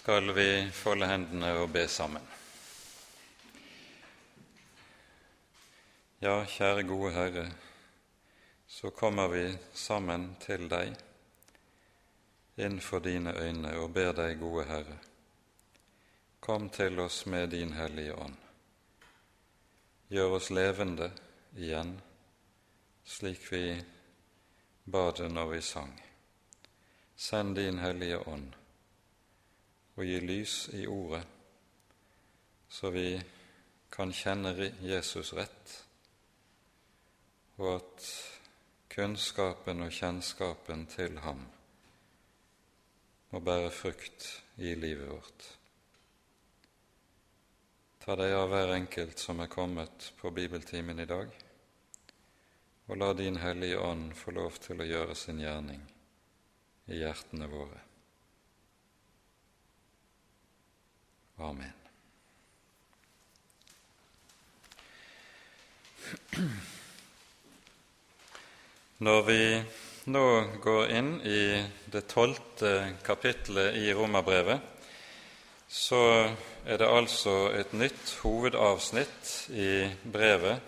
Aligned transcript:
skal 0.00 0.32
vi 0.32 0.70
folde 0.72 1.04
hendene 1.06 1.50
og 1.60 1.74
be 1.74 1.82
sammen. 1.88 2.24
Ja, 6.24 6.38
kjære 6.48 6.86
gode 6.88 7.10
Herre, 7.12 7.42
så 8.64 8.88
kommer 8.96 9.28
vi 9.28 9.42
sammen 9.76 10.24
til 10.40 10.64
deg 10.72 10.94
innenfor 12.56 13.04
dine 13.04 13.34
øyne 13.36 13.74
og 13.76 13.92
ber 13.92 14.14
deg, 14.16 14.38
gode 14.40 14.64
Herre, 14.70 14.96
kom 16.40 16.70
til 16.72 16.96
oss 17.04 17.26
med 17.26 17.50
din 17.52 17.74
Hellige 17.76 18.14
Ånd. 18.16 18.38
Gjør 20.08 20.38
oss 20.38 20.48
levende 20.48 21.10
igjen, 21.58 21.92
slik 23.04 23.44
vi 23.52 23.66
ba 24.88 25.10
det 25.20 25.28
når 25.28 25.52
vi 25.52 25.60
sang. 25.60 25.92
Send 27.16 27.60
din 27.60 27.84
Hellige 27.84 28.22
Ånd 28.24 28.56
og 30.00 30.08
gi 30.08 30.16
lys 30.24 30.56
i 30.80 30.86
Ordet, 30.88 31.22
så 32.72 32.88
vi 32.94 33.20
kan 33.92 34.12
kjenne 34.16 34.54
Jesus 34.80 35.34
rett 35.36 35.74
og 37.60 37.74
at 37.74 38.06
kunnskapen 38.90 39.84
og 39.84 39.92
kjennskapen 39.92 40.86
til 40.88 41.18
ham 41.20 41.42
må 43.30 43.40
bære 43.44 43.68
frukt 43.70 44.24
i 44.56 44.72
livet 44.74 45.10
vårt. 45.10 45.44
Ta 48.00 48.16
deg 48.16 48.32
av 48.34 48.48
hver 48.50 48.72
enkelt 48.78 49.20
som 49.20 49.44
er 49.44 49.52
kommet 49.52 50.08
på 50.18 50.32
bibeltimen 50.34 51.04
i 51.04 51.08
dag, 51.10 51.28
og 52.88 52.96
la 52.96 53.12
Din 53.14 53.36
Hellige 53.38 53.78
Ånd 53.84 54.16
få 54.16 54.32
lov 54.34 54.56
til 54.64 54.80
å 54.80 54.88
gjøre 54.88 55.14
sin 55.14 55.44
gjerning 55.44 55.84
i 56.88 57.04
hjertene 57.04 57.46
våre. 57.52 57.89
Amen. 61.40 61.72
Når 69.00 69.22
vi 69.24 69.44
nå 70.12 70.24
går 70.60 70.90
inn 70.92 71.14
i 71.24 71.44
det 71.88 72.02
tolvte 72.12 72.72
kapittelet 73.06 73.78
i 73.80 73.92
Romerbrevet, 73.96 74.60
så 75.70 76.02
er 76.66 76.80
det 76.82 76.88
altså 76.90 77.36
et 77.56 77.72
nytt 77.72 78.12
hovedavsnitt 78.20 79.30
i 79.56 79.86
brevet 80.04 80.60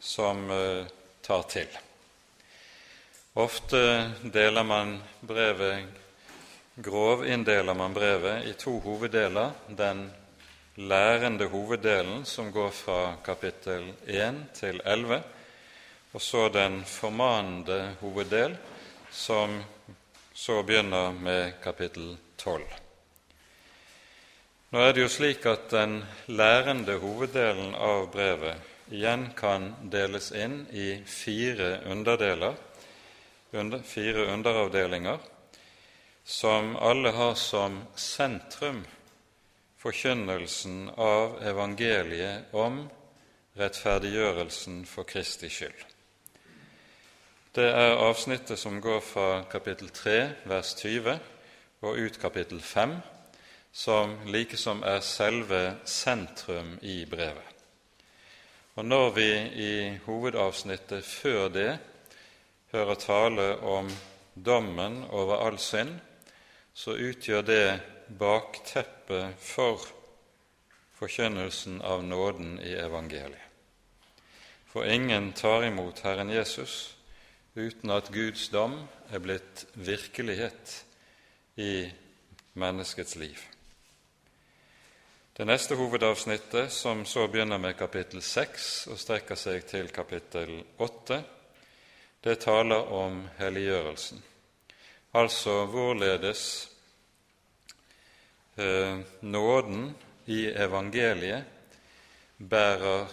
som 0.00 0.44
uh, 0.50 0.84
tar 1.24 1.46
til. 1.48 1.70
Ofte 3.38 3.80
deler 4.34 4.66
man 4.66 4.98
brevet 5.24 5.88
grovinndeler 6.78 7.74
man 7.74 7.94
brevet 7.94 8.46
i 8.46 8.52
to 8.52 8.78
hoveddeler. 8.80 9.50
Den 9.66 10.10
lærende 10.74 11.48
hoveddelen 11.50 12.24
som 12.24 12.52
går 12.52 12.70
fra 12.70 13.16
kapittel 13.24 13.92
1 14.06 14.44
til 14.54 14.80
11, 14.84 15.22
og 16.12 16.22
så 16.22 16.48
den 16.48 16.84
formanende 16.86 17.96
hoveddel, 18.00 18.54
som 19.10 19.58
så 20.34 20.62
begynner 20.62 21.12
med 21.12 21.58
kapittel 21.62 22.16
12. 22.38 22.62
Nå 24.70 24.78
er 24.84 24.92
det 24.92 25.02
jo 25.02 25.10
slik 25.10 25.46
at 25.48 25.70
den 25.72 26.02
lærende 26.28 26.98
hoveddelen 27.02 27.74
av 27.74 28.06
brevet 28.12 28.92
igjen 28.92 29.30
kan 29.36 29.72
deles 29.90 30.30
inn 30.32 30.60
i 30.70 31.00
fire 31.04 31.80
underdeler, 31.90 32.54
under, 33.52 33.82
fire 33.82 34.28
underavdelinger, 34.32 35.18
som 36.28 36.74
alle 36.76 37.08
har 37.16 37.34
som 37.34 37.80
sentrum 37.96 38.82
forkynnelsen 39.78 40.90
av 40.96 41.38
evangeliet 41.42 42.52
om 42.52 42.82
rettferdiggjørelsen 43.56 44.82
for 44.86 45.08
Kristi 45.08 45.48
skyld. 45.48 45.78
Det 47.56 47.64
er 47.72 47.96
avsnittet 47.96 48.60
som 48.60 48.76
går 48.84 49.00
fra 49.00 49.28
kapittel 49.50 49.88
3, 49.88 50.18
vers 50.50 50.74
20, 50.76 51.14
og 51.80 51.96
ut 51.96 52.18
kapittel 52.20 52.60
5, 52.60 52.96
som 53.72 54.12
likesom 54.28 54.82
er 54.84 55.00
selve 55.00 55.62
sentrum 55.88 56.74
i 56.82 57.04
brevet. 57.08 57.54
Og 58.76 58.84
når 58.84 59.08
vi 59.16 59.30
i 59.64 59.72
hovedavsnittet 60.04 61.06
før 61.06 61.48
det 61.54 61.70
hører 62.74 63.00
tale 63.00 63.48
om 63.64 63.88
dommen 64.34 65.00
over 65.08 65.40
all 65.46 65.58
synd, 65.58 65.96
så 66.78 66.94
utgjør 66.94 67.42
det 67.42 67.80
bakteppet 68.20 69.34
for 69.42 69.82
forkynnelsen 70.94 71.80
av 71.82 72.04
nåden 72.06 72.60
i 72.62 72.76
evangeliet. 72.78 73.42
For 74.68 74.86
ingen 74.86 75.32
tar 75.32 75.66
imot 75.66 76.04
Herren 76.06 76.30
Jesus 76.30 76.94
uten 77.58 77.90
at 77.90 78.12
Guds 78.14 78.46
dom 78.54 78.76
er 79.10 79.18
blitt 79.24 79.64
virkelighet 79.74 80.76
i 81.58 81.88
menneskets 82.54 83.16
liv. 83.18 83.42
Det 85.34 85.46
neste 85.46 85.74
hovedavsnittet, 85.78 86.70
som 86.70 87.02
så 87.06 87.26
begynner 87.26 87.58
med 87.58 87.74
kapittel 87.78 88.22
6 88.22 88.70
og 88.92 89.02
strekker 89.02 89.38
seg 89.38 89.66
til 89.66 89.90
kapittel 89.90 90.60
8, 90.78 91.22
det 92.22 92.40
taler 92.42 92.90
om 92.94 93.24
helliggjørelsen, 93.38 94.22
altså 95.12 95.64
hvorledes 95.70 96.42
eh, 98.56 98.98
nåden 99.20 99.94
i 100.26 100.46
evangeliet 100.46 101.44
bærer 102.38 103.06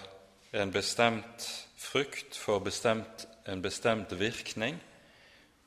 en 0.53 0.71
bestemt 0.71 1.47
frukt 1.77 2.37
for 2.37 2.59
bestemt 2.59 3.27
en 3.47 3.61
bestemt 3.61 4.11
virkning 4.19 4.77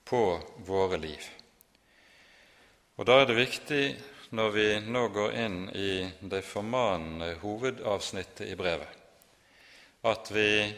på 0.05 0.41
våre 0.67 0.99
liv. 0.99 1.22
Og 2.99 3.06
Da 3.06 3.21
er 3.21 3.27
det 3.27 3.37
viktig, 3.38 3.83
når 4.31 4.50
vi 4.50 4.67
nå 4.83 5.09
går 5.15 5.34
inn 5.38 5.59
i 5.71 5.93
det 6.21 6.43
formanende 6.44 7.37
hovedavsnittet 7.41 8.50
i 8.50 8.56
brevet, 8.59 8.91
at 10.03 10.31
vi 10.34 10.75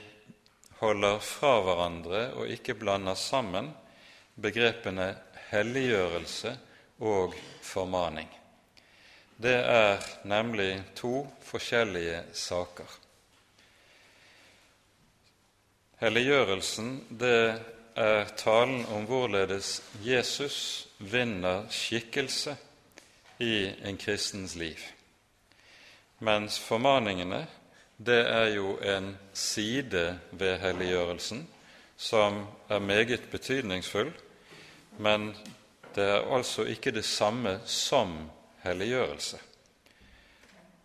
holder 0.80 1.18
fra 1.24 1.54
hverandre 1.64 2.20
og 2.36 2.52
ikke 2.52 2.76
blander 2.78 3.16
sammen 3.18 3.72
begrepene 4.40 5.14
helliggjørelse 5.50 6.52
og 7.00 7.34
formaning. 7.62 8.28
Det 9.40 9.56
er 9.56 10.02
nemlig 10.28 10.82
to 10.96 11.24
forskjellige 11.42 12.22
saker. 12.36 12.88
Helliggjørelsen 16.00 16.90
det 17.20 17.60
er 17.96 18.28
talen 18.36 18.84
om 18.94 19.04
hvorledes 19.08 19.82
Jesus 20.04 20.88
vinner 20.98 21.66
skikkelse 21.72 22.56
i 23.40 23.70
en 23.84 23.96
kristens 24.00 24.54
liv, 24.56 24.80
mens 26.20 26.60
formaningene 26.60 27.46
det 27.96 28.20
er 28.28 28.54
jo 28.54 28.78
en 28.80 29.12
side 29.36 30.18
ved 30.32 30.58
helliggjørelsen 30.60 31.46
som 32.00 32.46
er 32.68 32.78
meget 32.78 33.28
betydningsfull, 33.30 34.12
men 35.00 35.30
det 35.94 36.04
er 36.04 36.28
altså 36.28 36.66
ikke 36.68 36.92
det 36.94 37.04
samme 37.08 37.58
som 37.64 38.12
helliggjørelse. 38.62 39.40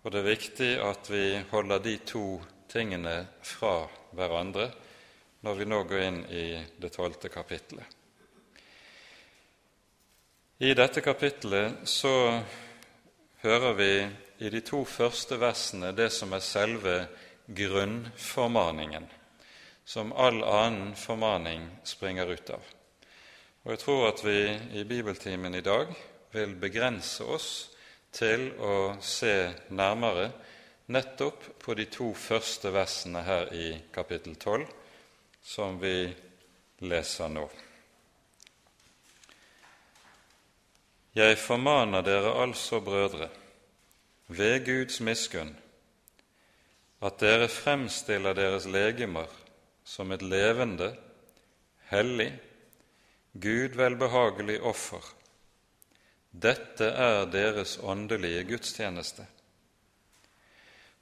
Og 0.04 0.14
det 0.14 0.22
er 0.22 0.30
viktig 0.30 0.72
at 0.86 1.10
vi 1.12 1.26
holder 1.52 1.84
de 1.84 1.98
to 2.08 2.26
tingene 2.72 3.18
fra 3.44 3.86
hverandre 4.16 4.70
når 5.46 5.60
vi 5.60 5.68
nå 5.70 5.82
går 5.86 6.04
inn 6.08 6.20
i 6.34 6.46
det 6.82 6.90
tolvte 6.96 7.30
kapittelet. 7.30 7.86
I 10.58 10.72
dette 10.74 11.04
kapittelet 11.04 11.84
så 11.90 12.14
hører 13.44 13.74
vi 13.76 13.92
i 14.46 14.50
de 14.50 14.62
to 14.66 14.86
første 14.88 15.38
versene 15.42 15.92
det 15.98 16.08
som 16.16 16.32
er 16.34 16.44
selve 16.44 16.96
grunnformaningen, 17.46 19.06
som 19.86 20.16
all 20.16 20.42
annen 20.48 20.96
formaning 20.98 21.68
springer 21.84 22.32
ut 22.32 22.56
av. 22.56 22.64
Og 23.66 23.72
Jeg 23.72 23.80
tror 23.82 24.04
at 24.08 24.20
vi 24.22 24.42
i 24.78 24.84
bibeltimen 24.86 25.56
i 25.58 25.62
dag 25.66 25.88
vil 26.32 26.52
begrense 26.62 27.26
oss 27.26 27.48
til 28.14 28.52
å 28.62 28.94
se 29.02 29.32
nærmere 29.74 30.28
nettopp 30.94 31.48
på 31.64 31.74
de 31.74 31.88
to 31.90 32.12
første 32.14 32.70
versene 32.70 33.24
her 33.26 33.50
i 33.58 33.72
kapittel 33.90 34.38
12, 34.38 34.68
som 35.42 35.82
vi 35.82 36.14
leser 36.86 37.34
nå. 37.34 37.48
Jeg 41.18 41.42
formaner 41.42 42.06
dere 42.06 42.38
altså, 42.46 42.84
brødre, 42.86 43.34
ved 44.28 44.62
Guds 44.70 45.02
miskunn, 45.02 45.56
at 47.02 47.18
dere 47.18 47.50
fremstiller 47.50 48.38
deres 48.38 48.70
legemer 48.70 49.40
som 49.82 50.14
et 50.14 50.22
levende, 50.22 50.94
hellig, 51.90 52.36
Gud 53.38 53.76
velbehagelig 53.76 54.62
offer. 54.62 55.04
dette 56.32 56.86
er 56.86 57.26
deres 57.32 57.78
åndelige 57.84 58.44
gudstjeneste. 58.48 59.26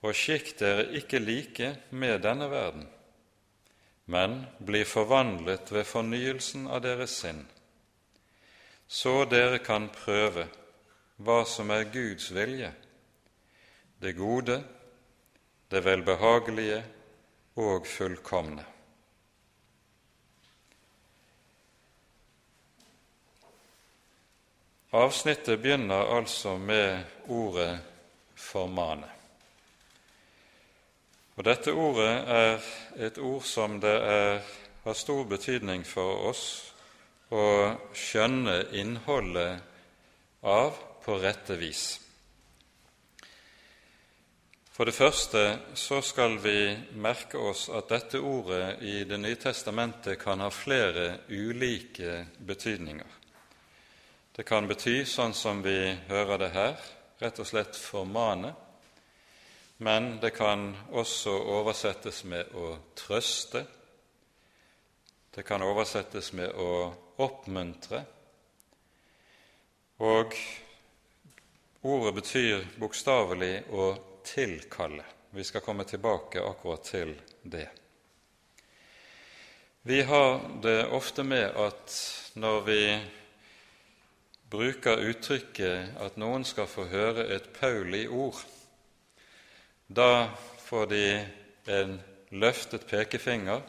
Og 0.01 0.17
skikk 0.17 0.49
dere 0.57 0.87
ikke 0.97 1.21
like 1.21 1.69
med 1.89 2.23
denne 2.25 2.49
verden, 2.49 2.87
men 4.05 4.35
bli 4.57 4.81
forvandlet 4.85 5.71
ved 5.71 5.85
fornyelsen 5.85 6.65
av 6.67 6.81
deres 6.81 7.13
sinn, 7.21 7.45
så 8.87 9.25
dere 9.29 9.61
kan 9.61 9.89
prøve 9.93 10.49
hva 11.21 11.39
som 11.45 11.69
er 11.69 11.85
Guds 11.93 12.31
vilje, 12.33 12.73
det 14.01 14.17
gode, 14.17 14.57
det 15.69 15.85
velbehagelige 15.85 16.83
og 17.61 17.85
fullkomne. 17.87 18.72
Avsnittet 24.93 25.57
begynner 25.61 26.05
altså 26.17 26.57
med 26.57 26.99
ordet 27.27 27.79
'formane'. 28.35 29.09
Og 31.35 31.45
Dette 31.45 31.73
ordet 31.73 32.11
er 32.29 32.59
et 32.97 33.17
ord 33.17 33.41
som 33.41 33.79
det 33.81 33.95
er, 34.01 34.41
har 34.83 34.93
stor 34.93 35.23
betydning 35.23 35.85
for 35.85 36.29
oss 36.29 36.73
å 37.31 37.73
skjønne 37.93 38.67
innholdet 38.71 39.63
av 40.43 40.77
på 41.05 41.17
rette 41.17 41.57
vis. 41.57 41.99
For 44.73 44.85
det 44.85 44.93
første 44.93 45.57
så 45.73 46.01
skal 46.01 46.37
vi 46.37 46.77
merke 46.93 47.37
oss 47.37 47.65
at 47.69 47.89
dette 47.89 48.21
ordet 48.21 48.77
i 48.81 49.03
Det 49.03 49.17
nye 49.17 49.35
testamentet 49.35 50.19
kan 50.21 50.39
ha 50.39 50.49
flere 50.49 51.17
ulike 51.29 52.25
betydninger. 52.37 53.22
Det 54.33 54.41
kan 54.49 54.65
bety, 54.65 55.03
sånn 55.05 55.35
som 55.37 55.59
vi 55.61 55.93
hører 56.09 56.39
det 56.41 56.47
her, 56.55 56.79
rett 57.21 57.37
og 57.37 57.45
slett 57.45 57.77
formane, 57.77 58.49
men 59.85 60.15
det 60.23 60.31
kan 60.33 60.71
også 60.89 61.35
oversettes 61.53 62.23
med 62.25 62.49
å 62.57 62.71
trøste. 62.97 63.61
Det 65.29 65.45
kan 65.45 65.61
oversettes 65.61 66.31
med 66.33 66.49
å 66.49 66.71
oppmuntre. 67.21 68.01
Og 70.01 70.33
ordet 71.85 72.17
betyr 72.17 72.67
bokstavelig 72.81 73.53
å 73.69 73.89
tilkalle. 74.25 75.05
Vi 75.29 75.45
skal 75.45 75.61
komme 75.61 75.85
tilbake 75.85 76.41
akkurat 76.41 76.89
til 76.89 77.13
det. 77.43 77.67
Vi 79.85 80.01
har 80.01 80.39
det 80.63 80.79
ofte 80.89 81.21
med 81.21 81.51
at 81.53 81.99
når 82.33 82.63
vi 82.65 82.83
bruker 84.53 85.01
uttrykket 85.09 85.95
at 85.97 86.17
noen 86.21 86.43
skal 86.45 86.67
få 86.69 86.85
høre 86.91 87.25
et 87.33 87.47
Pauli-ord. 87.55 88.37
Da 89.89 90.29
får 90.61 90.89
de 90.91 91.05
en 91.73 91.95
løftet 92.37 92.85
pekefinger 92.89 93.63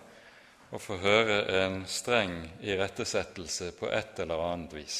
og 0.74 0.82
får 0.82 1.00
høre 1.00 1.38
en 1.62 1.78
streng 1.88 2.36
irettesettelse 2.60 3.70
på 3.78 3.88
et 3.88 4.20
eller 4.20 4.42
annet 4.44 4.76
vis. 4.76 4.98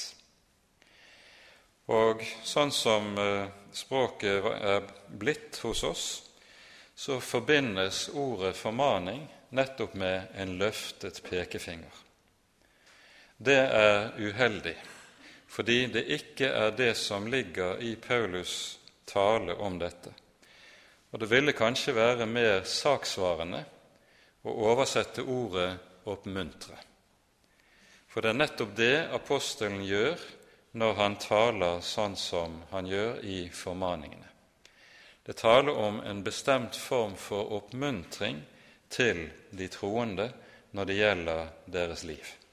Og 1.92 2.24
sånn 2.48 2.72
som 2.72 3.10
eh, 3.20 3.50
språket 3.76 4.48
er 4.54 4.88
blitt 5.08 5.60
hos 5.66 5.84
oss, 5.84 6.06
så 6.96 7.18
forbindes 7.20 8.06
ordet 8.16 8.54
formaning 8.56 9.26
nettopp 9.52 9.98
med 10.00 10.32
en 10.40 10.56
løftet 10.56 11.20
pekefinger. 11.28 12.02
Det 13.36 13.60
er 13.60 14.14
uheldig 14.16 14.76
fordi 15.54 15.86
det 15.86 16.08
ikke 16.10 16.48
er 16.50 16.72
det 16.74 16.96
som 16.98 17.26
ligger 17.30 17.78
i 17.78 17.94
Paulus' 17.94 18.78
tale 19.06 19.54
om 19.54 19.78
dette. 19.78 20.10
Og 21.12 21.20
det 21.20 21.30
ville 21.30 21.54
kanskje 21.54 21.94
være 21.94 22.26
mer 22.26 22.64
saksvarende 22.66 23.60
å 24.42 24.54
oversette 24.72 25.22
ordet 25.22 25.78
'oppmuntre'. 26.04 26.80
For 28.08 28.20
det 28.20 28.30
er 28.30 28.40
nettopp 28.40 28.74
det 28.76 29.08
apostelen 29.14 29.84
gjør 29.86 30.18
når 30.72 30.94
han 30.94 31.16
taler 31.16 31.80
sånn 31.80 32.16
som 32.16 32.62
han 32.70 32.86
gjør 32.86 33.22
i 33.22 33.48
formaningene. 33.50 34.30
Det 35.24 35.36
taler 35.36 35.72
om 35.72 36.00
en 36.00 36.22
bestemt 36.22 36.76
form 36.76 37.14
for 37.16 37.52
oppmuntring 37.52 38.42
til 38.90 39.30
de 39.50 39.68
troende 39.68 40.32
når 40.72 40.84
det 40.84 40.96
gjelder 40.98 41.46
deres 41.66 42.02
liv. 42.04 42.43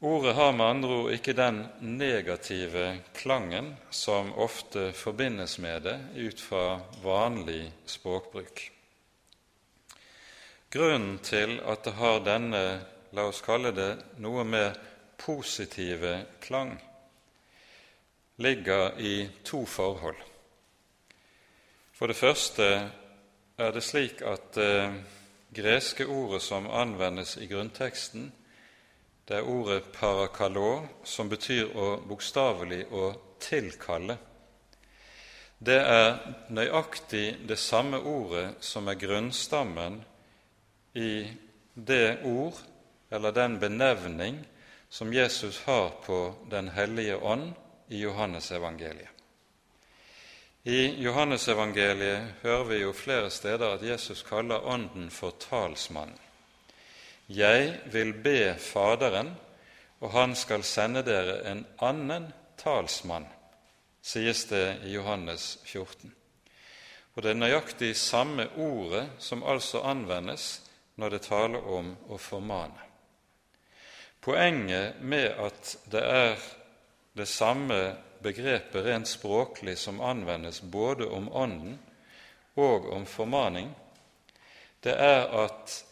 Ordet 0.00 0.34
har 0.34 0.52
med 0.52 0.66
andre 0.66 0.96
ord 0.96 1.12
ikke 1.14 1.32
den 1.32 1.62
negative 1.80 2.98
klangen 3.16 3.70
som 3.90 4.34
ofte 4.36 4.90
forbindes 4.92 5.56
med 5.58 5.86
det 5.88 5.96
ut 6.16 6.40
fra 6.40 6.80
vanlig 7.00 7.70
språkbruk. 7.88 8.60
Grunnen 10.68 11.16
til 11.24 11.56
at 11.64 11.88
det 11.88 11.96
har 11.96 12.20
denne, 12.20 12.62
la 13.16 13.24
oss 13.30 13.40
kalle 13.40 13.72
det, 13.72 13.90
noe 14.20 14.44
mer 14.44 14.76
positive 15.16 16.18
klang, 16.44 16.76
ligger 18.36 19.00
i 19.00 19.30
to 19.48 19.64
forhold. 19.64 20.20
For 21.96 22.12
det 22.12 22.20
første 22.20 22.72
er 23.56 23.72
det 23.72 23.84
slik 23.84 24.20
at 24.20 24.50
det 24.58 24.72
eh, 24.84 25.04
greske 25.56 26.04
ordet 26.04 26.42
som 26.44 26.66
anvendes 26.68 27.38
i 27.40 27.46
grunnteksten, 27.48 28.26
det 29.28 29.36
er 29.36 29.48
ordet 29.48 29.92
'parakalå', 29.92 30.86
som 31.04 31.28
betyr 31.28 31.68
bokstavelig 32.08 32.86
å 32.92 33.12
tilkalle. 33.40 34.18
Det 35.58 35.78
er 35.80 36.18
nøyaktig 36.48 37.48
det 37.48 37.58
samme 37.58 37.98
ordet 37.98 38.54
som 38.60 38.88
er 38.88 38.94
grunnstammen 38.94 40.04
i 40.94 41.26
det 41.74 42.18
ord, 42.24 42.54
eller 43.10 43.32
den 43.32 43.58
benevning, 43.58 44.46
som 44.88 45.12
Jesus 45.12 45.62
har 45.64 45.90
på 46.06 46.34
Den 46.50 46.68
hellige 46.68 47.16
ånd 47.16 47.52
i 47.88 48.00
Johannesevangeliet. 48.00 49.10
I 50.64 51.02
Johannesevangeliet 51.02 52.42
hører 52.42 52.64
vi 52.64 52.78
jo 52.80 52.92
flere 52.92 53.30
steder 53.30 53.74
at 53.74 53.82
Jesus 53.82 54.22
kaller 54.22 54.66
Ånden 54.66 55.10
for 55.10 55.30
talsmannen. 55.30 56.25
Jeg 57.26 57.80
vil 57.90 58.12
be 58.22 58.54
Faderen, 58.58 59.32
og 60.00 60.12
han 60.14 60.34
skal 60.38 60.62
sende 60.62 61.02
dere 61.02 61.40
en 61.50 61.64
annen 61.82 62.28
talsmann, 62.60 63.26
sies 64.02 64.44
det 64.46 64.78
i 64.86 64.92
Johannes 64.94 65.56
14. 65.64 66.12
Og 67.16 67.22
det 67.24 67.32
er 67.32 67.40
nøyaktig 67.40 67.94
samme 67.98 68.46
ordet 68.60 69.08
som 69.18 69.42
altså 69.42 69.80
anvendes 69.88 70.60
når 71.00 71.16
det 71.16 71.22
taler 71.26 71.66
om 71.66 71.94
å 72.12 72.18
formane. 72.20 72.84
Poenget 74.20 75.00
med 75.00 75.26
at 75.40 75.72
det 75.90 76.02
er 76.02 76.38
det 77.16 77.26
samme 77.26 77.80
begrepet 78.22 78.84
rent 78.84 79.08
språklig 79.08 79.76
som 79.78 80.00
anvendes 80.00 80.60
både 80.60 81.08
om 81.08 81.28
Ånden 81.32 81.78
og 82.54 82.86
om 82.92 83.06
formaning, 83.06 83.72
det 84.84 84.94
er 84.94 85.26
at 85.44 85.82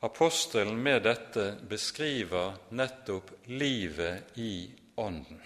Apostelen 0.00 0.82
med 0.82 1.02
dette 1.02 1.56
beskriver 1.68 2.56
nettopp 2.68 3.30
livet 3.46 4.36
i 4.38 4.70
Ånden. 4.94 5.40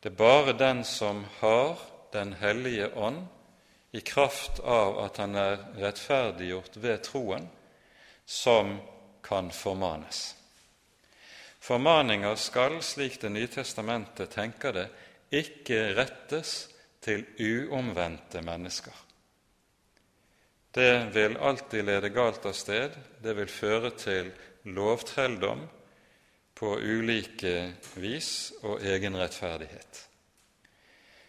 Det 0.00 0.12
er 0.12 0.16
bare 0.16 0.52
den 0.52 0.84
som 0.84 1.24
har 1.40 1.78
Den 2.12 2.32
hellige 2.32 2.94
ånd, 2.94 3.24
i 3.90 4.00
kraft 4.00 4.60
av 4.60 4.98
at 5.02 5.16
han 5.18 5.34
er 5.34 5.56
rettferdiggjort 5.82 6.76
ved 6.76 7.00
troen, 7.02 7.48
som 8.24 8.76
kan 9.22 9.50
formanes. 9.50 10.36
Formaninger 11.58 12.36
skal, 12.36 12.78
slik 12.82 13.20
Det 13.20 13.32
nye 13.34 13.50
testamentet 13.50 14.30
tenker 14.30 14.72
det, 14.72 14.86
ikke 15.30 15.94
rettes 15.98 16.68
til 17.02 17.26
uomvendte 17.40 18.42
mennesker. 18.46 18.94
Det 20.74 21.14
vil 21.14 21.36
alltid 21.36 21.84
lede 21.84 22.08
galt 22.08 22.46
av 22.46 22.52
sted. 22.52 22.96
Det 23.22 23.36
vil 23.38 23.50
føre 23.50 23.92
til 23.94 24.32
lovtrelldom 24.74 25.62
på 26.58 26.72
ulike 26.82 27.54
vis 27.94 28.52
og 28.66 28.82
egenrettferdighet. 28.82 30.00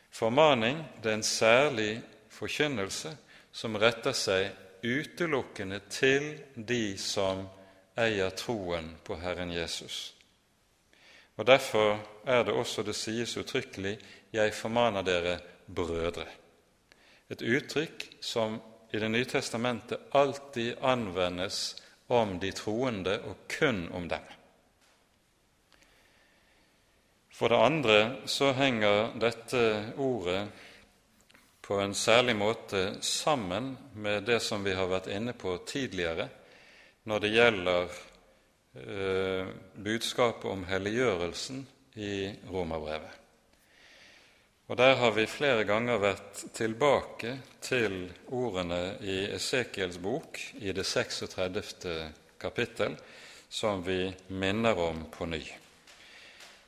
Formaning 0.09 0.81
det 1.03 1.11
er 1.11 1.19
en 1.19 1.27
særlig 1.27 1.91
forkynnelse 2.33 3.13
som 3.53 3.77
retter 3.77 4.17
seg 4.17 4.49
utelukkende 4.81 5.83
til 5.93 6.31
de 6.55 6.97
som 6.97 7.45
eier 8.01 8.33
troen 8.33 8.95
på 9.05 9.21
Herren 9.21 9.53
Jesus. 9.53 10.15
Og 11.37 11.45
Derfor 11.45 11.99
er 12.25 12.43
det 12.47 12.53
også 12.53 12.83
det 12.83 12.95
sies 12.95 13.37
uttrykkelig 13.37 13.99
'Jeg 14.33 14.53
formaner 14.53 15.01
dere 15.01 15.39
brødre', 15.67 16.31
et 17.29 17.41
uttrykk 17.41 18.07
som 18.21 18.61
i 18.95 18.99
Det 18.99 19.09
nye 19.11 19.25
testamentet 19.27 19.99
alltid 20.15 20.77
anvendes 20.81 21.75
om 22.07 22.37
de 22.39 22.51
troende 22.55 23.17
og 23.27 23.41
kun 23.51 23.89
om 23.91 24.07
dem. 24.07 24.23
For 27.35 27.51
det 27.51 27.59
andre 27.59 27.97
så 28.31 28.53
henger 28.55 29.17
dette 29.19 29.63
ordet 29.99 30.45
på 31.65 31.81
en 31.83 31.97
særlig 31.97 32.37
måte 32.39 32.85
sammen 33.03 33.73
med 33.99 34.23
det 34.29 34.39
som 34.39 34.63
vi 34.63 34.77
har 34.77 34.87
vært 34.87 35.11
inne 35.11 35.35
på 35.35 35.57
tidligere 35.67 36.29
når 37.03 37.25
det 37.25 37.33
gjelder 37.35 37.99
eh, 38.79 39.53
budskapet 39.75 40.47
om 40.51 40.63
helliggjørelsen 40.69 41.65
i 41.99 42.15
Romerbrevet. 42.47 43.24
Og 44.67 44.77
Der 44.77 44.95
har 44.95 45.11
vi 45.11 45.27
flere 45.29 45.63
ganger 45.63 45.99
vært 46.01 46.39
tilbake 46.57 47.35
til 47.61 48.07
ordene 48.33 48.95
i 49.05 49.17
Esekiels 49.35 49.99
bok 50.01 50.39
i 50.57 50.71
det 50.73 50.85
36. 50.89 51.61
kapittel, 52.41 52.95
som 53.49 53.83
vi 53.85 54.09
minner 54.27 54.73
om 54.81 55.03
på 55.13 55.27
ny. 55.29 55.43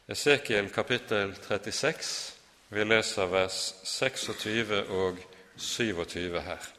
Esekiel 0.07 0.69
kapittel 0.69 1.33
36, 1.41 2.35
vi 2.69 2.85
leser 2.85 3.33
vers 3.33 3.73
26 3.83 4.83
og 4.93 5.17
27 5.57 6.37
her. 6.45 6.69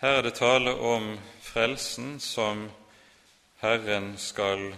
Her 0.00 0.22
er 0.22 0.24
det 0.24 0.34
tale 0.40 0.72
om 0.72 1.12
frelsen 1.44 2.16
som 2.20 2.70
Herren 3.60 4.14
skal 4.16 4.70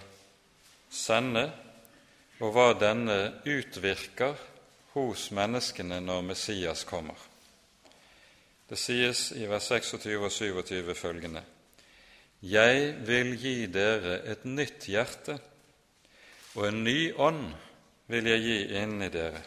sende 0.91 1.53
og 2.39 2.53
hva 2.55 2.69
denne 2.79 3.19
utvirker 3.49 4.37
hos 4.95 5.29
menneskene 5.35 6.01
når 6.03 6.25
Messias 6.31 6.85
kommer. 6.89 7.19
Det 8.69 8.79
sies 8.79 9.31
i 9.33 9.47
vers 9.49 9.71
26 9.71 10.19
og 10.21 10.33
27 10.33 10.95
følgende.: 10.95 11.43
Jeg 12.43 12.95
vil 13.07 13.35
gi 13.41 13.67
dere 13.67 14.21
et 14.31 14.45
nytt 14.45 14.87
hjerte, 14.87 15.39
og 16.55 16.69
en 16.69 16.85
ny 16.85 17.13
ånd 17.17 17.55
vil 18.07 18.27
jeg 18.29 18.41
gi 18.45 18.59
inni 18.83 19.09
dere. 19.09 19.43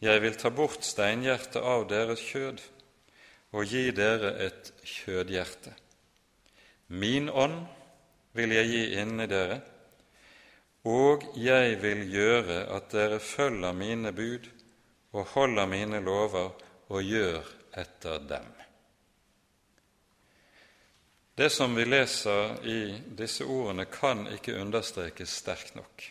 Jeg 0.00 0.22
vil 0.22 0.36
ta 0.40 0.48
bort 0.48 0.84
steinhjertet 0.84 1.60
av 1.60 1.86
deres 1.88 2.20
kjød 2.24 2.62
og 3.52 3.66
gi 3.66 3.90
dere 3.92 4.32
et 4.46 4.72
kjødhjerte. 4.84 5.74
Min 6.88 7.28
ånd 7.28 7.66
vil 8.32 8.54
jeg 8.54 8.70
gi 8.70 8.84
inni 9.02 9.26
dere, 9.28 9.60
og 10.84 11.26
jeg 11.36 11.76
vil 11.82 12.06
gjøre 12.08 12.62
at 12.72 12.88
dere 12.92 13.20
følger 13.20 13.72
mine 13.76 14.12
bud 14.16 14.48
og 15.12 15.24
holder 15.34 15.66
mine 15.66 16.00
lover 16.00 16.54
og 16.88 17.02
gjør 17.04 17.44
etter 17.76 18.22
dem. 18.28 18.48
Det 21.36 21.48
som 21.52 21.76
vi 21.76 21.84
leser 21.84 22.56
i 22.68 22.80
disse 23.16 23.44
ordene, 23.44 23.86
kan 23.88 24.26
ikke 24.28 24.58
understrekes 24.60 25.38
sterkt 25.40 25.74
nok. 25.76 26.04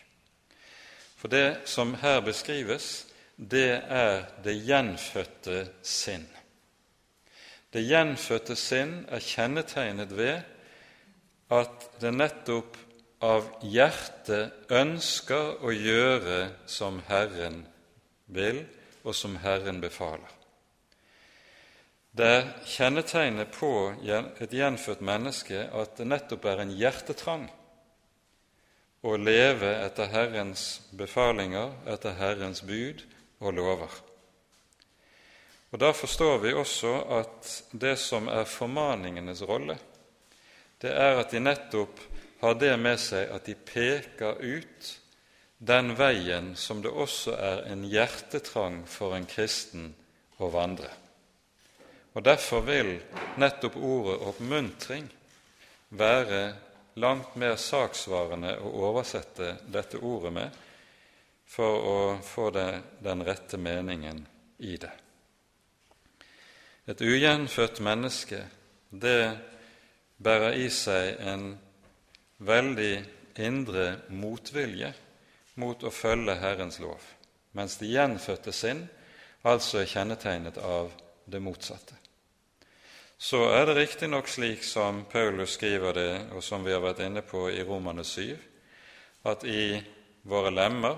For 1.16 1.28
det 1.28 1.68
som 1.70 1.94
her 2.00 2.20
beskrives, 2.24 3.06
det 3.36 3.82
er 3.86 4.24
det 4.42 4.56
gjenfødte 4.66 5.68
sinn. 5.86 6.26
Det 7.70 7.84
gjenfødte 7.86 8.56
sinn 8.58 9.04
er 9.08 9.22
kjennetegnet 9.22 10.16
ved 10.16 10.40
at 11.54 11.86
det 12.02 12.14
nettopp 12.14 12.78
av 13.20 13.46
hjertet 13.60 14.72
ønsker 14.72 15.60
å 15.60 15.72
gjøre 15.74 16.40
som 16.70 17.02
Herren 17.08 17.62
vil, 18.32 18.64
og 19.04 19.16
som 19.16 19.36
Herren 19.40 19.80
befaler. 19.80 20.28
Det 22.10 22.26
er 22.26 22.48
kjennetegnet 22.66 23.52
på 23.54 23.70
et 24.02 24.52
gjenfødt 24.52 25.02
menneske 25.04 25.62
at 25.70 25.94
det 26.00 26.08
nettopp 26.10 26.48
er 26.50 26.64
en 26.64 26.72
hjertetrang 26.74 27.46
å 29.06 29.16
leve 29.16 29.70
etter 29.84 30.10
Herrens 30.12 30.64
befalinger, 30.96 31.70
etter 31.88 32.16
Herrens 32.18 32.64
bud 32.66 33.04
og 33.40 33.54
lover. 33.56 33.92
Og 35.70 35.78
Da 35.78 35.92
forstår 35.94 36.38
vi 36.42 36.52
også 36.52 36.92
at 37.20 37.50
det 37.72 37.94
som 37.98 38.28
er 38.28 38.44
formaningenes 38.44 39.42
rolle, 39.46 39.78
det 40.82 40.90
er 40.90 41.20
at 41.20 41.30
de 41.30 41.40
nettopp 41.40 42.00
har 42.40 42.54
det 42.54 42.72
med 42.80 43.00
seg 43.00 43.30
at 43.34 43.44
de 43.46 43.54
peker 43.54 44.40
ut 44.40 44.90
den 45.60 45.92
veien 45.96 46.54
som 46.56 46.80
det 46.80 46.88
også 46.88 47.34
er 47.36 47.66
en 47.68 47.84
hjertetrang 47.84 48.82
for 48.88 49.12
en 49.16 49.28
kristen 49.28 49.90
å 50.40 50.48
vandre. 50.52 50.88
Og 52.16 52.24
Derfor 52.24 52.64
vil 52.64 52.96
nettopp 53.38 53.76
ordet 53.76 54.16
oppmuntring 54.30 55.04
være 55.90 56.40
langt 57.00 57.36
mer 57.36 57.58
saksvarende 57.60 58.56
å 58.64 58.72
oversette 58.88 59.52
dette 59.68 60.00
ordet 60.00 60.32
med 60.32 60.58
for 61.50 61.86
å 61.92 62.00
få 62.24 62.50
det, 62.54 62.68
den 63.02 63.22
rette 63.26 63.58
meningen 63.58 64.24
i 64.58 64.76
det. 64.80 64.90
Et 66.86 67.00
ugjenfødt 67.00 67.80
menneske, 67.84 68.44
det 68.90 69.36
bærer 70.18 70.56
i 70.58 70.70
seg 70.72 71.20
en 71.20 71.50
veldig 72.40 72.92
indre 73.40 73.86
motvilje 74.08 74.92
mot 75.60 75.82
å 75.84 75.92
følge 75.92 76.38
Herrens 76.40 76.80
lov, 76.80 77.00
mens 77.56 77.76
det 77.80 77.92
gjenfødte 77.92 78.52
sinn 78.54 78.86
altså 79.46 79.80
er 79.82 79.90
kjennetegnet 79.90 80.60
av 80.60 80.92
det 81.30 81.40
motsatte. 81.42 81.96
Så 83.20 83.42
er 83.52 83.66
det 83.68 83.76
riktignok 83.76 84.28
slik 84.32 84.64
som 84.64 85.04
Paulus 85.12 85.58
skriver 85.58 85.92
det, 85.96 86.12
og 86.32 86.44
som 86.44 86.64
vi 86.64 86.72
har 86.72 86.80
vært 86.80 87.02
inne 87.04 87.20
på 87.20 87.50
i 87.52 87.60
Romane 87.68 88.04
7, 88.04 88.32
at 89.28 89.44
i 89.44 89.76
våre 90.24 90.52
lemmer 90.52 90.96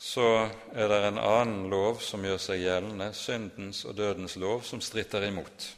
så 0.00 0.48
er 0.74 0.88
det 0.88 1.00
en 1.06 1.20
annen 1.20 1.68
lov 1.72 2.00
som 2.04 2.24
gjør 2.24 2.40
seg 2.40 2.64
gjeldende, 2.64 3.12
syndens 3.16 3.84
og 3.88 3.96
dødens 3.96 4.34
lov, 4.40 4.64
som 4.66 4.80
stritter 4.84 5.28
imot. 5.28 5.68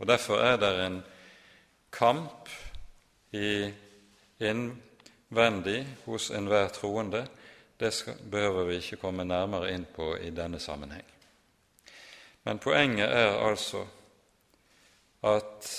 Og 0.00 0.08
Derfor 0.08 0.42
er 0.44 0.58
det 0.60 0.72
en 0.82 0.98
kamp 1.92 2.50
innvendig 4.38 5.86
hos 6.04 6.30
enhver 6.30 6.68
troende, 6.68 7.26
det 7.76 7.90
skal, 7.90 8.14
behøver 8.30 8.64
vi 8.64 8.76
ikke 8.78 9.00
komme 9.00 9.24
nærmere 9.24 9.72
inn 9.74 9.86
på 9.88 10.16
i 10.20 10.30
denne 10.30 10.60
sammenheng. 10.60 11.06
Men 12.44 12.58
poenget 12.58 13.08
er 13.08 13.38
altså 13.42 13.86
at 15.22 15.70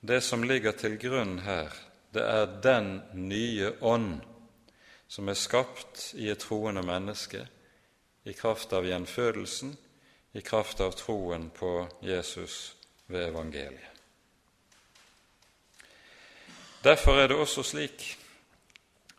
det 0.00 0.22
som 0.24 0.42
ligger 0.42 0.72
til 0.72 0.98
grunn 0.98 1.38
her, 1.44 1.68
det 2.14 2.22
er 2.24 2.60
den 2.64 3.02
nye 3.12 3.72
ånd 3.80 4.20
som 5.10 5.28
er 5.28 5.38
skapt 5.38 6.12
i 6.14 6.30
et 6.30 6.38
troende 6.40 6.82
menneske 6.86 7.44
i 8.24 8.32
kraft 8.32 8.72
av 8.72 8.86
gjenfødelsen, 8.86 9.76
i 10.32 10.40
kraft 10.40 10.80
av 10.80 10.94
troen 10.94 11.50
på 11.50 11.88
Jesus 12.06 12.76
ved 13.10 13.28
evangeliet. 13.28 13.89
Derfor 16.84 17.18
er 17.20 17.28
det 17.28 17.36
også 17.36 17.62
slik 17.62 18.04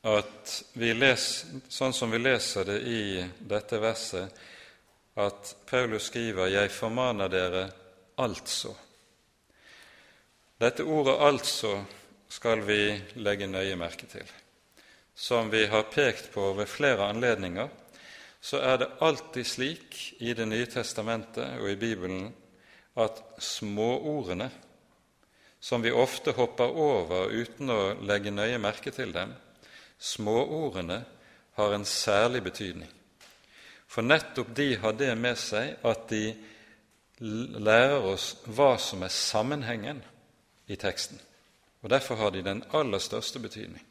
at 0.09 0.53
vi 0.73 0.95
leser, 0.97 1.59
sånn 1.69 1.93
som 1.93 2.09
vi 2.09 2.17
leser 2.17 2.65
det 2.65 2.77
i 2.89 3.01
dette 3.37 3.77
verset, 3.77 4.31
at 5.13 5.55
Paulus 5.69 6.07
skriver 6.09 6.47
'Jeg 6.47 6.71
formaner 6.71 7.27
dere 7.29 7.71
altså'. 8.17 8.73
Dette 10.59 10.83
ordet 10.83 11.19
'altså' 11.19 11.85
skal 12.29 12.65
vi 12.65 13.01
legge 13.15 13.47
nøye 13.47 13.75
merke 13.75 14.07
til. 14.07 14.25
Som 15.15 15.51
vi 15.51 15.65
har 15.65 15.83
pekt 15.83 16.31
på 16.33 16.53
ved 16.53 16.65
flere 16.65 17.09
anledninger, 17.09 17.67
så 18.41 18.57
er 18.57 18.77
det 18.77 18.91
alltid 19.01 19.45
slik 19.45 20.13
i 20.19 20.33
Det 20.33 20.47
nye 20.47 20.65
testamentet 20.65 21.59
og 21.59 21.71
i 21.71 21.75
Bibelen 21.75 22.33
at 22.97 23.21
småordene 23.37 24.51
som 25.61 25.81
vi 25.81 25.91
ofte 25.93 26.33
hopper 26.33 26.73
over 26.73 27.29
uten 27.29 27.69
å 27.69 27.81
legge 28.01 28.33
nøye 28.33 28.57
merke 28.61 28.91
til 28.91 29.13
dem, 29.13 29.35
småordene 30.01 31.03
har 31.59 31.75
en 31.75 31.85
særlig 31.85 32.41
betydning. 32.47 32.89
For 33.85 34.01
nettopp 34.01 34.55
de 34.57 34.73
har 34.81 34.95
det 34.97 35.11
med 35.19 35.37
seg 35.37 35.77
at 35.85 36.07
de 36.09 36.31
lærer 37.21 38.07
oss 38.09 38.33
hva 38.49 38.73
som 38.81 39.03
er 39.05 39.13
sammenhengen 39.13 40.01
i 40.71 40.79
teksten. 40.79 41.19
Og 41.81 41.89
Derfor 41.89 42.15
har 42.15 42.31
de 42.31 42.41
den 42.45 42.63
aller 42.73 42.99
største 42.99 43.39
betydning. 43.39 43.85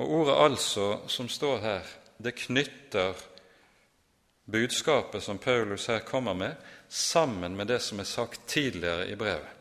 Og 0.00 0.10
Ordet 0.10 0.34
'altså' 0.34 1.08
som 1.08 1.28
står 1.28 1.58
her, 1.58 1.82
det 2.24 2.34
knytter 2.34 3.14
budskapet 4.50 5.22
som 5.22 5.38
Paulus 5.38 5.86
her 5.86 5.98
kommer 5.98 6.34
med, 6.34 6.54
sammen 6.88 7.56
med 7.56 7.66
det 7.66 7.82
som 7.82 8.00
er 8.00 8.04
sagt 8.04 8.40
tidligere 8.46 9.10
i 9.10 9.14
brevet. 9.14 9.59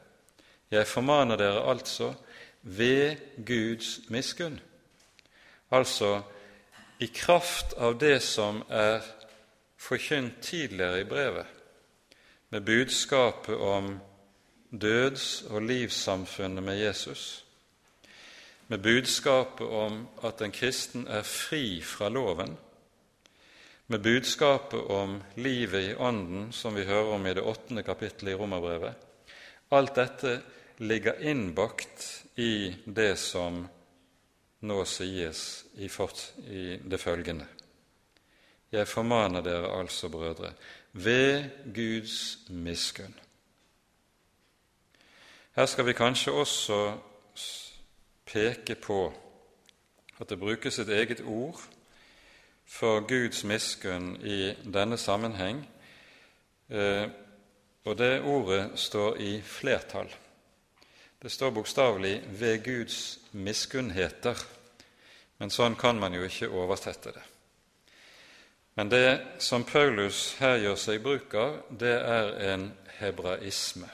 Jeg 0.72 0.88
formaner 0.88 1.36
dere 1.36 1.70
altså 1.70 2.14
ved 2.62 3.16
Guds 3.46 4.00
miskunn, 4.10 4.60
altså 5.72 6.22
i 7.00 7.08
kraft 7.16 7.74
av 7.78 7.98
det 8.00 8.22
som 8.22 8.64
er 8.70 9.02
forkynt 9.80 10.42
tidligere 10.42 11.02
i 11.02 11.08
brevet, 11.08 11.46
med 12.50 12.62
budskapet 12.62 13.56
om 13.56 14.00
døds- 14.72 15.44
og 15.50 15.62
livssamfunnet 15.62 16.64
med 16.64 16.78
Jesus. 16.78 17.46
med 18.70 18.78
budskapet 18.78 19.68
om 19.68 20.08
at 20.24 20.42
en 20.42 20.52
kristen 20.52 21.08
er 21.08 21.24
fri 21.26 21.82
fra 21.82 22.10
loven, 22.10 22.58
med 23.88 24.00
budskapet 24.00 24.80
om 24.80 25.24
livet 25.36 25.90
i 25.90 25.96
Ånden, 25.96 26.52
som 26.52 26.76
vi 26.76 26.86
hører 26.86 27.14
om 27.14 27.26
i 27.26 27.34
det 27.34 27.42
åttende 27.42 27.84
kapittelet 27.84 28.32
i 28.32 28.36
Romerbrevet. 28.36 28.94
Alt 29.72 29.96
dette 29.96 30.42
ligger 30.78 31.22
innbakt 31.22 32.26
i 32.36 32.76
det 32.86 33.16
som 33.22 33.62
nå 34.60 34.78
sies 34.86 35.66
i, 35.78 35.86
i 35.86 36.64
det 36.84 37.00
følgende. 37.00 37.46
Jeg 38.72 38.88
formaner 38.88 39.42
dere 39.42 39.72
altså, 39.80 40.10
brødre, 40.10 40.54
ved 40.94 41.50
Guds 41.74 42.38
miskunn. 42.50 43.16
Her 45.56 45.66
skal 45.66 45.86
vi 45.86 45.94
kanskje 45.94 46.32
også 46.32 46.98
peke 48.26 48.76
på 48.76 49.14
at 50.20 50.30
det 50.30 50.40
brukes 50.40 50.80
et 50.80 50.90
eget 50.90 51.22
ord 51.26 51.62
for 52.66 53.02
Guds 53.08 53.44
miskunn 53.44 54.16
i 54.22 54.54
denne 54.74 54.98
sammenheng, 54.98 55.66
eh, 56.70 57.10
og 57.89 57.98
det 57.98 58.22
ordet 58.22 58.77
står 58.77 59.17
i 59.17 59.31
flertall. 59.41 60.10
Det 61.22 61.31
står 61.31 61.51
bokstavelig 61.51 62.22
'ved 62.27 62.63
Guds 62.63 63.19
miskunnheter', 63.31 64.46
men 65.38 65.50
sånn 65.50 65.75
kan 65.75 66.00
man 66.00 66.13
jo 66.13 66.24
ikke 66.24 66.50
oversette 66.50 67.12
det. 67.12 67.24
Men 68.75 68.89
det 68.89 69.22
som 69.39 69.63
Paulus 69.63 70.36
her 70.39 70.58
gjør 70.58 70.75
seg 70.75 71.01
bruk 71.03 71.34
av, 71.34 71.58
det 71.79 71.98
er 72.00 72.53
en 72.53 72.72
hebraisme. 73.00 73.89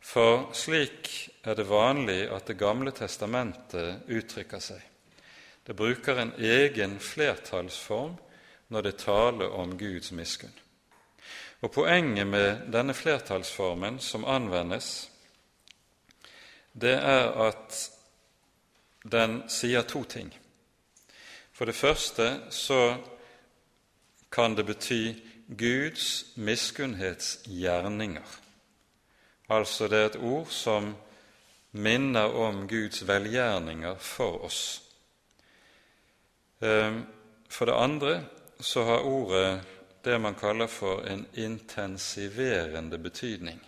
For 0.00 0.50
slik 0.52 1.30
er 1.44 1.54
det 1.54 1.68
vanlig 1.68 2.28
at 2.32 2.46
Det 2.46 2.58
gamle 2.58 2.90
testamentet 2.90 4.02
uttrykker 4.08 4.60
seg. 4.60 4.80
Det 5.66 5.76
bruker 5.76 6.18
en 6.18 6.32
egen 6.38 6.98
flertallsform 6.98 8.16
når 8.68 8.82
det 8.82 8.96
taler 8.96 9.48
om 9.48 9.78
Guds 9.78 10.12
miskunn. 10.12 10.52
Og 11.60 11.72
Poenget 11.72 12.26
med 12.26 12.70
denne 12.72 12.94
flertallsformen 12.94 13.98
som 13.98 14.24
anvendes, 14.24 15.10
det 16.72 16.94
er 16.94 17.32
at 17.48 17.78
den 19.02 19.40
sier 19.50 19.82
to 19.82 20.04
ting. 20.04 20.30
For 21.52 21.66
det 21.66 21.74
første 21.74 22.28
så 22.54 22.96
kan 24.30 24.54
det 24.54 24.66
bety 24.66 25.14
Guds 25.58 26.36
miskunnhetsgjerninger. 26.36 28.38
Altså 29.48 29.88
det 29.88 29.98
er 29.98 30.06
et 30.06 30.22
ord 30.22 30.46
som 30.52 30.92
minner 31.72 32.36
om 32.36 32.66
Guds 32.68 33.00
velgjerninger 33.08 33.96
for 33.98 34.44
oss. 34.44 34.82
Ehm, 36.60 37.06
for 37.48 37.66
det 37.66 37.74
andre 37.74 38.20
så 38.60 38.84
har 38.84 39.06
ordet 39.06 39.77
det 40.08 40.18
man 40.18 40.34
kaller 40.34 40.66
for 40.66 41.04
en 41.04 41.26
intensiverende 41.34 42.98
betydning. 42.98 43.60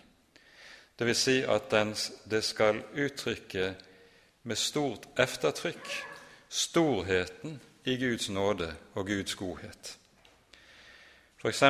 Det 0.95 1.05
vil 1.05 1.15
si 1.15 1.41
at 1.45 1.69
den, 1.69 1.93
det 2.25 2.41
skal 2.43 2.81
uttrykke 2.93 3.73
med 4.43 4.57
stort 4.57 5.05
eftertrykk 5.19 5.91
storheten 6.49 7.59
i 7.83 7.97
Guds 7.97 8.29
nåde 8.29 8.73
og 8.93 9.07
Guds 9.07 9.35
godhet. 9.35 9.97
F.eks. 11.41 11.63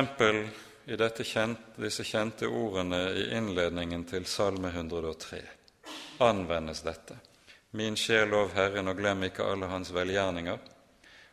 i 0.86 1.24
kjent, 1.24 1.60
disse 1.76 2.04
kjente 2.04 2.48
ordene 2.48 3.02
i 3.12 3.28
innledningen 3.36 4.04
til 4.04 4.26
Salme 4.26 4.68
103 4.68 5.42
anvendes 6.18 6.82
dette. 6.82 7.16
Min 7.70 7.96
sjel 7.96 8.28
lov 8.28 8.52
Herren, 8.54 8.88
og 8.88 8.96
glem 8.96 9.22
ikke 9.28 9.44
alle 9.44 9.68
hans 9.70 9.92
velgjerninger. 9.94 10.58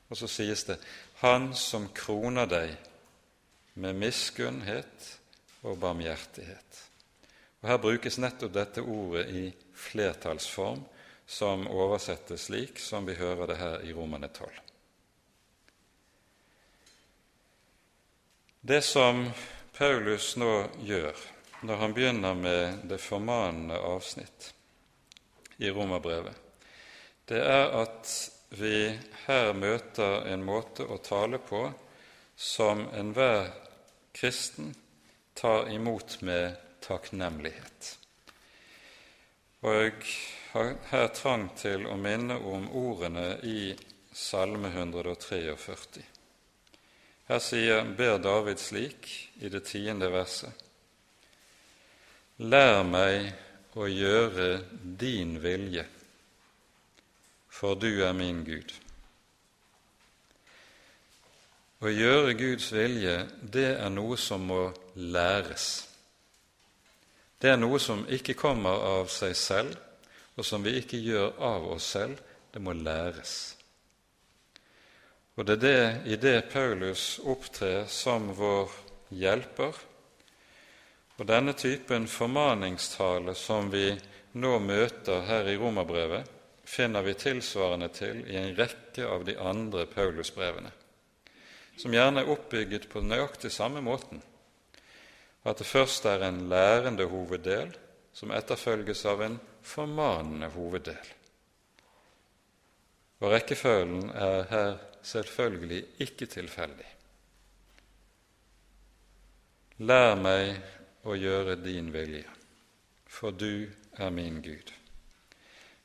Og 0.10 0.17
så 0.17 0.28
sies 0.28 0.63
det 0.63 0.78
'Han 1.21 1.54
som 1.54 1.89
kroner 1.95 2.45
deg 2.45 2.78
med 3.80 3.96
miskunnhet 3.96 5.10
og 5.62 5.78
barmhjertighet'. 5.80 6.86
Og 7.62 7.70
Her 7.70 7.78
brukes 7.78 8.18
nettopp 8.18 8.54
dette 8.54 8.82
ordet 8.82 9.28
i 9.36 9.44
flertallsform, 9.76 10.84
som 11.30 11.68
oversettes 11.68 12.48
slik 12.48 12.80
som 12.80 13.06
vi 13.06 13.13
hører 13.13 13.48
det 13.48 13.58
her 13.58 13.84
i 13.86 13.94
Romane 13.94 14.28
12. 14.28 14.50
Det 18.62 18.82
som 18.84 19.30
Paulus 19.78 20.34
nå 20.36 20.68
gjør 20.84 21.15
når 21.62 21.76
han 21.76 21.94
begynner 21.94 22.34
med 22.34 22.82
det 22.89 22.98
formanende 23.04 23.78
avsnitt 23.78 24.54
i 25.58 25.70
Romerbrevet, 25.70 26.36
det 27.30 27.39
er 27.46 27.72
at 27.84 28.10
vi 28.58 28.89
her 29.28 29.54
møter 29.54 30.26
en 30.34 30.44
måte 30.44 30.88
å 30.88 30.98
tale 31.04 31.38
på 31.38 31.68
som 32.36 32.88
enhver 32.98 33.52
kristen 34.19 34.75
tar 35.34 35.69
imot 35.69 36.21
med 36.21 36.55
takknemlighet. 36.79 37.91
Og 39.62 39.75
jeg 39.75 39.93
har 40.51 40.71
her 40.91 41.08
trang 41.15 41.49
til 41.60 41.88
å 41.88 41.95
minne 41.99 42.36
om 42.38 42.67
ordene 42.75 43.38
i 43.47 43.73
Salme 44.12 44.71
143. 44.73 46.03
Her 47.29 47.43
sier, 47.43 47.86
ber 47.97 48.17
David 48.19 48.60
slik 48.60 49.08
i 49.39 49.51
det 49.53 49.63
tiende 49.69 50.10
verset.: 50.12 50.65
Lær 52.39 52.84
meg 52.84 53.32
å 53.79 53.88
gjøre 53.88 54.51
din 54.99 55.38
vilje 55.43 55.86
for 57.60 57.75
du 57.75 58.03
er 58.05 58.13
min 58.13 58.43
Gud. 58.47 58.71
Å 61.80 61.88
gjøre 61.88 62.34
Guds 62.36 62.74
vilje, 62.76 63.22
det 63.39 63.70
er 63.78 63.92
noe 63.94 64.18
som 64.20 64.44
må 64.50 64.65
læres. 65.00 65.68
Det 67.39 67.54
er 67.54 67.60
noe 67.60 67.80
som 67.80 68.02
ikke 68.12 68.36
kommer 68.36 68.82
av 68.84 69.08
seg 69.13 69.36
selv, 69.39 69.78
og 70.36 70.44
som 70.44 70.63
vi 70.63 70.74
ikke 70.82 71.00
gjør 71.00 71.39
av 71.39 71.70
oss 71.72 71.88
selv. 71.96 72.20
Det 72.52 72.60
må 72.60 72.74
læres. 72.74 73.56
Og 75.38 75.46
det 75.48 75.56
er 75.56 75.62
det 75.63 76.12
i 76.12 76.15
det 76.20 76.50
Paulus 76.52 77.20
opptrer 77.24 77.86
som 77.88 78.32
vår 78.36 78.74
hjelper. 79.15 79.78
Og 81.20 81.28
denne 81.30 81.54
typen 81.56 82.10
formaningstale 82.12 83.36
som 83.38 83.70
vi 83.72 83.94
nå 84.39 84.58
møter 84.60 85.24
her 85.30 85.48
i 85.48 85.56
Romerbrevet, 85.62 86.28
finner 86.65 87.08
vi 87.08 87.15
tilsvarende 87.18 87.88
til 87.96 88.20
i 88.28 88.36
en 88.42 88.52
rekke 88.58 89.08
av 89.08 89.24
de 89.30 89.38
andre 89.39 89.88
Paulusbrevene, 89.89 90.72
som 91.80 91.94
gjerne 91.96 92.24
er 92.24 92.32
oppbygget 92.34 92.89
på 92.92 93.02
nøyaktig 93.06 93.52
samme 93.56 93.82
måten, 93.84 94.20
at 95.48 95.62
det 95.62 95.68
først 95.68 96.06
er 96.10 96.26
en 96.28 96.42
lærende 96.52 97.08
hoveddel 97.08 97.72
som 98.13 98.34
etterfølges 98.36 99.06
av 99.08 99.24
en 99.24 99.38
formanende 99.63 100.50
hoveddel. 100.52 101.13
Og 103.20 103.32
rekkefølgen 103.32 104.12
er 104.12 104.44
her 104.52 104.78
selvfølgelig 105.04 105.84
ikke 106.04 106.28
tilfeldig. 106.32 106.88
Lær 109.88 110.15
meg 110.20 111.08
å 111.08 111.15
gjøre 111.15 111.56
din 111.63 111.92
vilje, 111.96 112.26
for 113.08 113.32
du 113.32 113.70
er 113.96 114.12
min 114.12 114.42
Gud. 114.44 114.74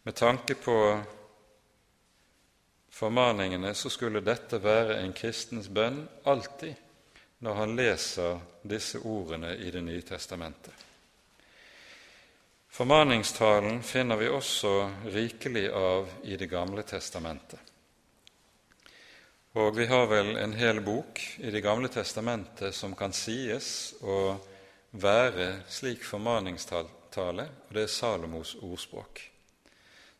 Med 0.02 0.18
tanke 0.18 0.58
på 0.58 0.76
formaningene 2.94 3.74
så 3.74 3.90
skulle 3.90 4.22
dette 4.22 4.60
være 4.62 5.00
en 5.02 5.12
kristens 5.16 5.66
bønn 5.66 6.04
alltid 6.30 6.74
når 7.42 7.58
han 7.58 7.74
leser 7.76 8.38
disse 8.62 9.00
ordene 9.02 9.56
i 9.58 9.70
Det 9.70 9.82
nye 9.82 10.02
testamentet. 10.06 10.72
Formaningstalen 12.70 13.82
finner 13.82 14.16
vi 14.16 14.30
også 14.30 14.72
rikelig 15.10 15.66
av 15.70 16.08
i 16.22 16.36
Det 16.36 16.46
gamle 16.46 16.82
testamentet. 16.82 17.60
Og 19.54 19.76
vi 19.76 19.86
har 19.86 20.06
vel 20.10 20.36
en 20.36 20.54
hel 20.54 20.80
bok 20.80 21.20
i 21.38 21.50
Det 21.50 21.62
gamle 21.62 21.90
testamentet 21.90 22.74
som 22.74 22.94
kan 22.94 23.12
sies 23.12 23.94
å 24.02 24.38
være 24.90 25.66
slik 25.68 26.06
formaningstale, 26.06 26.88
og 27.14 27.70
det 27.74 27.86
er 27.86 27.90
Salomos 27.90 28.56
ordspråk 28.62 29.33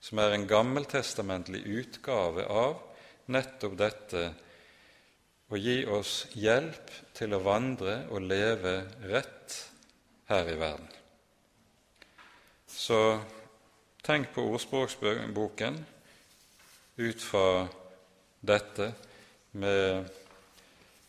som 0.05 0.21
er 0.21 0.35
en 0.35 0.49
gammeltestamentlig 0.49 1.63
utgave 1.81 2.45
av 2.45 2.77
nettopp 3.33 3.77
dette 3.81 4.25
å 5.49 5.61
gi 5.61 5.79
oss 5.89 6.27
hjelp 6.37 6.91
til 7.17 7.33
å 7.33 7.41
vandre 7.45 8.03
og 8.13 8.27
leve 8.29 8.75
rett 9.09 9.57
her 10.29 10.51
i 10.51 10.59
verden. 10.61 10.91
Så 12.69 12.99
tenk 14.05 14.35
på 14.35 14.45
ordspråksboken 14.51 15.79
ut 17.01 17.25
fra 17.25 17.65
dette 18.45 18.91
med 19.57 20.11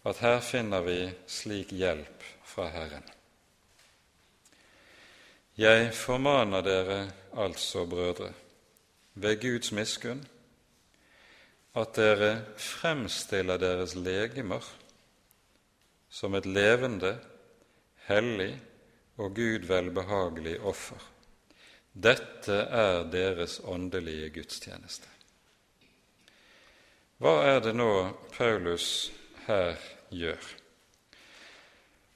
at 0.06 0.24
her 0.24 0.40
finner 0.46 0.86
vi 0.86 1.00
slik 1.28 1.74
hjelp 1.76 2.24
fra 2.46 2.70
Herren. 2.72 3.04
Jeg 5.60 5.92
formaner 5.96 6.64
dere 6.64 6.98
altså, 7.42 7.86
brødre, 7.90 8.30
ved 9.16 9.40
Guds 9.42 9.72
miskunn 9.72 10.24
at 11.76 11.96
dere 11.96 12.32
fremstiller 12.60 13.60
deres 13.60 13.96
legemer 13.96 14.64
som 16.10 16.36
et 16.36 16.46
levende, 16.48 17.18
hellig 18.08 18.54
og 19.18 19.36
Gud 19.36 19.68
velbehagelig 19.68 20.60
offer. 20.62 21.02
Dette 21.92 22.56
er 22.56 23.04
deres 23.12 23.60
åndelige 23.64 24.30
gudstjeneste. 24.36 25.08
Hva 27.20 27.36
er 27.48 27.62
det 27.64 27.76
nå 27.76 27.92
Paulus 28.36 29.12
her 29.48 29.76
gjør? 30.12 30.50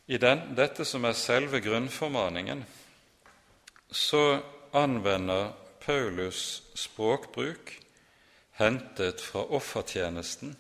I 0.10 0.18
den, 0.18 0.42
dette 0.58 0.84
som 0.88 1.06
er 1.06 1.16
selve 1.16 1.62
grunnformaningen, 1.64 2.64
så 3.92 4.42
anvender 4.74 5.52
Paulus 5.89 6.63
språkbruk 6.73 7.71
hentet 8.52 9.21
fra 9.21 9.41
offertjenesten 9.58 10.56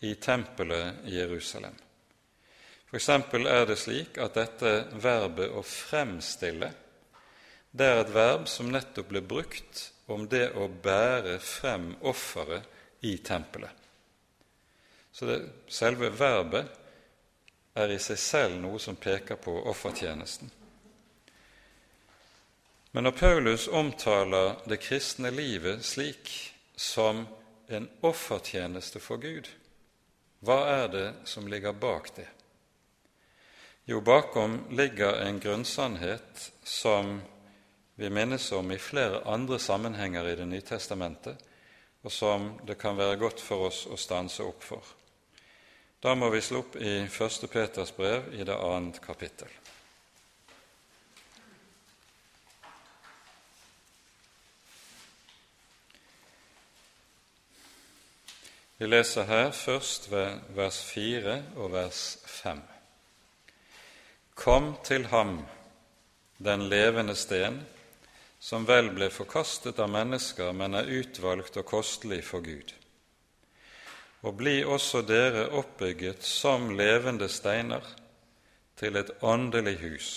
i 0.00 0.14
tempelet 0.14 0.94
i 1.06 1.14
Jerusalem. 1.14 1.76
Eksempel 2.90 3.46
er 3.46 3.68
det 3.70 3.76
slik 3.78 4.18
at 4.18 4.34
dette 4.34 4.72
verbet 4.98 5.54
'å 5.54 5.62
fremstille' 5.62 6.72
det 7.70 7.86
er 7.86 8.00
et 8.00 8.10
verb 8.14 8.48
som 8.50 8.72
nettopp 8.74 9.08
ble 9.12 9.22
brukt 9.22 9.84
om 10.10 10.26
det 10.28 10.50
å 10.58 10.66
bære 10.66 11.38
frem 11.38 11.94
offeret 12.00 12.66
i 13.06 13.14
tempelet. 13.18 13.70
Så 15.12 15.26
det, 15.26 15.38
selve 15.68 16.10
verbet 16.10 16.66
er 17.74 17.94
i 17.94 18.02
seg 18.02 18.18
selv 18.18 18.58
noe 18.58 18.82
som 18.82 18.96
peker 18.96 19.36
på 19.36 19.54
offertjenesten. 19.70 20.50
Men 22.94 23.08
når 23.08 23.10
Paulus 23.10 23.68
omtaler 23.68 24.52
det 24.70 24.76
kristne 24.78 25.32
livet 25.34 25.82
slik 25.82 26.28
som 26.78 27.24
en 27.66 27.88
offertjeneste 28.06 29.00
for 29.02 29.18
Gud, 29.18 29.48
hva 30.46 30.60
er 30.70 30.84
det 30.92 31.08
som 31.26 31.48
ligger 31.50 31.74
bak 31.74 32.12
det? 32.14 32.28
Jo, 33.90 33.98
bakom 33.98 34.60
ligger 34.70 35.18
en 35.24 35.40
grunnsannhet 35.42 36.52
som 36.62 37.18
vi 37.98 38.12
minnes 38.14 38.46
om 38.54 38.70
i 38.70 38.78
flere 38.78 39.24
andre 39.26 39.58
sammenhenger 39.58 40.30
i 40.30 40.36
Det 40.38 40.46
nye 40.46 40.62
testamentet, 40.62 41.42
og 42.06 42.12
som 42.12 42.52
det 42.62 42.78
kan 42.78 42.94
være 42.96 43.18
godt 43.18 43.42
for 43.42 43.72
oss 43.72 43.88
å 43.90 43.98
stanse 43.98 44.46
opp 44.46 44.62
for. 44.62 44.94
Da 45.98 46.14
må 46.14 46.30
vi 46.30 46.46
slå 46.46 46.62
opp 46.62 46.78
i 46.78 47.00
1. 47.10 47.50
Peters 47.50 47.90
brev 47.96 48.30
i 48.38 48.46
det 48.46 48.54
annet 48.54 49.02
kapittel. 49.02 49.50
Vi 58.78 58.86
leser 58.86 59.22
her 59.22 59.50
først 59.54 60.10
ved 60.10 60.38
vers 60.48 60.84
4 60.84 61.42
og 61.56 61.72
vers 61.72 62.18
5. 62.26 62.62
Kom 64.34 64.76
til 64.84 65.06
ham, 65.06 65.44
den 66.44 66.62
levende 66.68 67.14
sten, 67.14 67.60
som 68.40 68.66
vel 68.66 68.90
ble 68.96 69.12
forkastet 69.14 69.78
av 69.78 69.92
mennesker, 69.94 70.50
men 70.52 70.74
er 70.74 70.90
utvalgt 70.90 71.54
og 71.62 71.68
kostelig 71.70 72.24
for 72.26 72.42
Gud. 72.42 72.72
Og 74.26 74.34
bli 74.42 74.56
også 74.64 75.04
dere 75.06 75.46
oppbygget 75.54 76.26
som 76.26 76.74
levende 76.74 77.28
steiner 77.30 77.86
til 78.76 78.98
et 78.98 79.14
åndelig 79.22 79.76
hus, 79.84 80.10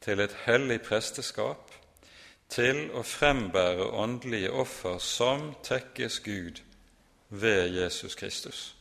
til 0.00 0.20
et 0.20 0.34
hellig 0.48 0.80
presteskap, 0.82 1.70
til 2.50 2.88
å 2.90 3.06
frembære 3.06 3.86
åndelige 3.86 4.50
offer 4.50 4.98
som 4.98 5.52
tekkes 5.62 6.18
Gud 6.26 6.64
ved 7.32 7.72
Jesus 7.72 8.14
Kristus. 8.14 8.74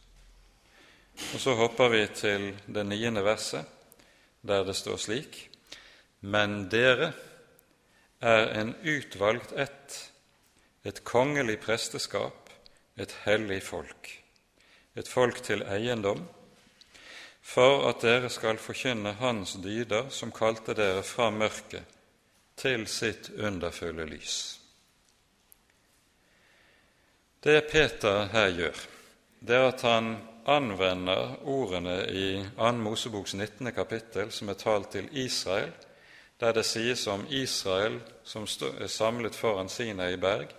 Og 1.33 1.39
Så 1.39 1.53
hopper 1.55 1.89
vi 1.89 2.07
til 2.15 2.51
det 2.67 2.85
niende 2.85 3.23
verset, 3.23 3.65
der 4.41 4.63
det 4.63 4.75
står 4.75 4.97
slik.: 4.97 5.49
Men 6.21 6.69
dere 6.69 7.13
er 8.21 8.59
en 8.59 8.75
utvalgt 8.83 9.51
ett, 9.51 10.11
et 10.83 11.03
kongelig 11.03 11.59
presteskap, 11.59 12.49
et 12.97 13.15
hellig 13.25 13.63
folk, 13.63 14.23
et 14.95 15.07
folk 15.07 15.43
til 15.43 15.63
eiendom, 15.63 16.27
for 17.41 17.89
at 17.89 18.01
dere 18.01 18.29
skal 18.29 18.57
forkynne 18.57 19.13
Hans 19.13 19.57
dyder, 19.63 20.09
som 20.09 20.31
kalte 20.31 20.73
dere 20.73 21.03
fra 21.03 21.29
mørket 21.29 21.83
til 22.57 22.87
sitt 22.87 23.31
underfulle 23.37 24.05
lys. 24.05 24.60
Det 27.43 27.61
Peter 27.71 28.27
her 28.29 28.51
gjør, 28.53 28.79
det 29.41 29.55
er 29.57 29.63
at 29.71 29.81
han 29.81 30.11
anvender 30.45 31.39
ordene 31.49 31.95
i 32.13 32.25
2. 32.53 32.67
Moseboks 32.77 33.33
19. 33.33 33.71
kapittel, 33.73 34.29
som 34.29 34.51
er 34.53 34.59
talt 34.61 34.91
til 34.93 35.07
Israel, 35.17 35.71
der 36.37 36.53
det 36.53 36.65
sies 36.69 37.07
om 37.09 37.25
Israel 37.29 37.97
som 38.23 38.45
er 38.45 38.87
samlet 38.87 39.35
foran 39.35 39.69
Sinai 39.73 40.19
berg. 40.21 40.53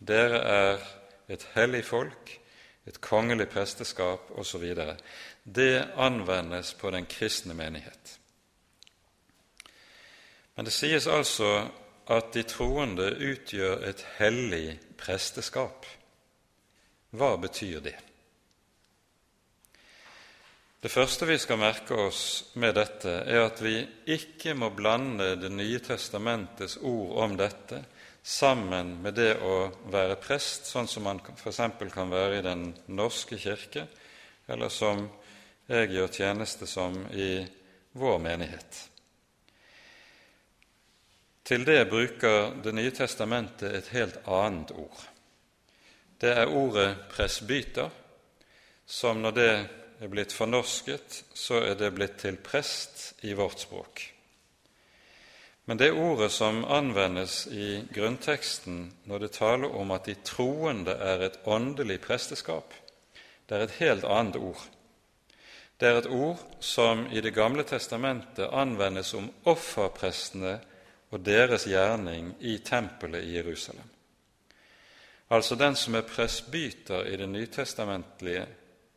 Dere 0.00 0.40
er 0.40 0.86
et 1.28 1.44
hellig 1.52 1.84
folk, 1.84 2.32
et 2.88 3.00
kongelig 3.00 3.50
presteskap 3.52 4.32
osv. 4.40 4.72
Det 5.44 5.84
anvendes 5.96 6.72
på 6.80 6.90
den 6.90 7.04
kristne 7.06 7.54
menighet. 7.54 8.16
Men 10.56 10.64
det 10.64 10.72
sies 10.72 11.06
altså 11.06 11.68
at 12.10 12.32
de 12.34 12.42
troende 12.42 13.12
utgjør 13.14 13.84
et 13.86 14.04
hellig 14.18 14.78
presteskap. 14.98 15.86
Hva 17.14 17.34
betyr 17.42 17.82
det? 17.84 17.96
Det 20.80 20.88
første 20.88 21.26
vi 21.28 21.36
skal 21.38 21.60
merke 21.60 21.96
oss 22.08 22.22
med 22.56 22.72
dette, 22.78 23.12
er 23.28 23.44
at 23.44 23.60
vi 23.60 23.82
ikke 24.08 24.54
må 24.56 24.70
blande 24.72 25.34
Det 25.36 25.50
nye 25.52 25.78
testamentets 25.84 26.78
ord 26.80 27.16
om 27.24 27.36
dette 27.36 27.82
sammen 28.22 28.94
med 29.02 29.14
det 29.14 29.34
å 29.44 29.70
være 29.92 30.16
prest, 30.20 30.66
sånn 30.66 30.88
som 30.88 31.04
man 31.04 31.20
f.eks. 31.20 31.60
kan 31.92 32.10
være 32.10 32.38
i 32.38 32.44
Den 32.44 32.70
norske 32.88 33.36
kirke, 33.36 33.86
eller 34.48 34.68
som 34.72 35.06
jeg 35.68 35.92
gjør 35.92 36.08
tjeneste 36.16 36.66
som 36.66 36.96
i 37.12 37.44
vår 37.92 38.18
menighet. 38.18 38.86
Til 41.50 41.64
det 41.66 41.88
bruker 41.90 42.52
Det 42.62 42.70
nye 42.78 42.92
testamentet 42.94 43.72
et 43.74 43.88
helt 43.90 44.20
annet 44.30 44.70
ord. 44.70 45.00
Det 46.22 46.30
er 46.30 46.46
ordet 46.46 47.08
presbyter, 47.10 47.90
som 48.86 49.18
når 49.18 49.34
det 49.34 49.48
er 49.98 50.12
blitt 50.12 50.30
fornorsket, 50.30 51.24
så 51.34 51.58
er 51.64 51.74
det 51.74 51.90
blitt 51.96 52.20
til 52.22 52.38
prest 52.38 53.24
i 53.26 53.34
vårt 53.34 53.64
språk. 53.66 54.04
Men 55.66 55.82
det 55.82 55.90
ordet 55.90 56.30
som 56.30 56.62
anvendes 56.70 57.48
i 57.50 57.82
grunnteksten 57.98 58.86
når 59.10 59.26
det 59.26 59.34
taler 59.40 59.74
om 59.74 59.90
at 59.90 60.06
de 60.06 60.14
troende 60.22 60.94
er 60.94 61.26
et 61.26 61.42
åndelig 61.50 61.98
presteskap, 62.06 62.78
det 63.48 63.58
er 63.58 63.66
et 63.66 63.78
helt 63.82 64.06
annet 64.06 64.38
ord. 64.38 64.62
Det 65.80 65.88
er 65.88 65.98
et 65.98 66.12
ord 66.14 66.38
som 66.62 67.08
i 67.10 67.20
Det 67.20 67.34
gamle 67.34 67.66
testamentet 67.66 68.46
anvendes 68.52 69.14
om 69.14 69.32
offerprestene 69.50 70.60
og 71.10 71.24
deres 71.26 71.66
gjerning 71.66 72.34
i 72.40 72.58
tempelet 72.64 73.24
i 73.24 73.36
Jerusalem. 73.36 73.88
Altså 75.30 75.54
den 75.54 75.76
som 75.76 75.94
er 75.94 76.06
presbyter 76.06 77.06
i, 77.06 77.16
den 77.16 77.32
nytestamentlige, 77.32 78.46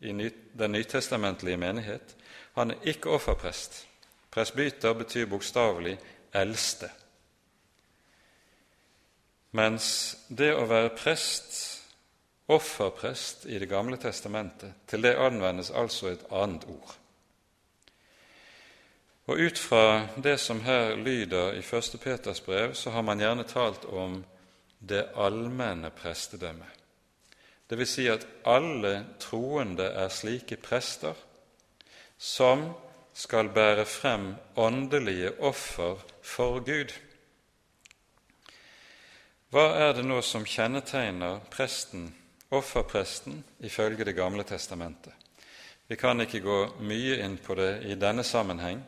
i 0.01 0.11
ny, 0.11 0.29
den 0.59 0.71
nytestamentlige 0.71 1.57
menighet, 1.57 2.15
han 2.55 2.71
er 2.71 2.89
ikke 2.89 3.09
offerprest. 3.09 3.87
Presbyter 4.31 4.93
betyr 4.93 5.29
bokstavelig 5.29 5.97
eldste. 6.33 6.89
Mens 9.53 10.17
det 10.29 10.49
å 10.57 10.65
være 10.65 10.95
prest, 10.97 11.59
offerprest 12.49 13.45
i 13.45 13.59
Det 13.59 13.69
gamle 13.69 13.97
testamentet, 13.97 14.73
til 14.87 15.03
det 15.03 15.15
anvendes 15.15 15.69
altså 15.71 16.07
et 16.07 16.25
annet 16.31 16.65
ord. 16.65 16.97
Og 19.25 19.39
Ut 19.39 19.59
fra 19.59 20.07
det 20.15 20.37
som 20.37 20.61
her 20.61 20.95
lyder 20.95 21.53
i 21.53 21.61
1. 21.63 21.99
Peters 22.03 22.41
brev, 22.41 22.73
så 22.73 22.89
har 22.91 23.01
man 23.01 23.19
gjerne 23.19 23.43
talt 23.43 23.85
om 23.85 24.23
det 24.79 25.05
allmenne 25.15 25.89
prestedømmet. 25.89 26.67
Det 27.69 27.77
vil 27.79 27.87
si 27.87 28.07
at 28.11 28.27
alle 28.45 29.05
troende 29.19 29.85
er 29.95 30.11
slike 30.11 30.57
prester 30.59 31.15
som 32.19 32.73
skal 33.13 33.49
bære 33.49 33.85
frem 33.85 34.33
åndelige 34.55 35.31
offer 35.39 36.03
for 36.21 36.59
Gud. 36.59 36.91
Hva 39.53 39.67
er 39.87 39.93
det 39.93 40.03
nå 40.03 40.19
som 40.21 40.45
kjennetegner 40.45 41.39
presten, 41.53 42.09
offerpresten, 42.51 43.43
ifølge 43.59 44.03
Det 44.05 44.15
gamle 44.15 44.43
testamentet? 44.43 45.13
Vi 45.87 45.95
kan 45.95 46.21
ikke 46.21 46.39
gå 46.39 46.59
mye 46.79 47.19
inn 47.23 47.37
på 47.37 47.55
det 47.55 47.83
i 47.85 47.95
denne 47.95 48.23
sammenheng, 48.23 48.83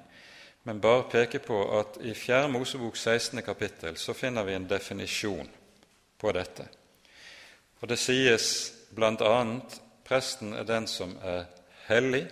men 0.68 0.80
bare 0.82 1.04
peke 1.12 1.40
på 1.46 1.60
at 1.78 2.00
i 2.02 2.14
4. 2.18 2.48
Mosebok 2.50 2.98
16. 2.98 3.42
kapittel 3.46 3.98
så 4.02 4.14
finner 4.18 4.44
vi 4.44 4.56
en 4.58 4.66
definisjon 4.66 5.50
på 6.18 6.32
dette. 6.34 6.66
Og 7.82 7.92
det 7.92 8.00
sies 8.02 8.48
bl.a. 8.98 9.36
presten 10.08 10.56
er 10.58 10.66
den 10.66 10.88
som 10.90 11.14
er 11.22 11.46
hellig, 11.86 12.24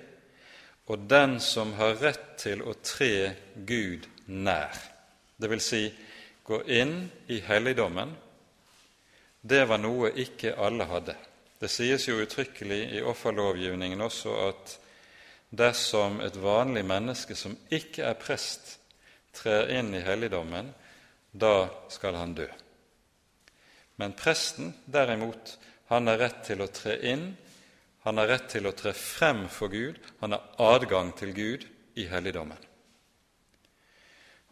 og 0.89 1.06
den 1.10 1.38
som 1.39 1.76
har 1.78 2.00
rett 2.02 2.26
til 2.41 2.63
å 2.65 2.74
tre 2.82 3.36
Gud 3.54 4.10
nær. 4.26 4.74
Det 5.38 5.52
vil 5.54 5.62
si 5.62 5.84
gå 6.43 6.63
inn 6.74 7.04
i 7.30 7.38
helligdommen. 7.46 8.15
Det 9.41 9.62
var 9.69 9.78
noe 9.78 10.10
ikke 10.10 10.56
alle 10.58 10.89
hadde. 10.89 11.15
Det 11.62 11.69
sies 11.69 12.10
jo 12.10 12.17
uttrykkelig 12.17 12.82
i 12.98 13.06
offerlovgivningen 13.06 14.02
også 14.02 14.34
at 14.50 14.80
dersom 15.54 16.20
et 16.26 16.38
vanlig 16.42 16.84
menneske 16.86 17.36
som 17.38 17.56
ikke 17.70 18.08
er 18.10 18.18
prest, 18.18 18.80
trer 19.34 19.70
inn 19.78 19.94
i 19.94 20.02
helligdommen, 20.02 20.72
da 21.32 21.70
skal 21.94 22.18
han 22.18 22.34
dø. 22.38 22.48
Men 24.02 24.16
presten, 24.18 24.74
derimot, 24.86 25.58
han 25.89 26.10
har 26.10 26.22
rett 26.22 26.44
til 26.48 26.62
å 26.63 26.70
tre 26.74 26.98
inn, 27.10 27.32
han 28.04 28.20
har 28.20 28.30
rett 28.34 28.50
til 28.52 28.68
å 28.68 28.74
tre 28.76 28.94
frem 28.98 29.46
for 29.50 29.72
Gud, 29.72 30.00
han 30.20 30.36
har 30.36 30.50
adgang 30.74 31.13
til 31.18 31.34
Gud 31.38 31.68
i 32.02 32.08
helligdommen. 32.10 32.58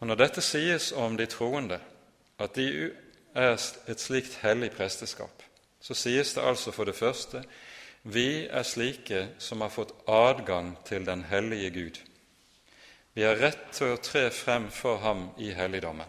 Og 0.00 0.08
Når 0.08 0.18
dette 0.18 0.42
sies 0.42 0.90
om 0.98 1.16
de 1.18 1.26
troende, 1.30 1.78
at 2.38 2.54
de 2.58 2.90
er 3.34 3.52
et 3.54 4.00
slikt 4.00 4.40
hellig 4.42 4.72
presteskap, 4.74 5.42
så 5.82 5.94
sies 5.94 6.34
det 6.34 6.42
altså 6.42 6.72
for 6.74 6.86
det 6.86 6.96
første 6.98 7.42
vi 8.02 8.46
er 8.50 8.66
slike 8.66 9.26
som 9.38 9.60
har 9.62 9.70
fått 9.70 9.94
adgang 10.10 10.74
til 10.84 11.04
den 11.06 11.22
hellige 11.30 11.70
Gud. 11.70 12.00
Vi 13.14 13.22
har 13.22 13.38
rett 13.38 13.68
til 13.76 13.94
å 13.94 14.00
tre 14.02 14.28
frem 14.34 14.70
for 14.72 14.98
ham 15.04 15.28
i 15.38 15.52
helligdommen. 15.54 16.08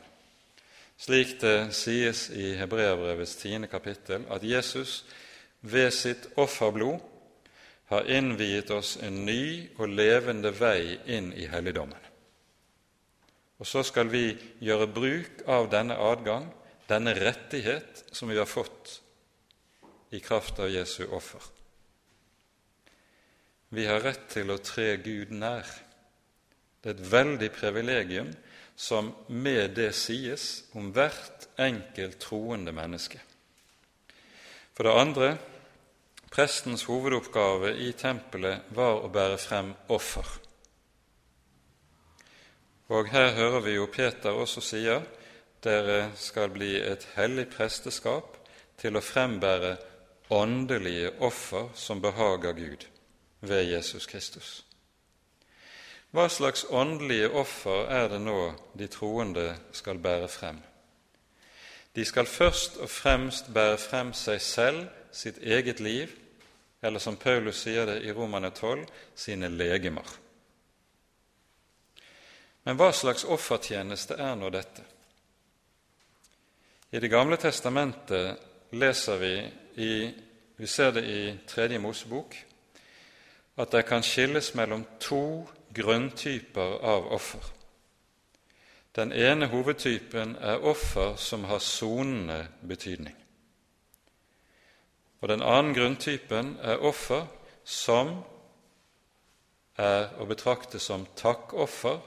Slik 0.97 1.35
det 1.41 1.73
sies 1.75 2.29
i 2.31 2.53
Hebreabrevets 2.55 3.35
tiende 3.41 3.67
kapittel, 3.67 4.23
at 4.31 4.43
Jesus 4.43 5.03
ved 5.61 5.91
sitt 5.93 6.29
offerblod 6.39 7.01
har 7.91 8.09
innviet 8.09 8.71
oss 8.71 8.95
en 9.03 9.25
ny 9.27 9.69
og 9.77 9.91
levende 9.91 10.53
vei 10.55 10.97
inn 11.05 11.33
i 11.35 11.45
helligdommen. 11.51 11.99
Og 13.59 13.67
så 13.67 13.83
skal 13.85 14.09
vi 14.09 14.31
gjøre 14.63 14.89
bruk 14.91 15.43
av 15.47 15.69
denne 15.71 15.97
adgang, 15.99 16.47
denne 16.89 17.13
rettighet 17.15 18.05
som 18.11 18.31
vi 18.31 18.39
har 18.39 18.49
fått 18.49 18.99
i 20.11 20.19
kraft 20.23 20.59
av 20.59 20.71
Jesu 20.71 21.05
offer. 21.11 21.43
Vi 23.73 23.85
har 23.89 24.03
rett 24.05 24.27
til 24.29 24.51
å 24.53 24.59
tre 24.61 24.99
Gud 25.01 25.31
nær. 25.33 25.65
Det 26.83 26.91
er 26.91 26.97
et 26.99 27.07
veldig 27.09 27.47
privilegium 27.55 28.29
som 28.77 29.09
med 29.33 29.73
det 29.79 29.87
sies 29.97 30.67
om 30.77 30.91
hvert 30.93 31.47
enkelt 31.57 32.19
troende 32.21 32.73
menneske. 32.75 33.17
For 34.77 34.85
det 34.85 34.93
andre 34.93 35.31
prestens 36.29 36.85
hovedoppgave 36.85 37.73
i 37.81 37.89
tempelet 37.97 38.69
var 38.77 39.01
å 39.01 39.09
bære 39.09 39.41
frem 39.41 39.73
offer. 39.89 40.29
Og 42.93 43.09
her 43.09 43.33
hører 43.39 43.65
vi 43.65 43.77
jo 43.79 43.89
Peter 43.89 44.37
også 44.37 44.61
sier 44.61 45.01
dere 45.65 46.11
skal 46.19 46.53
bli 46.53 46.75
et 46.77 47.09
hellig 47.17 47.49
presteskap 47.57 48.37
til 48.77 49.01
å 49.01 49.05
frembære 49.05 49.79
åndelige 50.29 51.15
offer 51.25 51.71
som 51.73 52.01
behager 52.03 52.53
Gud 52.53 52.92
ved 53.43 53.63
Jesus 53.63 54.05
Kristus. 54.07 54.65
Hva 56.13 56.27
slags 56.29 56.65
åndelige 56.69 57.29
offer 57.29 57.89
er 57.89 58.07
det 58.07 58.19
nå 58.21 58.53
de 58.77 58.87
troende 58.87 59.55
skal 59.73 59.99
bære 59.99 60.27
frem? 60.29 60.59
De 61.95 62.05
skal 62.05 62.25
først 62.25 62.77
og 62.77 62.89
fremst 62.89 63.49
bære 63.53 63.77
frem 63.77 64.13
seg 64.13 64.41
selv, 64.41 64.85
sitt 65.11 65.37
eget 65.37 65.79
liv, 65.79 66.09
eller 66.81 66.99
som 66.99 67.17
Paulus 67.17 67.63
sier 67.65 67.85
det 67.85 67.99
i 68.05 68.11
Romane 68.11 68.49
12, 68.49 68.85
sine 69.15 69.49
legemer. 69.49 70.07
Men 72.63 72.79
hva 72.79 72.91
slags 72.93 73.25
offertjeneste 73.25 74.15
er 74.15 74.35
nå 74.39 74.49
dette? 74.49 74.85
I 76.91 76.99
Det 76.99 77.09
gamle 77.09 77.37
testamentet 77.37 78.37
leser 78.71 79.17
vi 79.17 79.35
i, 79.75 80.13
Vi 80.57 80.67
ser 80.67 80.91
det 80.91 81.03
i 81.03 81.37
Tredje 81.47 81.79
Mosebok 81.79 82.35
at 83.57 83.71
det 83.71 83.85
kan 83.85 84.03
skilles 84.03 84.53
mellom 84.55 84.85
to 84.99 85.47
grunntyper 85.73 86.79
av 86.81 87.11
offer. 87.13 87.43
Den 88.95 89.11
ene 89.11 89.47
hovedtypen 89.49 90.35
er 90.35 90.61
offer 90.61 91.15
som 91.15 91.43
har 91.49 91.59
sonende 91.59 92.47
betydning. 92.67 93.15
Og 95.21 95.29
Den 95.29 95.41
annen 95.41 95.73
grunntypen 95.73 96.57
er 96.61 96.83
offer 96.83 97.25
som 97.63 98.23
er 99.77 100.11
å 100.19 100.27
betrakte 100.29 100.79
som 100.79 101.07
takkoffer 101.15 102.01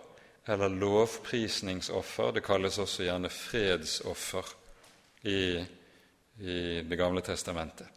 eller 0.47 0.69
lovprisningsoffer. 0.69 2.31
Det 2.37 2.45
kalles 2.45 2.79
også 2.79 3.03
gjerne 3.03 3.31
fredsoffer 3.33 4.53
i, 5.23 5.65
i 6.39 6.59
Det 6.83 6.99
gamle 6.99 7.21
testamentet. 7.21 7.96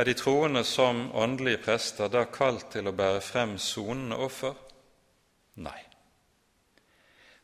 Er 0.00 0.04
de 0.04 0.14
troende 0.14 0.64
som 0.64 1.10
åndelige 1.12 1.58
prester 1.60 2.08
da 2.08 2.22
kalt 2.32 2.70
til 2.72 2.86
å 2.88 2.92
bære 2.96 3.20
frem 3.20 3.58
sonende 3.60 4.16
offer? 4.16 4.54
Nei. 5.60 5.76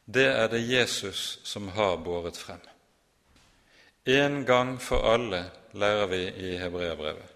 Det 0.09 0.25
er 0.31 0.49
det 0.49 0.63
Jesus 0.65 1.41
som 1.45 1.69
har 1.77 1.99
båret 2.01 2.39
frem. 2.41 2.63
En 4.09 4.39
gang 4.49 4.79
for 4.81 5.05
alle, 5.05 5.43
lærer 5.77 6.09
vi 6.09 6.23
i 6.49 6.57
Hebreabrevet, 6.57 7.35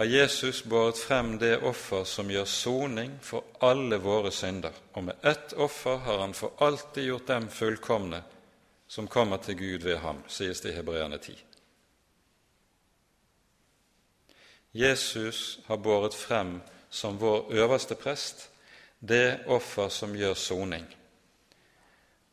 har 0.00 0.10
Jesus 0.10 0.64
båret 0.66 0.98
frem 0.98 1.36
det 1.38 1.60
offer 1.62 2.02
som 2.02 2.30
gjør 2.30 2.50
soning 2.50 3.14
for 3.22 3.46
alle 3.62 4.00
våre 4.02 4.34
synder, 4.34 4.74
og 4.98 5.12
med 5.12 5.22
ett 5.22 5.54
offer 5.54 6.02
har 6.08 6.24
han 6.24 6.34
for 6.34 6.58
alltid 6.58 7.06
gjort 7.06 7.30
dem 7.30 7.46
fullkomne 7.54 8.24
som 8.88 9.06
kommer 9.06 9.38
til 9.46 9.62
Gud 9.62 9.86
ved 9.86 10.02
ham, 10.02 10.24
sies 10.26 10.64
det 10.64 10.74
i 10.74 10.80
Hebreane 10.80 11.22
10. 11.22 11.47
Jesus 14.72 15.58
har 15.66 15.76
båret 15.76 16.14
frem 16.14 16.60
som 16.90 17.18
vår 17.18 17.52
øverste 17.52 17.94
prest 17.94 18.48
det 18.98 19.40
offer 19.46 19.88
som 19.88 20.16
gjør 20.16 20.34
soning. 20.34 20.86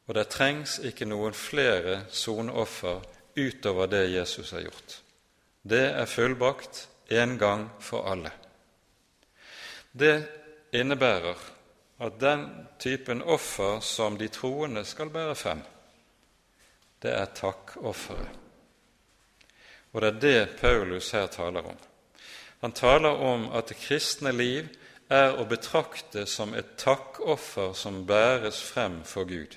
Og 0.07 0.15
det 0.15 0.27
trengs 0.29 0.79
ikke 0.85 1.07
noen 1.09 1.33
flere 1.33 2.03
soneoffer 2.13 3.01
utover 3.37 3.89
det 3.89 4.05
Jesus 4.13 4.51
har 4.51 4.65
gjort. 4.65 4.99
Det 5.61 5.85
er 5.91 6.05
fullbrakt 6.05 6.87
en 7.09 7.37
gang 7.37 7.69
for 7.81 8.05
alle. 8.11 8.31
Det 9.91 10.27
innebærer 10.73 11.39
at 11.99 12.19
den 12.19 12.67
typen 12.79 13.21
offer 13.21 13.79
som 13.79 14.17
de 14.17 14.27
troende 14.27 14.85
skal 14.85 15.09
bære 15.09 15.35
frem, 15.35 15.61
det 17.01 17.13
er 17.13 17.25
takkofferet. 17.25 18.29
Og 19.93 20.01
det 20.01 20.09
er 20.09 20.19
det 20.19 20.57
Paulus 20.59 21.11
her 21.11 21.27
taler 21.27 21.61
om. 21.71 21.77
Han 22.65 22.73
taler 22.73 23.13
om 23.21 23.43
at 23.53 23.69
det 23.69 23.75
kristne 23.77 24.31
liv 24.33 24.71
er 25.13 25.35
å 25.37 25.43
betrakte 25.45 26.23
som 26.25 26.55
et 26.57 26.71
takkoffer 26.81 27.75
som 27.77 27.99
bæres 28.09 28.57
frem 28.65 29.03
for 29.05 29.29
Gud. 29.29 29.53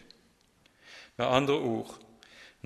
Med 1.16 1.24
andre 1.24 1.54
ord 1.56 1.94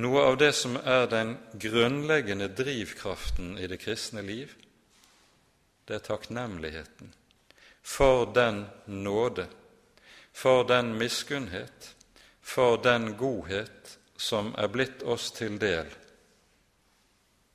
noe 0.03 0.25
av 0.27 0.41
det 0.41 0.49
som 0.59 0.75
er 0.83 1.07
den 1.07 1.37
grunnleggende 1.63 2.49
drivkraften 2.59 3.53
i 3.55 3.69
det 3.71 3.79
kristne 3.85 4.25
liv, 4.27 4.51
det 5.87 6.01
er 6.01 6.07
takknemligheten 6.09 7.13
for 7.83 8.27
den 8.35 8.65
nåde, 8.87 9.45
for 10.33 10.67
den 10.67 10.91
miskunnhet, 10.99 11.93
for 12.41 12.83
den 12.83 13.13
godhet 13.15 13.95
som 14.19 14.51
er 14.59 14.75
blitt 14.75 15.07
oss 15.07 15.31
til 15.39 15.55
del 15.63 15.87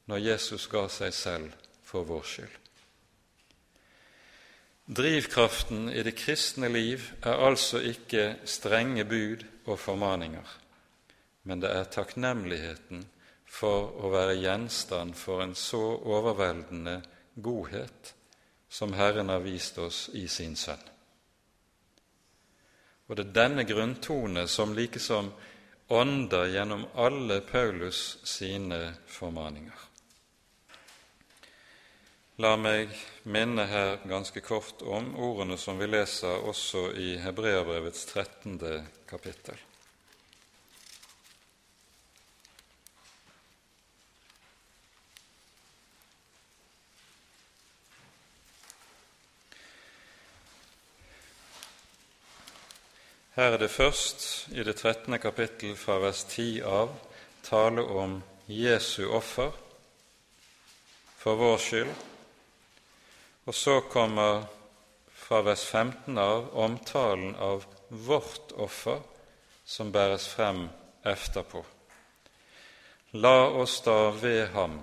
når 0.07 0.23
Jesus 0.23 0.69
ga 0.71 0.85
seg 0.87 1.11
selv 1.11 1.67
for 1.83 2.07
vår 2.07 2.23
skyld. 2.23 2.57
Drivkraften 4.87 5.89
i 5.89 6.03
det 6.03 6.13
kristne 6.15 6.69
liv 6.71 7.09
er 7.19 7.41
altså 7.43 7.81
ikke 7.83 8.37
strenge 8.47 9.03
bud 9.03 9.43
og 9.65 9.79
formaninger, 9.83 10.47
men 11.43 11.59
det 11.59 11.73
er 11.75 11.89
takknemligheten 11.91 13.01
for 13.43 13.89
å 13.99 14.11
være 14.13 14.37
gjenstand 14.39 15.17
for 15.19 15.43
en 15.43 15.55
så 15.59 15.81
overveldende 15.97 17.01
godhet 17.35 18.13
som 18.69 18.95
Herren 18.95 19.27
har 19.27 19.43
vist 19.43 19.75
oss 19.83 20.05
i 20.15 20.23
sin 20.31 20.55
Sønn. 20.55 20.87
Og 23.07 23.15
det 23.15 23.27
er 23.27 23.35
denne 23.41 23.67
grunntone 23.67 24.47
som 24.47 24.71
likesom 24.75 25.33
ånder 25.91 26.47
gjennom 26.55 26.87
alle 26.95 27.41
Paulus 27.43 28.21
sine 28.23 28.93
formaninger. 29.07 29.86
La 32.37 32.51
meg 32.53 32.91
minne 33.25 33.63
her 33.65 33.95
ganske 34.05 34.43
kort 34.45 34.83
om 34.85 35.07
ordene 35.25 35.55
som 35.57 35.79
vi 35.81 35.87
leser 35.89 36.43
også 36.45 36.91
i 36.93 37.15
Hebreabrevets 37.17 38.03
13. 38.05 38.59
kapittel. 39.09 39.57
Her 53.33 53.55
er 53.55 53.57
det 53.63 53.71
først, 53.73 54.27
i 54.53 54.61
det 54.61 54.75
13. 54.75 55.17
kapittel 55.17 55.73
fra 55.73 55.97
vers 56.05 56.21
10 56.35 56.61
av, 56.61 56.93
tale 57.49 57.81
om 57.81 58.19
Jesu 58.45 59.07
offer 59.09 59.57
for 61.17 61.41
vår 61.41 61.57
skyld 61.65 61.95
og 63.47 63.55
så 63.55 63.79
kommer 63.87 64.43
fra 65.07 65.39
vers 65.47 65.63
15 65.65 66.17
av 66.19 66.49
omtalen 66.59 67.35
av 67.39 67.63
vårt 67.89 68.51
offer 68.59 68.99
som 69.67 69.91
bæres 69.91 70.27
frem 70.27 70.65
efterpå. 71.07 71.63
La 73.23 73.47
oss 73.47 73.79
da 73.85 74.11
ved 74.11 74.49
ham 74.51 74.79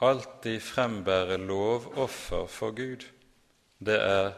alltid 0.00 0.62
frembære 0.64 1.36
lovoffer 1.44 2.46
for 2.48 2.72
Gud. 2.76 3.04
Det 3.78 3.98
er 4.00 4.32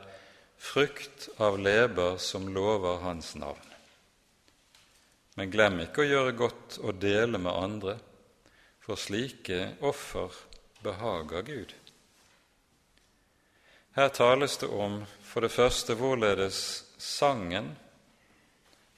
frukt 0.59 1.29
av 1.38 1.59
leber 1.59 2.18
som 2.18 2.48
lover 2.55 2.98
Hans 3.03 3.35
navn. 3.38 3.68
Men 5.38 5.51
glem 5.55 5.81
ikke 5.87 6.03
å 6.03 6.11
gjøre 6.11 6.35
godt 6.37 6.81
og 6.83 6.98
dele 7.01 7.38
med 7.38 7.55
andre, 7.55 7.94
for 8.83 8.98
slike 8.98 9.79
offer 9.87 10.35
behager 10.83 11.46
Gud. 11.46 11.72
Her 13.95 14.09
tales 14.09 14.57
det 14.57 14.67
om 14.73 15.03
for 15.23 15.45
det 15.45 15.53
første 15.53 15.95
hvorledes 15.95 16.85
sangen, 16.99 17.75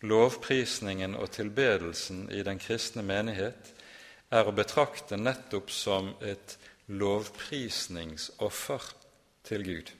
lovprisningen 0.07 1.17
og 1.19 1.31
tilbedelsen 1.35 2.29
i 2.31 2.43
den 2.47 2.59
kristne 2.63 3.03
menighet 3.03 3.73
er 4.31 4.47
å 4.47 4.55
betrakte 4.55 5.17
nettopp 5.19 5.71
som 5.75 6.13
et 6.23 6.57
lovprisningsoffer 6.87 8.83
til 9.49 9.65
Gud. 9.67 9.91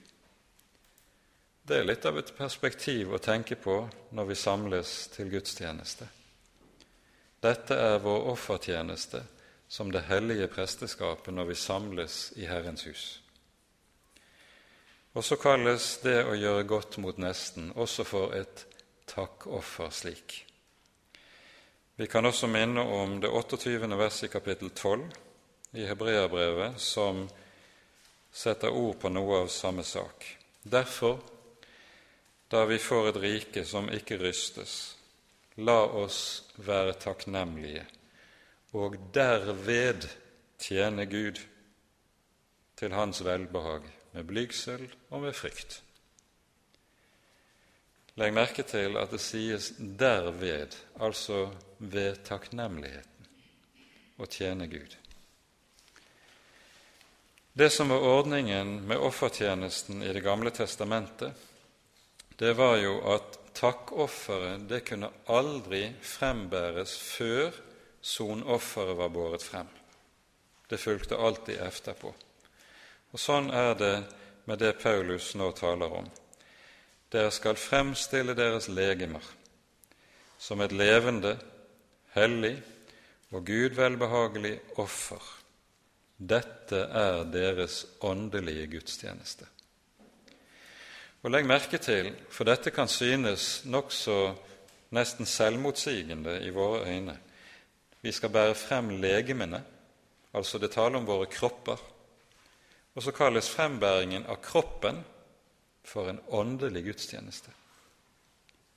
Det 1.65 1.79
er 1.79 1.87
litt 1.89 2.05
av 2.05 2.19
et 2.21 2.31
perspektiv 2.37 3.13
å 3.13 3.19
tenke 3.19 3.55
på 3.57 3.89
når 4.15 4.25
vi 4.29 4.35
samles 4.37 5.07
til 5.15 5.31
gudstjeneste. 5.33 6.07
Dette 7.41 7.75
er 7.75 7.99
vår 7.99 8.29
offertjeneste 8.31 9.23
som 9.67 9.91
det 9.91 10.05
hellige 10.07 10.47
presteskapet 10.53 11.33
når 11.33 11.51
vi 11.51 11.55
samles 11.59 12.33
i 12.37 12.45
Herrens 12.45 12.85
hus. 12.85 13.24
Og 15.15 15.23
så 15.23 15.37
kalles 15.39 15.93
det 16.03 16.17
å 16.27 16.35
gjøre 16.35 16.65
godt 16.67 16.97
mot 16.99 17.15
nesten 17.21 17.69
også 17.79 18.03
for 18.03 18.33
et 18.35 18.65
takkoffer 19.07 19.93
slik. 19.95 20.41
Vi 21.95 22.07
kan 22.11 22.27
også 22.27 22.49
minne 22.51 22.83
om 22.83 23.21
det 23.23 23.31
28. 23.31 23.87
verset 23.95 24.27
i 24.27 24.33
kapittel 24.33 24.73
12 24.75 25.05
i 25.79 25.87
Hebreabrevet, 25.87 26.75
som 26.83 27.23
setter 28.35 28.75
ord 28.75 28.99
på 28.99 29.13
noe 29.15 29.45
av 29.45 29.47
samme 29.47 29.87
sak. 29.87 30.27
Derfor, 30.63 31.21
da 32.51 32.65
vi 32.67 32.75
får 32.75 33.13
et 33.13 33.23
rike 33.23 33.63
som 33.63 33.87
ikke 33.87 34.19
rystes, 34.19 34.97
la 35.63 35.79
oss 35.95 36.19
være 36.59 36.99
takknemlige 36.99 37.85
og 38.75 38.99
derved 39.15 40.09
tjene 40.59 41.07
Gud 41.07 41.39
til 42.75 42.91
Hans 42.91 43.23
velbehag 43.23 43.87
med 44.15 44.25
blygsel 44.29 44.87
og 45.11 45.25
med 45.25 45.35
frykt. 45.35 45.81
Legg 48.15 48.31
merke 48.31 48.63
til 48.63 48.95
at 48.95 49.11
det 49.11 49.19
sies 49.19 49.73
'derved', 49.77 50.77
altså 51.03 51.49
ved 51.79 52.23
takknemligheten, 52.23 53.27
å 54.17 54.25
tjene 54.25 54.67
Gud. 54.71 54.95
Det 57.53 57.69
som 57.71 57.89
var 57.89 58.03
ordningen 58.03 58.87
med 58.87 58.97
offertjenesten 58.97 60.03
i 60.03 60.13
Det 60.13 60.23
gamle 60.23 60.51
testamentet, 60.51 61.33
det 62.39 62.53
var 62.57 62.77
jo 62.77 62.99
at 63.15 63.39
takkofferet 63.53 64.67
det 64.69 64.81
kunne 64.87 65.11
aldri 65.27 65.93
frembæres 66.01 66.97
før 66.99 67.55
sonofferet 68.01 68.97
var 68.97 69.09
båret 69.09 69.43
frem. 69.43 69.67
Det 70.69 70.79
fulgte 70.79 71.17
alltid 71.17 71.59
etterpå. 71.59 72.13
Og 73.15 73.19
Sånn 73.21 73.45
er 73.55 73.77
det 73.79 73.93
med 74.43 74.59
det 74.59 74.73
Paulus 74.81 75.29
nå 75.39 75.45
taler 75.55 75.93
om. 76.01 76.07
Dere 77.07 77.29
skal 77.31 77.55
fremstille 77.55 78.35
deres 78.35 78.67
legemer 78.67 79.23
som 80.35 80.59
et 80.59 80.75
levende, 80.75 81.37
hellig 82.11 82.57
og 83.31 83.47
Gud 83.47 83.77
velbehagelig 83.79 84.51
offer. 84.83 85.23
Dette 86.19 86.83
er 86.91 87.23
deres 87.31 87.85
åndelige 88.03 88.67
gudstjeneste. 88.75 89.47
Og 91.23 91.31
Legg 91.31 91.47
merke 91.47 91.79
til, 91.79 92.11
for 92.27 92.51
dette 92.51 92.75
kan 92.75 92.91
synes 92.91 93.63
nokså 93.63 94.19
nesten 94.91 95.23
selvmotsigende 95.23 96.41
i 96.43 96.51
våre 96.51 96.83
øyne. 96.83 97.15
Vi 98.03 98.11
skal 98.11 98.35
bære 98.35 98.59
frem 98.59 98.97
legemene, 98.99 99.63
altså 100.35 100.59
det 100.59 100.75
taler 100.75 100.99
om 100.99 101.07
våre 101.07 101.31
kropper, 101.31 101.79
og 102.95 103.03
så 103.03 103.11
kalles 103.11 103.49
frembæringen 103.51 104.25
av 104.31 104.39
kroppen 104.43 105.03
for 105.85 106.09
en 106.09 106.21
åndelig 106.27 106.85
gudstjeneste. 106.85 107.51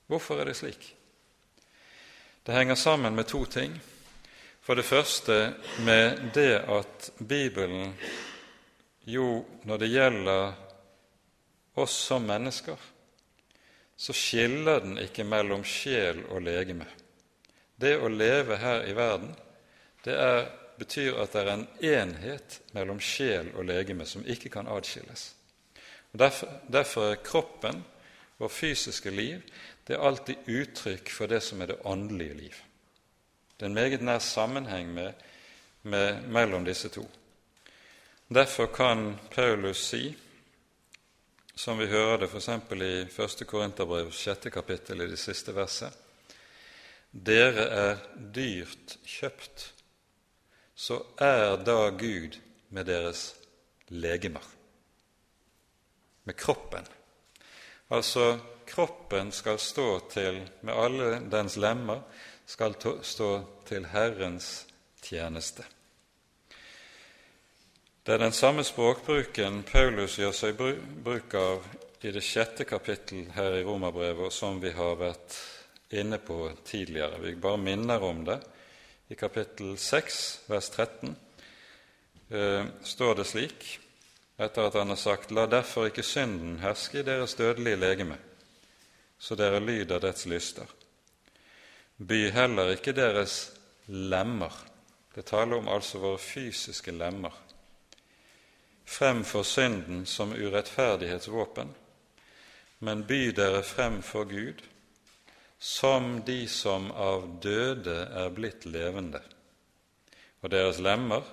Hvorfor 0.09 0.41
er 0.41 0.49
det 0.49 0.57
slik? 0.59 0.95
Det 2.43 2.55
henger 2.55 2.75
sammen 2.75 3.15
med 3.15 3.27
to 3.27 3.45
ting. 3.45 3.79
For 4.61 4.75
det 4.75 4.85
første 4.85 5.53
med 5.85 6.31
det 6.33 6.59
at 6.67 7.11
Bibelen 7.17 7.95
jo, 9.09 9.45
når 9.63 9.77
det 9.77 9.89
gjelder 9.89 10.53
oss 11.79 11.95
som 12.09 12.27
mennesker, 12.27 12.77
så 13.95 14.13
skiller 14.13 14.83
den 14.83 14.99
ikke 15.01 15.23
mellom 15.23 15.63
sjel 15.63 16.21
og 16.29 16.43
legeme. 16.45 16.85
Det 17.79 17.95
å 17.97 18.11
leve 18.11 18.59
her 18.59 18.85
i 18.87 18.93
verden, 18.95 19.31
det 20.03 20.15
er 20.15 20.45
betyr 20.79 21.19
at 21.21 21.33
det 21.33 21.43
er 21.43 21.51
en 21.53 21.67
enhet 21.83 22.59
mellom 22.73 23.01
sjel 23.03 23.51
og 23.55 23.67
legeme 23.67 24.07
som 24.07 24.25
ikke 24.25 24.51
kan 24.53 24.67
adskilles. 24.67 25.33
Derfor, 26.11 26.49
derfor 26.71 27.11
er 27.11 27.23
kroppen, 27.23 27.83
vår 28.39 28.49
fysiske 28.49 29.11
liv, 29.11 29.41
det 29.87 29.95
er 29.95 30.05
alltid 30.07 30.47
uttrykk 30.47 31.11
for 31.11 31.27
det 31.27 31.41
som 31.43 31.61
er 31.61 31.73
det 31.73 31.81
åndelige 31.85 32.33
liv. 32.33 32.55
Det 33.57 33.65
er 33.65 33.69
en 33.69 33.75
meget 33.75 34.01
nær 34.01 34.19
sammenheng 34.23 34.93
med, 34.93 35.13
med, 35.83 36.21
mellom 36.21 36.65
disse 36.65 36.89
to. 36.89 37.03
Derfor 38.29 38.65
kan 38.65 39.17
Paulus 39.31 39.81
si, 39.89 40.15
som 41.55 41.79
vi 41.79 41.89
hører 41.91 42.17
det 42.17 42.29
f.eks. 42.29 42.47
i 42.71 43.23
1. 43.23 43.47
Korinterbrev 43.47 44.11
6. 44.11 44.47
kapittel 44.53 45.01
i 45.01 45.09
det 45.09 45.19
siste 45.19 45.55
verset, 45.55 45.91
dere 47.11 47.65
er 47.73 48.01
dyrt 48.35 48.95
kjøpt 49.05 49.73
så 50.79 51.01
er 51.19 51.57
da 51.67 51.89
Gud 51.91 52.37
med 52.71 52.87
deres 52.87 53.33
legemer, 53.91 54.45
med 56.23 56.37
kroppen. 56.39 56.85
Altså, 57.91 58.37
kroppen 58.69 59.33
skal 59.35 59.59
stå 59.59 59.87
til, 60.13 60.37
med 60.61 60.73
alle 60.73 61.09
dens 61.31 61.57
lemmer, 61.59 62.05
skal 62.47 62.77
stå 63.03 63.29
til 63.67 63.89
Herrens 63.91 64.47
tjeneste. 65.03 65.65
Det 68.05 68.15
er 68.15 68.23
den 68.23 68.33
samme 68.33 68.63
språkbruken 68.63 69.65
Paulus 69.67 70.15
gjør 70.17 70.31
seg 70.33 70.55
bruk 71.03 71.35
av 71.35 71.67
i 72.07 72.13
det 72.15 72.23
sjette 72.23 72.63
kapittel 72.63 73.27
her 73.35 73.57
i 73.59 73.65
Romerbrevet, 73.67 74.31
som 74.31 74.61
vi 74.63 74.71
har 74.71 74.95
vært 75.01 75.35
inne 75.91 76.21
på 76.23 76.47
tidligere. 76.63 77.19
Vi 77.19 77.35
bare 77.35 77.59
minner 77.59 78.07
om 78.07 78.23
det 78.31 78.39
i 79.09 79.15
kapittel 79.15 79.77
6, 79.77 80.41
vers 80.47 80.69
13, 80.69 81.15
eh, 82.29 82.65
står 82.83 83.15
det 83.15 83.25
slik, 83.25 83.79
etter 84.37 84.67
at 84.67 84.73
han 84.73 84.89
har 84.89 84.95
sagt:" 84.95 85.31
La 85.31 85.45
derfor 85.45 85.85
ikke 85.89 86.03
synden 86.03 86.59
herske 86.59 86.99
i 86.99 87.03
deres 87.03 87.33
dødelige 87.33 87.75
legeme, 87.75 88.17
så 89.19 89.35
dere 89.35 89.59
lyder 89.59 89.99
dets 89.99 90.25
lyster. 90.25 90.65
By 91.97 92.29
heller 92.31 92.71
ikke 92.71 92.93
deres 92.93 93.51
lemmer, 93.87 94.65
det 95.15 95.25
taler 95.25 95.57
om 95.57 95.67
altså 95.67 95.97
våre 95.97 96.17
fysiske 96.17 96.91
lemmer, 96.91 97.33
Fremfor 98.89 99.43
synden 99.43 100.05
som 100.05 100.31
urettferdighetsvåpen, 100.33 101.75
men 102.79 103.03
by 103.05 103.27
dere 103.37 103.63
frem 103.63 104.01
for 104.01 104.23
Gud 104.23 104.63
som 105.59 106.21
de 106.25 106.47
som 106.47 106.87
av 106.91 107.27
døde 107.43 107.95
er 108.15 108.31
blitt 108.31 108.65
levende, 108.65 109.21
og 110.39 110.51
deres 110.53 110.79
lemmer 110.79 111.25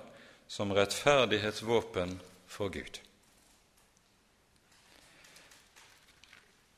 som 0.51 0.71
rettferdighetsvåpen 0.75 2.17
for 2.47 2.71
Gud. 2.71 2.99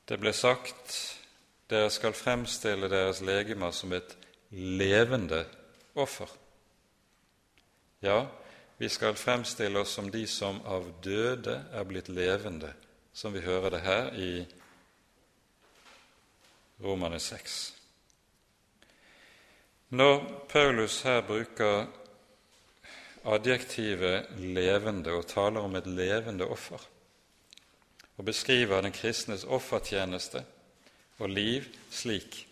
Det 0.09 0.17
ble 0.17 0.33
sagt 0.33 0.93
dere 1.69 1.89
skal 1.93 2.15
fremstille 2.17 2.89
deres 2.89 3.21
legemer 3.21 3.73
som 3.73 3.93
et 3.93 4.15
levende 4.49 5.43
offer. 5.93 6.29
Ja, 8.01 8.23
vi 8.77 8.89
skal 8.89 9.17
fremstille 9.19 9.81
oss 9.81 9.93
som 9.97 10.09
de 10.09 10.23
som 10.27 10.61
av 10.65 10.87
døde 11.03 11.59
er 11.73 11.85
blitt 11.85 12.09
levende, 12.09 12.71
som 13.13 13.33
vi 13.35 13.43
hører 13.45 13.75
det 13.75 13.81
her 13.85 14.13
i 14.15 14.31
Romane 16.79 17.19
6. 17.19 17.73
Når 19.89 20.21
Paulus 20.49 21.01
her 21.01 21.21
bruker 21.21 21.87
adjektivet 23.25 24.29
'levende' 24.37 25.11
og 25.11 25.27
taler 25.27 25.59
om 25.59 25.75
et 25.75 25.87
levende 25.87 26.47
offer, 26.47 26.79
og 28.17 28.25
beskriver 28.25 28.81
den 28.81 28.91
kristnes 28.91 29.43
offertjeneste 29.43 30.45
og 31.19 31.29
liv 31.29 31.67
slik, 31.91 32.47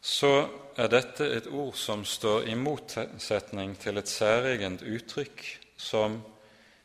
så 0.00 0.48
er 0.76 0.88
dette 0.90 1.28
et 1.36 1.46
ord 1.46 1.76
som 1.78 2.04
står 2.04 2.48
i 2.50 2.54
motsetning 2.58 3.76
til 3.78 3.98
et 3.98 4.08
særegent 4.08 4.82
uttrykk 4.82 5.44
som 5.76 6.18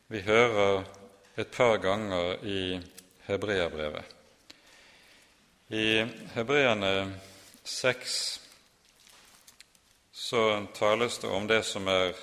vi 0.07 0.21
hører 0.21 0.83
et 1.37 1.47
par 1.47 1.77
ganger 1.77 2.45
i 2.45 2.77
Hebreabrevet. 3.25 4.16
I 5.69 6.05
Hebreerne 6.33 7.13
6 7.63 8.41
så 10.11 10.67
tales 10.73 11.17
det 11.17 11.27
om 11.27 11.47
det 11.47 11.63
som 11.63 11.87
er 11.87 12.13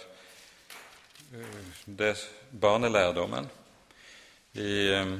eh, 1.35 1.67
det 1.85 2.15
barnelærdommen 2.51 3.51
i 4.53 4.89
eh, 4.95 5.13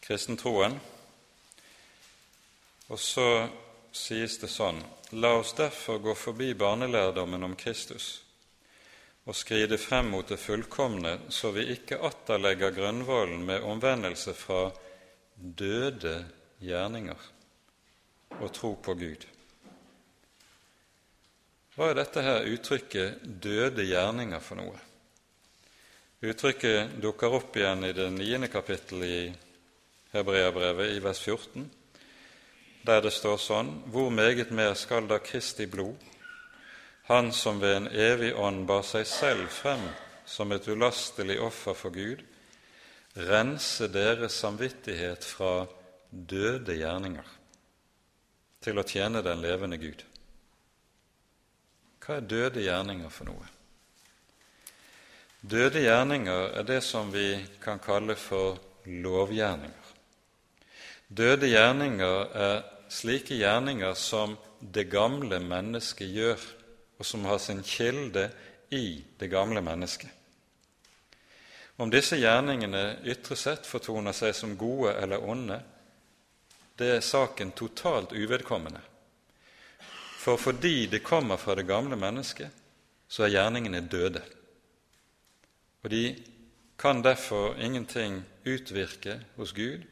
kristentroen. 0.00 0.74
Og 2.90 2.98
så 2.98 3.28
sies 3.94 4.40
det 4.42 4.50
sånn 4.50 4.82
La 5.22 5.36
oss 5.38 5.54
derfor 5.54 6.02
gå 6.02 6.18
forbi 6.18 6.50
barnelærdommen 6.58 7.46
om 7.46 7.54
Kristus 7.54 8.24
og 9.22 9.38
skride 9.38 9.78
frem 9.78 10.10
mot 10.10 10.26
det 10.26 10.42
fullkomne, 10.42 11.18
så 11.30 11.54
vi 11.54 11.68
ikke 11.76 12.02
atter 12.02 12.42
legger 12.42 12.74
grunnvollen 12.74 13.46
med 13.46 13.62
omvendelse 13.62 14.34
fra 14.34 14.64
døde 15.38 16.24
gjerninger 16.62 17.28
og 18.38 18.52
tro 18.54 18.74
på 18.82 18.94
Gud. 18.94 19.26
Hva 21.72 21.88
er 21.88 21.96
dette 21.96 22.22
her 22.22 22.48
uttrykket 22.52 23.22
'døde 23.24 23.84
gjerninger' 23.88 24.44
for 24.44 24.60
noe? 24.60 24.80
Uttrykket 26.22 26.98
dukker 27.02 27.32
opp 27.32 27.56
igjen 27.56 27.84
i 27.88 27.94
det 27.96 28.10
niende 28.12 28.48
kapittelet 28.52 29.08
i 29.08 29.22
Hebreabrevet, 30.12 30.92
i 30.92 31.00
vers 31.02 31.20
14, 31.24 31.70
der 32.86 33.00
det 33.00 33.12
står 33.12 33.38
sånn:" 33.40 33.72
Hvor 33.86 34.10
meget 34.10 34.50
mer 34.50 34.74
skal 34.74 35.08
da 35.08 35.18
Kristi 35.18 35.66
blod, 35.66 35.96
Han 37.02 37.32
som 37.32 37.60
ved 37.60 37.76
en 37.76 37.88
evig 37.88 38.34
ånd 38.38 38.66
bar 38.66 38.82
seg 38.86 39.06
selv 39.06 39.48
frem 39.50 39.80
som 40.26 40.52
et 40.52 40.68
ulastelig 40.68 41.40
offer 41.42 41.74
for 41.74 41.90
Gud, 41.90 42.22
rense 43.16 43.88
deres 43.92 44.32
samvittighet 44.32 45.24
fra 45.24 45.66
døde 46.12 46.76
gjerninger 46.76 47.28
til 48.62 48.78
å 48.78 48.84
tjene 48.86 49.22
den 49.24 49.40
levende 49.42 49.78
Gud. 49.80 50.04
Hva 52.02 52.18
er 52.18 52.28
døde 52.28 52.62
gjerninger 52.62 53.10
for 53.14 53.30
noe? 53.30 53.48
Døde 55.42 55.82
gjerninger 55.82 56.52
er 56.60 56.66
det 56.68 56.82
som 56.86 57.10
vi 57.10 57.34
kan 57.62 57.80
kalle 57.82 58.14
for 58.18 58.60
lovgjerninger. 58.86 59.90
Døde 61.08 61.48
gjerninger 61.50 62.36
er 62.44 62.62
slike 62.92 63.36
gjerninger 63.40 63.94
som 63.98 64.36
det 64.60 64.86
gamle 64.92 65.40
mennesket 65.42 66.12
gjør, 66.12 66.44
og 66.98 67.06
som 67.06 67.24
har 67.26 67.40
sin 67.42 67.62
kilde 67.66 68.28
i 68.70 69.02
det 69.18 69.28
gamle 69.32 69.62
mennesket. 69.64 70.10
Om 71.82 71.90
disse 71.90 72.18
gjerningene 72.20 73.00
ytre 73.10 73.36
sett 73.36 73.66
fortoner 73.66 74.14
seg 74.14 74.36
som 74.36 74.54
gode 74.60 74.92
eller 75.02 75.24
onde, 75.24 75.58
det 76.78 76.88
er 76.96 77.00
saken 77.00 77.52
totalt 77.52 78.12
uvedkommende. 78.12 78.80
For 80.22 80.36
fordi 80.36 80.86
det 80.86 81.02
kommer 81.02 81.36
fra 81.36 81.54
det 81.54 81.66
gamle 81.66 81.96
mennesket, 81.96 82.50
så 83.08 83.24
er 83.24 83.34
gjerningene 83.34 83.80
døde. 83.90 84.22
Og 85.82 85.90
de 85.90 86.16
kan 86.78 87.02
derfor 87.02 87.54
ingenting 87.54 88.22
utvirke 88.46 89.20
hos 89.36 89.52
Gud, 89.52 89.82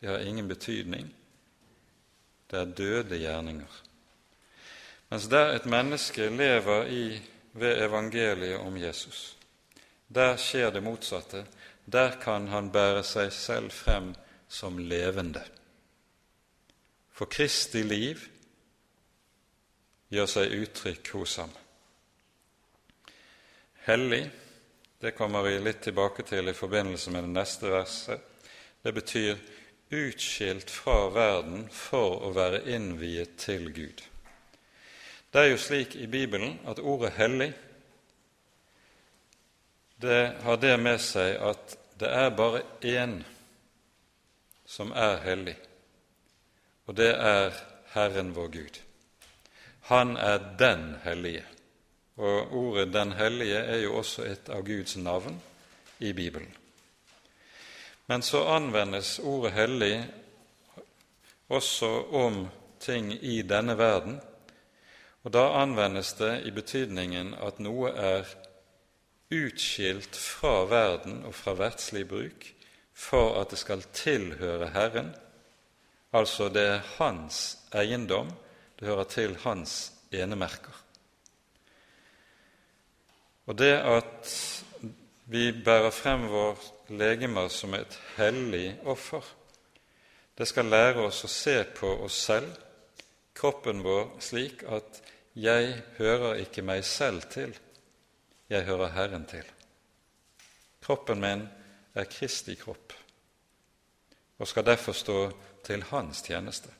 de 0.00 0.06
har 0.06 0.18
ingen 0.18 0.48
betydning. 0.48 1.14
Det 2.50 2.58
er 2.58 2.64
døde 2.64 3.18
gjerninger. 3.18 3.80
Mens 5.10 5.28
der 5.28 5.54
et 5.54 5.66
menneske 5.66 6.28
lever 6.28 6.86
i 6.86 7.22
ved 7.52 7.84
evangeliet 7.86 8.58
om 8.58 8.76
Jesus, 8.76 9.36
der 10.08 10.36
skjer 10.36 10.70
det 10.70 10.82
motsatte. 10.82 11.44
Der 11.86 12.16
kan 12.20 12.48
han 12.48 12.70
bære 12.72 13.02
seg 13.04 13.32
selv 13.32 13.70
frem 13.70 14.14
som 14.48 14.78
levende. 14.78 15.42
For 17.14 17.30
Kristi 17.30 17.84
liv 17.86 18.22
gjør 20.10 20.30
seg 20.30 20.54
uttrykk 20.58 21.10
hos 21.14 21.36
ham. 21.42 21.52
Hellig, 23.86 24.24
det 24.98 25.14
kommer 25.14 25.44
vi 25.46 25.58
litt 25.60 25.82
tilbake 25.84 26.24
til 26.26 26.48
i 26.50 26.56
forbindelse 26.56 27.12
med 27.14 27.26
det 27.26 27.34
neste 27.34 27.70
verset, 27.70 28.22
det 28.82 28.92
betyr 28.96 29.38
utskilt 29.94 30.70
fra 30.72 31.10
verden 31.12 31.68
for 31.72 32.24
å 32.26 32.32
være 32.34 32.64
innviet 32.74 33.36
til 33.40 33.68
Gud. 33.72 34.02
Det 35.30 35.42
er 35.42 35.50
jo 35.50 35.60
slik 35.60 35.96
i 35.98 36.06
Bibelen 36.06 36.58
at 36.66 36.78
ordet 36.78 37.12
'hellig' 37.16 37.52
det 40.04 40.36
har 40.42 40.56
det 40.56 40.74
med 40.80 41.00
seg 41.00 41.36
at 41.40 41.76
det 42.00 42.10
er 42.10 42.36
bare 42.36 42.62
én 42.82 43.22
som 44.66 44.92
er 44.92 45.20
hellig, 45.24 45.56
og 46.86 46.96
det 46.96 47.10
er 47.14 47.52
Herren 47.94 48.34
vår 48.36 48.48
Gud. 48.48 48.80
Han 49.80 50.16
er 50.16 50.38
den 50.58 50.96
hellige. 51.04 51.44
Og 52.16 52.52
ordet 52.52 52.92
'den 52.92 53.12
hellige' 53.12 53.56
er 53.56 53.76
jo 53.76 53.96
også 53.96 54.22
et 54.22 54.48
av 54.48 54.62
Guds 54.62 54.96
navn 54.96 55.42
i 55.98 56.12
Bibelen. 56.12 56.54
Men 58.06 58.22
så 58.22 58.44
anvendes 58.44 59.18
ordet 59.18 59.52
'hellig' 59.52 60.04
også 61.48 62.04
om 62.12 62.48
ting 62.80 63.24
i 63.24 63.42
denne 63.42 63.78
verden, 63.78 64.20
og 65.22 65.32
da 65.32 65.48
anvendes 65.62 66.12
det 66.12 66.46
i 66.46 66.50
betydningen 66.50 67.34
at 67.34 67.60
noe 67.60 67.90
er 67.90 68.24
utskilt 69.32 70.16
fra 70.16 70.64
verden 70.68 71.24
og 71.24 71.34
fra 71.34 71.52
verdslig 71.52 72.08
bruk 72.08 72.46
for 72.94 73.40
at 73.40 73.50
det 73.50 73.58
skal 73.58 73.82
tilhøre 73.92 74.68
Herren, 74.68 75.14
Altså, 76.14 76.48
det 76.48 76.62
er 76.62 76.88
hans 76.98 77.58
eiendom, 77.74 78.30
det 78.78 78.86
hører 78.88 79.08
til 79.10 79.36
hans 79.42 79.92
enemerker. 80.14 80.74
Og 83.46 83.58
det 83.58 83.72
at 83.76 84.30
vi 85.26 85.50
bærer 85.64 85.90
frem 85.90 86.28
vår 86.30 86.60
legemer 86.94 87.48
som 87.52 87.74
et 87.74 87.98
hellig 88.16 88.76
offer, 88.86 89.24
det 90.38 90.46
skal 90.48 90.70
lære 90.70 91.04
oss 91.06 91.24
å 91.26 91.30
se 91.30 91.56
på 91.76 91.90
oss 92.06 92.16
selv, 92.28 92.54
kroppen 93.34 93.82
vår, 93.84 94.16
slik 94.20 94.62
at 94.62 95.02
'jeg 95.34 95.82
hører 95.98 96.34
ikke 96.34 96.62
meg 96.62 96.84
selv 96.84 97.22
til, 97.30 97.58
jeg 98.48 98.64
hører 98.64 98.88
Herren 98.88 99.26
til'. 99.26 99.50
Kroppen 100.82 101.20
min 101.20 101.48
er 101.94 102.04
Kristi 102.04 102.54
kropp 102.54 102.92
og 104.38 104.48
skal 104.48 104.66
derfor 104.66 104.92
stå 104.92 105.32
til 105.64 105.82
hans 105.90 106.22
tjeneste. 106.22 106.70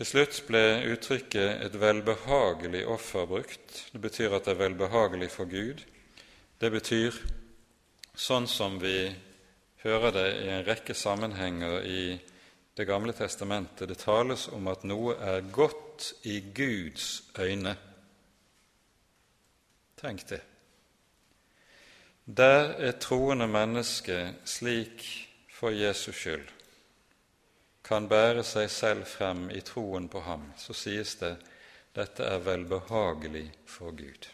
Til 0.00 0.08
slutt 0.08 0.38
ble 0.48 0.62
uttrykket 0.94 1.60
'et 1.60 1.74
velbehagelig 1.80 2.86
offer' 2.86 3.26
brukt. 3.26 3.90
Det 3.92 4.00
betyr 4.00 4.32
at 4.32 4.44
det 4.44 4.52
er 4.52 4.62
velbehagelig 4.68 5.30
for 5.30 5.44
Gud. 5.44 5.84
Det 6.60 6.70
betyr, 6.72 7.12
sånn 8.16 8.46
som 8.48 8.78
vi 8.80 9.14
hører 9.82 10.10
det 10.10 10.28
i 10.42 10.48
en 10.48 10.64
rekke 10.64 10.94
sammenhenger 10.94 11.82
i 11.84 12.20
Det 12.76 12.86
gamle 12.86 13.12
testamentet, 13.12 13.88
det 13.88 13.98
tales 13.98 14.48
om 14.48 14.68
at 14.68 14.84
noe 14.84 15.14
er 15.14 15.40
godt 15.52 16.14
i 16.24 16.40
Guds 16.54 17.22
øyne. 17.38 17.76
Tenk 20.00 20.28
det. 20.28 20.40
Der 22.36 22.76
et 22.78 23.00
troende 23.02 23.48
menneske 23.50 24.34
slik 24.46 25.02
for 25.50 25.74
Jesus 25.74 26.14
skyld 26.14 26.44
kan 27.82 28.06
bære 28.06 28.44
seg 28.46 28.68
selv 28.70 29.08
frem 29.10 29.48
i 29.50 29.62
troen 29.66 30.06
på 30.12 30.20
ham, 30.22 30.44
så 30.54 30.76
sies 30.76 31.16
det 31.18 31.32
dette 31.96 32.22
er 32.22 32.44
velbehagelig 32.44 33.48
for 33.66 33.90
Gud. 33.98 34.28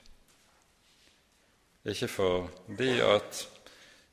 Ikke 1.89 2.09
fordi 2.09 2.91
at 3.01 3.41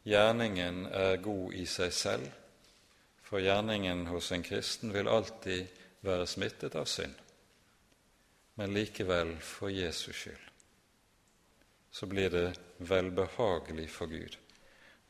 gjerningen 0.07 0.85
er 0.85 1.19
god 1.25 1.59
i 1.59 1.65
seg 1.67 1.91
selv, 1.91 2.31
for 3.19 3.43
gjerningen 3.43 4.07
hos 4.07 4.31
en 4.31 4.47
kristen 4.47 4.95
vil 4.95 5.11
alltid 5.11 5.67
være 6.07 6.29
smittet 6.37 6.79
av 6.79 6.87
synd, 6.87 7.19
men 8.55 8.79
likevel 8.79 9.35
for 9.43 9.75
Jesus 9.75 10.15
skyld 10.23 10.52
så 11.93 12.09
blir 12.09 12.29
det 12.33 12.47
velbehagelig 12.77 13.89
for 13.93 14.09
Gud 14.09 14.37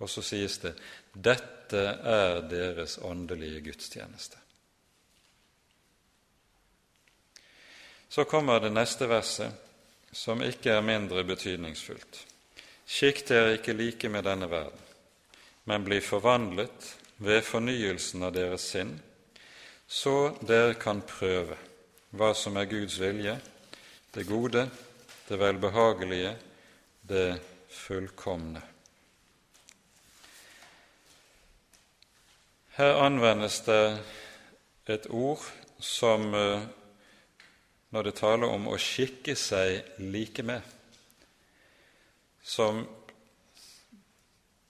Og 0.03 0.09
så 0.09 0.21
sies 0.25 0.57
det 0.59 0.73
dette 1.13 1.81
er 2.11 2.41
deres 2.49 2.97
åndelige 2.99 3.61
gudstjeneste. 3.69 4.37
Så 8.09 8.25
kommer 8.27 8.59
det 8.59 8.73
neste 8.73 9.07
verset, 9.07 9.53
som 10.11 10.43
ikke 10.43 10.75
er 10.75 10.85
mindre 10.85 11.23
betydningsfullt. 11.23 12.19
Sikt 12.85 13.31
dere 13.31 13.55
ikke 13.55 13.73
like 13.73 14.09
med 14.11 14.27
denne 14.27 14.49
verden, 14.51 14.83
men 15.63 15.87
bli 15.87 16.01
forvandlet 16.03 16.91
ved 17.23 17.41
fornyelsen 17.47 18.27
av 18.27 18.35
deres 18.35 18.67
sinn, 18.75 18.91
så 19.87 20.33
dere 20.41 20.75
kan 20.77 21.01
prøve 21.07 21.57
hva 22.13 22.33
som 22.37 22.59
er 22.59 22.69
Guds 22.69 22.99
vilje, 23.01 23.37
det 24.13 24.27
gode, 24.27 24.67
det 25.29 25.39
velbehagelige, 25.39 26.35
det 27.07 27.39
fullkomne. 27.69 28.61
Her 32.73 32.95
anvendes 33.05 33.59
det 33.67 33.99
et 34.89 35.05
ord 35.09 35.43
som, 35.79 36.33
eh, 36.33 36.63
når 37.89 38.03
det 38.03 38.15
taler 38.17 38.49
om 38.49 38.71
å 38.71 38.79
skikke 38.81 39.35
seg 39.37 39.99
like 39.99 40.43
med, 40.43 40.61
som 42.41 42.81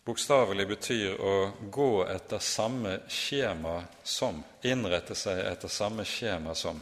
bokstavelig 0.03 0.67
betyr 0.67 1.15
å 1.15 1.35
gå 1.71 2.03
etter 2.11 2.43
samme 2.43 2.97
skjema 3.07 3.79
som, 4.03 4.43
innrette 4.61 5.15
seg 5.15 5.39
etter 5.45 5.71
samme 5.71 6.03
skjema 6.05 6.55
som 6.55 6.81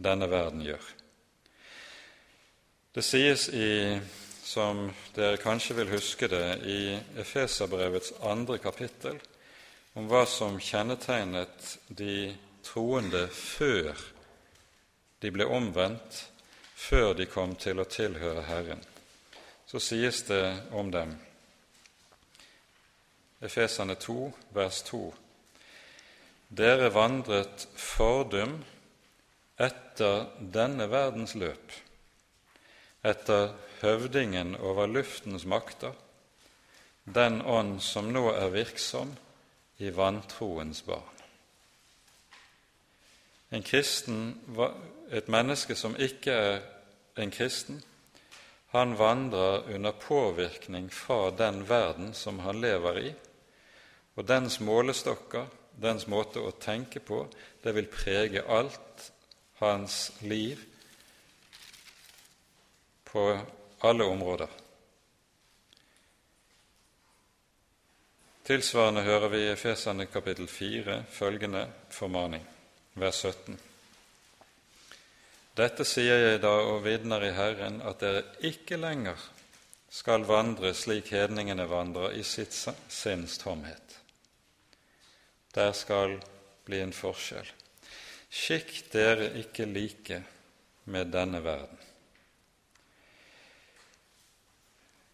denne 0.00 0.26
verden 0.26 0.64
gjør. 0.64 1.01
Det 2.92 3.00
sies 3.00 3.46
i, 3.48 4.00
som 4.44 4.90
dere 5.16 5.38
kanskje 5.40 5.78
vil 5.78 5.94
huske 5.94 6.28
det, 6.28 6.48
i 6.68 6.98
Efeserbrevets 7.22 8.10
andre 8.20 8.58
kapittel 8.60 9.16
om 9.96 10.10
hva 10.10 10.26
som 10.28 10.58
kjennetegnet 10.60 11.70
de 11.88 12.34
troende 12.60 13.22
før 13.32 13.96
de 15.24 15.30
ble 15.32 15.46
omvendt, 15.48 16.18
før 16.76 17.14
de 17.16 17.24
kom 17.32 17.54
til 17.56 17.80
å 17.80 17.86
tilhøre 17.88 18.42
Herren. 18.44 18.82
Så 19.64 19.80
sies 19.80 20.20
det 20.28 20.44
om 20.76 20.90
dem 20.92 21.14
Efeserne 23.40 23.96
2, 23.96 24.16
vers 24.52 24.82
2. 24.90 25.00
Dere 26.60 26.92
vandret 26.92 27.64
fordum 27.72 28.58
etter 29.56 30.28
denne 30.36 30.90
verdens 30.92 31.32
løp, 31.40 31.72
etter 33.02 33.52
høvdingen 33.82 34.54
over 34.62 34.86
luftens 34.86 35.44
makter, 35.48 35.94
den 37.04 37.40
ånd 37.42 37.80
som 37.82 38.12
nå 38.14 38.28
er 38.30 38.52
virksom 38.54 39.10
i 39.82 39.90
vantroens 39.90 40.84
barn. 40.86 41.08
En 43.52 43.64
kristen, 43.66 44.38
et 45.10 45.28
menneske 45.28 45.74
som 45.76 45.96
ikke 45.98 46.32
er 46.32 46.62
en 47.20 47.34
kristen, 47.34 47.82
han 48.72 48.94
vandrer 48.96 49.66
under 49.74 49.92
påvirkning 49.92 50.86
fra 50.88 51.30
den 51.36 51.66
verden 51.68 52.14
som 52.16 52.38
han 52.46 52.62
lever 52.62 53.00
i, 53.02 53.10
og 54.16 54.28
dens 54.28 54.60
målestokker, 54.64 55.50
dens 55.76 56.06
måte 56.08 56.40
å 56.40 56.54
tenke 56.60 57.02
på, 57.04 57.26
det 57.64 57.74
vil 57.76 57.90
prege 57.92 58.44
alt 58.48 59.10
hans 59.60 60.12
liv 60.22 60.60
på 63.12 63.26
alle 63.80 64.04
områder. 64.04 64.48
Tilsvarende 68.42 69.02
hører 69.02 69.28
vi 69.28 69.42
i 69.44 69.50
Efesane 69.52 70.06
kapittel 70.06 70.48
4 70.48 71.04
følgende 71.10 71.66
formaning, 71.90 72.42
vers 72.94 73.20
17. 73.22 73.58
Dette 75.56 75.84
sier 75.84 76.24
jeg 76.24 76.40
da 76.42 76.54
og 76.64 76.80
vitner 76.86 77.22
i 77.28 77.34
Herren, 77.36 77.82
at 77.84 78.00
dere 78.00 78.24
ikke 78.48 78.80
lenger 78.80 79.20
skal 79.92 80.24
vandre 80.24 80.72
slik 80.74 81.12
hedningene 81.12 81.68
vandrer 81.68 82.16
i 82.16 82.24
sitt 82.24 82.56
sinns 82.88 83.36
tomhet. 83.42 83.98
Der 85.52 85.72
skal 85.76 86.16
bli 86.64 86.80
en 86.80 86.96
forskjell. 86.96 87.50
Skikk 88.32 88.72
dere 88.94 89.28
ikke 89.42 89.68
like 89.68 90.22
med 90.88 91.12
denne 91.12 91.44
verden. 91.44 91.81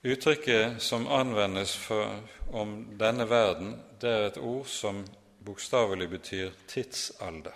Uttrykket 0.09 0.83
som 0.83 1.07
anvendes 1.07 1.75
for, 1.77 2.21
om 2.51 2.99
denne 2.99 3.27
verden, 3.29 3.75
det 4.01 4.09
er 4.09 4.23
et 4.31 4.39
ord 4.41 4.65
som 4.73 5.03
bokstavelig 5.45 6.07
betyr 6.09 6.55
tidsalder. 6.67 7.53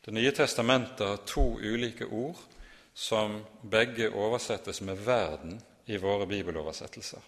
Det 0.00 0.14
nye 0.16 0.32
testamentet 0.32 1.04
har 1.04 1.20
to 1.28 1.44
ulike 1.60 2.08
ord 2.08 2.40
som 2.94 3.42
begge 3.60 4.08
oversettes 4.08 4.80
med 4.80 5.04
'verden' 5.04 5.60
i 5.86 5.96
våre 5.96 6.26
bibeloversettelser. 6.26 7.20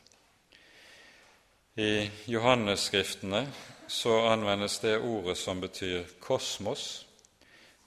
I 1.76 2.10
Johannesskriftene 2.24 3.46
så 3.86 4.20
anvendes 4.32 4.78
det 4.78 4.98
ordet 4.98 5.36
som 5.36 5.60
betyr 5.60 6.06
kosmos, 6.20 7.06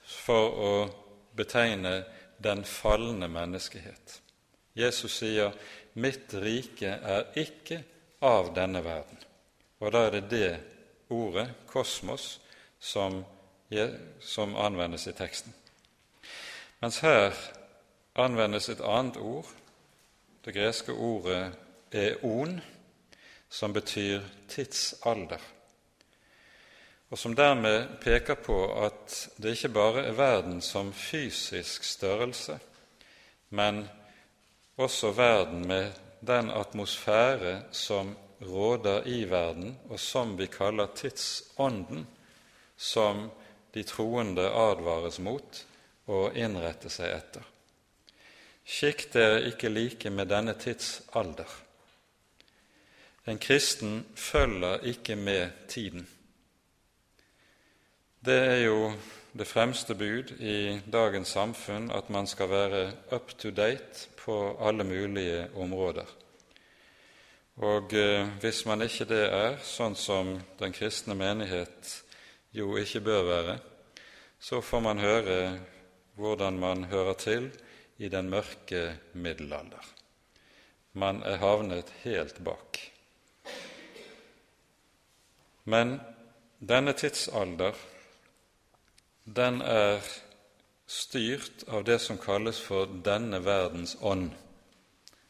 for 0.06 0.50
å 0.50 0.90
betegne 1.36 2.04
den 2.38 2.64
falne 2.64 3.28
menneskehet. 3.28 4.22
Jesus 4.76 5.18
sier 5.22 5.52
'Mitt 5.96 6.34
rike 6.34 6.88
er 6.88 7.24
ikke 7.36 7.84
av 8.22 8.56
denne 8.56 8.84
verden'. 8.84 9.24
Og 9.80 9.92
da 9.92 10.06
er 10.06 10.10
det 10.12 10.30
det 10.32 10.60
ordet, 11.10 11.54
kosmos, 11.68 12.42
som, 12.80 13.26
som 14.20 14.56
anvendes 14.56 15.08
i 15.08 15.12
teksten. 15.12 15.54
Mens 16.82 17.00
her 17.00 17.34
anvendes 18.16 18.70
et 18.70 18.82
annet 18.82 19.18
ord, 19.18 19.48
det 20.46 20.54
greske 20.54 20.92
ordet 20.92 21.54
eon, 21.92 22.62
som 23.50 23.74
betyr 23.74 24.22
tidsalder, 24.50 25.40
og 27.10 27.20
som 27.20 27.36
dermed 27.36 28.00
peker 28.02 28.36
på 28.42 28.58
at 28.86 29.30
det 29.38 29.52
ikke 29.54 29.70
bare 29.70 30.06
er 30.08 30.16
verden 30.18 30.62
som 30.62 30.94
fysisk 30.94 31.84
størrelse, 31.84 32.58
men 33.50 33.84
også 34.78 35.12
verden 35.12 35.68
med 35.68 35.92
den 36.22 36.50
atmosfære 36.52 37.62
som 37.72 38.16
råder 38.42 39.04
i 39.08 39.24
verden, 39.30 39.78
og 39.90 40.00
som 40.00 40.38
vi 40.38 40.48
kaller 40.48 40.88
tidsånden, 40.96 42.08
som 42.78 43.30
de 43.74 43.84
troende 43.84 44.48
advares 44.50 45.20
mot 45.20 45.66
å 46.08 46.30
innrette 46.36 46.90
seg 46.92 47.14
etter. 47.14 47.44
Skikk 48.64 49.10
dere 49.14 49.44
ikke 49.50 49.72
like 49.72 50.10
med 50.10 50.30
denne 50.32 50.56
tidsalder. 50.60 51.50
En 53.28 53.40
kristen 53.40 54.04
følger 54.16 54.84
ikke 54.88 55.16
med 55.16 55.52
tiden. 55.68 56.08
Det 58.24 58.40
er 58.40 58.62
jo 58.66 58.94
det 59.36 59.48
fremste 59.48 59.96
bud 59.96 60.32
i 60.40 60.80
dagens 60.92 61.34
samfunn 61.36 61.90
at 61.92 62.10
man 62.14 62.28
skal 62.28 62.50
være 62.52 62.84
up 63.12 63.34
to 63.40 63.52
date 63.52 64.13
på 64.24 64.58
alle 64.60 64.84
mulige 64.84 65.50
områder. 65.56 66.08
Og 67.56 67.94
eh, 67.94 68.28
hvis 68.42 68.64
man 68.66 68.82
ikke 68.82 69.06
det 69.10 69.26
er, 69.28 69.58
sånn 69.62 69.96
som 70.00 70.34
den 70.60 70.74
kristne 70.74 71.14
menighet 71.18 71.92
jo 72.56 72.74
ikke 72.80 73.04
bør 73.04 73.28
være, 73.28 73.58
så 74.40 74.62
får 74.62 74.82
man 74.82 75.04
høre 75.04 75.38
hvordan 76.18 76.58
man 76.60 76.88
hører 76.90 77.14
til 77.20 77.52
i 77.98 78.10
den 78.10 78.30
mørke 78.30 78.98
middelalder. 79.14 79.86
Man 80.94 81.22
er 81.26 81.38
havnet 81.42 81.94
helt 82.04 82.42
bak. 82.44 82.80
Men 85.66 86.00
denne 86.60 86.94
tidsalder, 86.94 87.78
den 89.26 89.62
er 89.62 90.02
styrt 90.88 91.64
av 91.68 91.84
det 91.84 92.00
som 92.00 92.18
kalles 92.18 92.60
for 92.60 92.90
denne 93.06 93.40
verdens 93.44 93.96
ånd, 94.02 94.32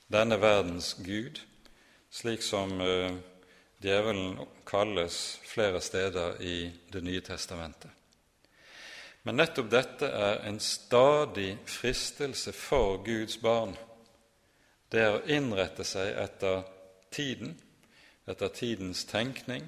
denne 0.08 0.38
verdens 0.41 0.93
Gud, 0.99 1.39
slik 2.14 2.43
som 2.45 2.82
uh, 2.82 3.14
djevelen 3.82 4.39
kalles 4.66 5.39
flere 5.43 5.82
steder 5.82 6.41
i 6.41 6.72
Det 6.91 7.01
nye 7.01 7.22
testamentet. 7.22 7.91
Men 9.24 9.39
nettopp 9.39 9.70
dette 9.72 10.08
er 10.08 10.41
en 10.47 10.60
stadig 10.60 11.56
fristelse 11.66 12.51
for 12.51 12.99
Guds 13.06 13.38
barn. 13.41 13.76
Det 14.91 14.99
er 14.99 15.16
å 15.16 15.24
innrette 15.32 15.86
seg 15.88 16.12
etter 16.20 16.66
tiden, 17.12 17.56
etter 18.28 18.51
tidens 18.51 19.06
tenkning, 19.08 19.64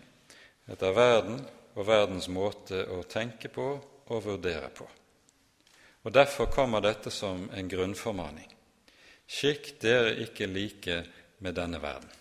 etter 0.68 0.92
verden 0.96 1.40
og 1.76 1.88
verdens 1.88 2.28
måte 2.28 2.84
å 2.92 3.02
tenke 3.08 3.50
på 3.50 3.70
og 3.80 4.24
vurdere 4.28 4.70
på. 4.76 4.88
Og 6.06 6.14
Derfor 6.14 6.45
kommer 6.53 6.84
dette 6.86 7.10
som 7.12 7.47
en 7.49 7.70
grunnformaning. 7.70 8.45
Skikk 9.26 9.72
dere 9.82 10.14
ikke 10.22 10.45
like 10.45 10.99
med 11.41 11.58
denne 11.58 11.82
verden. 11.82 12.12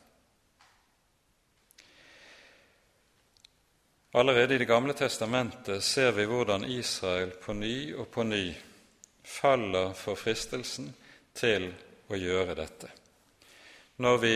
Allerede 4.14 4.54
i 4.54 4.58
Det 4.58 4.68
gamle 4.70 4.94
testamentet 4.94 5.82
ser 5.84 6.12
vi 6.12 6.24
hvordan 6.24 6.64
Israel 6.64 7.30
på 7.30 7.52
ny 7.52 7.94
og 7.94 8.08
på 8.08 8.22
ny 8.22 8.54
faller 9.24 9.92
for 9.92 10.14
fristelsen 10.14 10.92
til 11.34 11.66
å 12.08 12.16
gjøre 12.16 12.54
dette. 12.54 12.88
Når 13.96 14.18
vi 14.22 14.34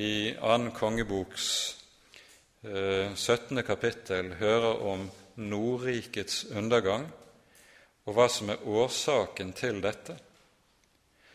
i 0.00 0.12
annen 0.40 0.72
kongeboks 0.72 1.46
eh, 2.64 3.12
17. 3.14 3.62
kapittel 3.62 4.34
hører 4.40 4.82
om 4.88 5.06
Nordrikets 5.36 6.44
undergang, 6.56 7.06
og 8.06 8.16
hva 8.16 8.26
som 8.32 8.50
er 8.52 8.64
årsaken 8.66 9.52
til 9.56 9.80
dette, 9.84 10.16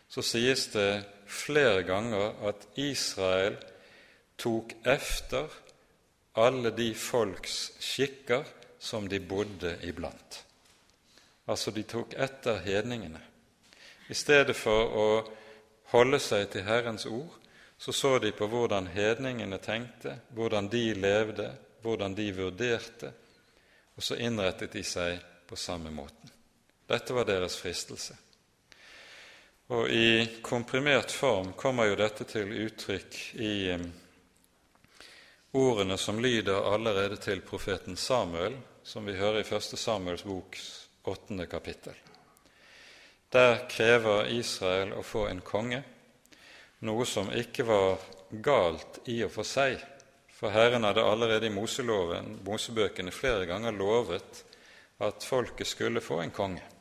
så 0.09 0.23
sies 0.25 0.67
det 0.73 1.05
flere 1.27 1.83
ganger 1.83 2.35
at 2.47 2.67
Israel 2.79 3.57
tok 4.37 4.75
efter 4.85 5.51
alle 6.35 6.71
de 6.75 6.91
folks 6.95 7.71
skikker 7.79 8.43
som 8.79 9.07
de 9.09 9.19
bodde 9.19 9.77
iblant. 9.83 10.41
Altså, 11.47 11.71
de 11.71 11.83
tok 11.83 12.13
etter 12.17 12.59
hedningene. 12.65 13.21
I 14.09 14.13
stedet 14.13 14.55
for 14.57 14.97
å 14.97 15.07
holde 15.93 16.19
seg 16.21 16.49
til 16.53 16.65
Herrens 16.67 17.05
ord, 17.09 17.33
så 17.77 17.93
så 17.93 18.17
de 18.19 18.31
på 18.31 18.47
hvordan 18.47 18.87
hedningene 18.87 19.57
tenkte, 19.61 20.19
hvordan 20.33 20.69
de 20.71 20.93
levde, 20.93 21.49
hvordan 21.81 22.15
de 22.17 22.29
vurderte, 22.35 23.11
og 23.95 24.03
så 24.03 24.17
innrettet 24.19 24.73
de 24.73 24.83
seg 24.83 25.19
på 25.47 25.57
samme 25.59 25.91
måten. 25.93 26.34
Dette 26.87 27.13
var 27.13 27.25
deres 27.25 27.57
fristelse. 27.57 28.17
Og 29.73 29.89
i 29.89 30.41
komprimert 30.45 31.11
form 31.11 31.53
kommer 31.57 31.89
jo 31.89 31.97
dette 31.97 32.27
til 32.29 32.51
uttrykk 32.67 33.15
i 33.41 33.55
ordene 35.57 35.97
som 35.97 36.19
lyder 36.21 36.67
allerede 36.73 37.17
til 37.17 37.41
profeten 37.41 37.97
Samuel, 37.97 38.59
som 38.83 39.05
vi 39.05 39.15
hører 39.17 39.41
i 39.41 39.47
1. 39.47 39.79
Samuels 39.79 40.23
boks 40.23 40.67
åttende 41.09 41.47
kapittel. 41.49 41.95
Der 43.33 43.65
krever 43.69 44.29
Israel 44.29 44.93
å 44.93 45.01
få 45.01 45.25
en 45.31 45.41
konge, 45.41 45.81
noe 46.85 47.09
som 47.09 47.33
ikke 47.33 47.65
var 47.65 47.97
galt 48.45 49.01
i 49.09 49.17
og 49.25 49.33
for 49.33 49.47
seg, 49.49 49.81
for 50.29 50.53
Herren 50.53 50.85
hadde 50.85 51.03
allerede 51.03 51.49
i 51.49 51.53
Moseloven, 51.55 52.35
Mosebøkene 52.45 53.11
flere 53.15 53.47
ganger 53.49 53.73
lovet 53.73 54.43
at 55.01 55.25
folket 55.25 55.67
skulle 55.67 56.03
få 56.03 56.21
en 56.21 56.35
konge. 56.35 56.74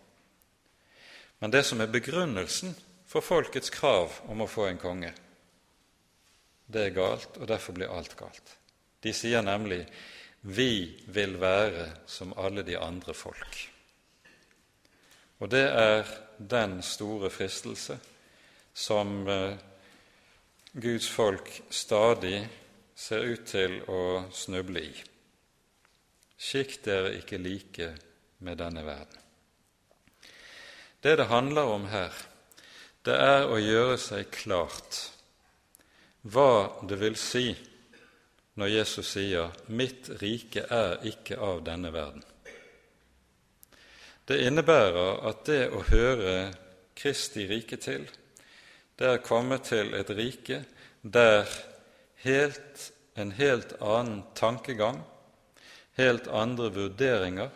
Men 1.38 1.50
det 1.50 1.64
som 1.66 1.80
er 1.80 1.92
begrunnelsen 1.92 2.74
for 3.06 3.24
folkets 3.24 3.70
krav 3.70 4.20
om 4.30 4.42
å 4.44 4.50
få 4.50 4.68
en 4.68 4.80
konge, 4.80 5.12
det 6.66 6.86
er 6.88 6.96
galt, 6.96 7.36
og 7.36 7.48
derfor 7.48 7.76
blir 7.76 7.92
alt 7.92 8.16
galt. 8.16 8.56
De 9.04 9.12
sier 9.12 9.42
nemlig 9.42 9.84
'vi 10.40 11.04
vil 11.06 11.40
være 11.40 11.92
som 12.06 12.32
alle 12.36 12.62
de 12.62 12.78
andre 12.78 13.14
folk'. 13.14 13.68
Og 15.40 15.50
det 15.50 15.66
er 15.68 16.04
den 16.38 16.82
store 16.82 17.30
fristelse 17.30 17.98
som 18.74 19.28
eh, 19.28 19.56
Guds 20.72 21.08
folk 21.10 21.50
stadig 21.70 22.48
ser 22.94 23.26
ut 23.28 23.44
til 23.46 23.80
å 23.90 24.24
snuble 24.32 24.80
i. 24.80 24.94
Skikk 26.38 26.80
dere 26.84 27.14
ikke 27.18 27.38
like 27.38 27.90
med 28.38 28.58
denne 28.58 28.84
verden. 28.86 29.23
Det 31.04 31.16
det 31.16 31.24
handler 31.28 31.68
om 31.68 31.82
her, 31.92 32.12
det 33.04 33.14
er 33.20 33.50
å 33.52 33.58
gjøre 33.60 33.98
seg 34.00 34.30
klart 34.32 35.00
hva 36.24 36.80
det 36.88 36.96
vil 36.96 37.18
si 37.20 37.50
når 38.56 38.70
Jesus 38.72 39.10
sier 39.12 39.50
'Mitt 39.68 40.08
rike 40.22 40.64
er 40.64 41.04
ikke 41.04 41.36
av 41.36 41.60
denne 41.66 41.90
verden'. 41.92 42.24
Det 44.24 44.38
innebærer 44.46 45.28
at 45.28 45.44
det 45.44 45.68
å 45.68 45.82
høre 45.90 46.54
Kristi 46.96 47.44
rike 47.52 47.76
til, 47.76 48.08
det 48.96 49.06
er 49.06 49.18
å 49.18 49.26
komme 49.28 49.58
til 49.58 49.92
et 49.94 50.08
rike 50.08 50.64
der 51.02 51.44
helt, 52.24 52.92
en 53.16 53.32
helt 53.32 53.76
annen 53.82 54.24
tankegang, 54.34 55.04
helt 56.00 56.28
andre 56.28 56.72
vurderinger, 56.72 57.50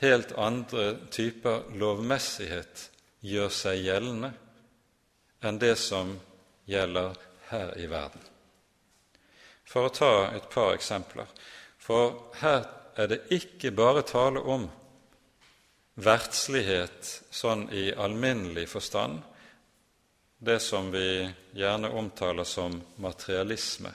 helt 0.00 0.32
andre 0.38 0.96
typer 1.10 1.68
lovmessighet 1.78 2.88
gjør 3.24 3.52
seg 3.52 3.82
gjeldende 3.82 4.32
enn 5.42 5.58
det 5.62 5.74
som 5.78 6.16
gjelder 6.68 7.16
her 7.50 7.72
i 7.78 7.86
verden. 7.90 8.22
For 9.68 9.88
å 9.88 9.94
ta 9.94 10.12
et 10.32 10.48
par 10.50 10.72
eksempler. 10.74 11.28
For 11.78 12.32
her 12.40 12.64
er 12.98 13.10
det 13.10 13.24
ikke 13.34 13.72
bare 13.76 14.02
tale 14.06 14.40
om 14.40 14.66
verdslighet 15.98 17.10
sånn 17.30 17.66
i 17.74 17.88
alminnelig 17.92 18.68
forstand, 18.70 19.20
det 20.38 20.60
som 20.62 20.92
vi 20.94 21.26
gjerne 21.58 21.90
omtaler 21.98 22.46
som 22.46 22.76
materialisme. 23.02 23.90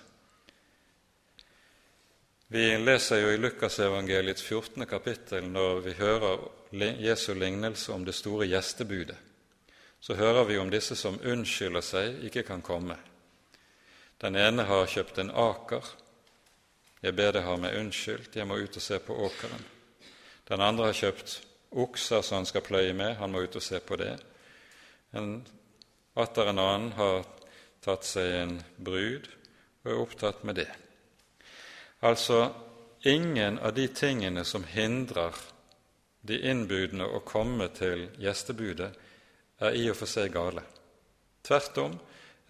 Vi 2.54 2.78
leser 2.78 3.18
jo 3.18 3.32
i 3.34 3.38
Lukasevangeliets 3.38 4.44
14. 4.44 4.86
kapittel 4.86 5.48
når 5.50 5.80
vi 5.82 5.94
hører 5.98 6.44
Jesu 7.02 7.32
lignelse 7.34 7.90
om 7.96 8.04
det 8.06 8.14
store 8.14 8.46
gjestebudet. 8.46 9.16
Så 10.00 10.14
hører 10.14 10.46
vi 10.46 10.60
om 10.62 10.70
disse 10.70 10.94
som 10.96 11.18
unnskylder 11.18 11.82
seg, 11.82 12.20
ikke 12.30 12.44
kan 12.46 12.62
komme. 12.62 13.00
Den 14.22 14.38
ene 14.38 14.68
har 14.70 14.86
kjøpt 14.86 15.24
en 15.24 15.34
aker. 15.34 15.90
Jeg 17.02 17.18
ber 17.18 17.34
deg 17.34 17.48
ha 17.50 17.58
meg 17.58 17.80
unnskyldt, 17.80 18.38
jeg 18.38 18.46
må 18.46 18.62
ut 18.62 18.78
og 18.78 18.86
se 18.86 19.02
på 19.02 19.18
åkeren. 19.32 19.66
Den 20.46 20.62
andre 20.62 20.92
har 20.92 21.02
kjøpt 21.02 21.40
okser 21.72 22.22
som 22.22 22.44
han 22.44 22.52
skal 22.54 22.68
pløye 22.70 22.94
med, 22.94 23.16
han 23.18 23.34
må 23.34 23.42
ut 23.48 23.58
og 23.58 23.66
se 23.66 23.82
på 23.82 23.98
det. 23.98 24.14
En, 25.18 25.40
atter 26.14 26.54
en 26.54 26.66
annen 26.70 26.94
har 27.02 27.26
tatt 27.82 28.06
seg 28.06 28.40
en 28.46 28.58
brud 28.78 29.26
og 29.88 29.96
er 29.98 30.06
opptatt 30.06 30.46
med 30.46 30.62
det. 30.62 30.70
Altså 32.04 32.52
ingen 33.08 33.60
av 33.60 33.74
de 33.74 33.88
tingene 33.88 34.44
som 34.44 34.66
hindrer 34.68 35.38
de 36.28 36.40
innbudne 36.50 37.06
å 37.08 37.22
komme 37.24 37.70
til 37.76 38.10
gjestebudet, 38.20 38.92
er 39.64 39.76
i 39.80 39.86
og 39.92 39.96
for 39.96 40.12
seg 40.12 40.34
gale. 40.34 40.64
Tvert 41.44 41.78
om 41.80 41.96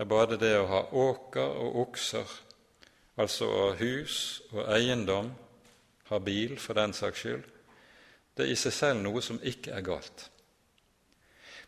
er 0.02 0.10
både 0.10 0.40
det 0.42 0.54
å 0.58 0.70
ha 0.70 0.82
åker 1.04 1.58
og 1.62 1.80
okser, 1.84 2.30
altså 3.18 3.74
hus 3.78 4.16
og 4.54 4.64
eiendom, 4.74 5.30
ha 6.10 6.20
bil 6.20 6.58
for 6.62 6.78
den 6.78 6.94
saks 6.94 7.22
skyld, 7.22 7.44
det 8.34 8.48
er 8.48 8.54
i 8.54 8.58
seg 8.58 8.74
selv 8.74 9.04
noe 9.06 9.22
som 9.22 9.42
ikke 9.42 9.74
er 9.78 9.86
galt. 9.86 10.30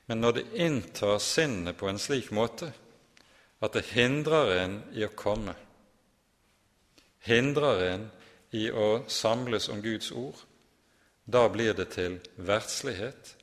Men 0.10 0.22
når 0.22 0.40
det 0.40 0.48
inntar 0.66 1.20
sinnet 1.22 1.78
på 1.78 1.90
en 1.90 2.02
slik 2.02 2.32
måte 2.34 2.72
at 3.62 3.78
det 3.78 3.86
hindrer 3.94 4.56
en 4.60 4.80
i 4.94 5.06
å 5.06 5.14
komme, 5.18 5.54
hindrer 7.26 7.84
en 7.90 8.06
i 8.56 8.70
å 8.72 9.04
samles 9.12 9.70
om 9.74 9.82
Guds 9.82 10.12
ord, 10.12 10.38
da 11.26 11.48
blir 11.50 11.74
det 11.74 11.90
til 11.96 12.20
verdslighet. 12.38 13.36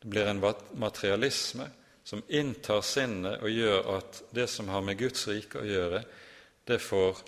Det 0.00 0.08
blir 0.08 0.28
en 0.28 0.42
materialisme 0.76 1.66
som 2.04 2.22
inntar 2.28 2.82
sinnet 2.84 3.40
og 3.40 3.52
gjør 3.52 3.88
at 3.96 4.22
det 4.36 4.46
som 4.50 4.68
har 4.68 4.84
med 4.84 4.98
Guds 5.00 5.26
rike 5.28 5.60
å 5.60 5.66
gjøre, 5.66 6.02
det 6.68 6.78
får 6.84 7.22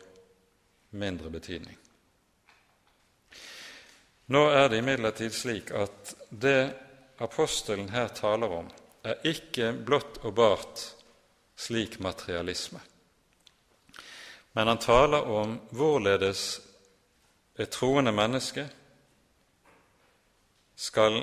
mindre 1.01 1.33
betydning. 1.33 1.77
Nå 4.33 4.43
er 4.53 4.69
det 4.71 4.81
imidlertid 4.81 5.35
slik 5.35 5.73
at 5.77 6.15
det 6.31 6.73
apostelen 7.25 7.91
her 7.93 8.13
taler 8.17 8.53
om, 8.61 8.71
er 9.03 9.19
ikke 9.29 9.73
blott 9.85 10.21
og 10.23 10.35
bart 10.39 10.85
slik 11.59 11.99
materialisme. 12.01 12.81
Men 14.53 14.69
han 14.69 14.79
taler 14.79 15.29
om 15.29 15.57
hvorledes 15.73 16.61
et 17.61 17.73
troende 17.73 18.13
menneske 18.13 18.67
skal 20.77 21.23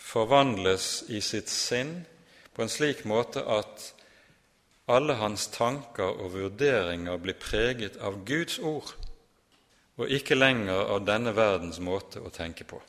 forvandles 0.00 1.04
i 1.08 1.20
sitt 1.24 1.48
sinn 1.52 2.00
på 2.54 2.64
en 2.64 2.72
slik 2.72 3.04
måte 3.08 3.42
at 3.44 3.90
alle 4.90 5.14
hans 5.20 5.46
tanker 5.54 6.08
og 6.08 6.32
vurderinger 6.34 7.20
blir 7.22 7.38
preget 7.38 7.98
av 8.02 8.22
Guds 8.26 8.58
ord, 8.58 8.90
og 10.00 10.10
ikke 10.10 10.38
lenger 10.38 10.88
av 10.96 11.04
denne 11.06 11.34
verdens 11.36 11.78
måte 11.84 12.22
å 12.24 12.32
tenke 12.34 12.64
på. 12.64 12.80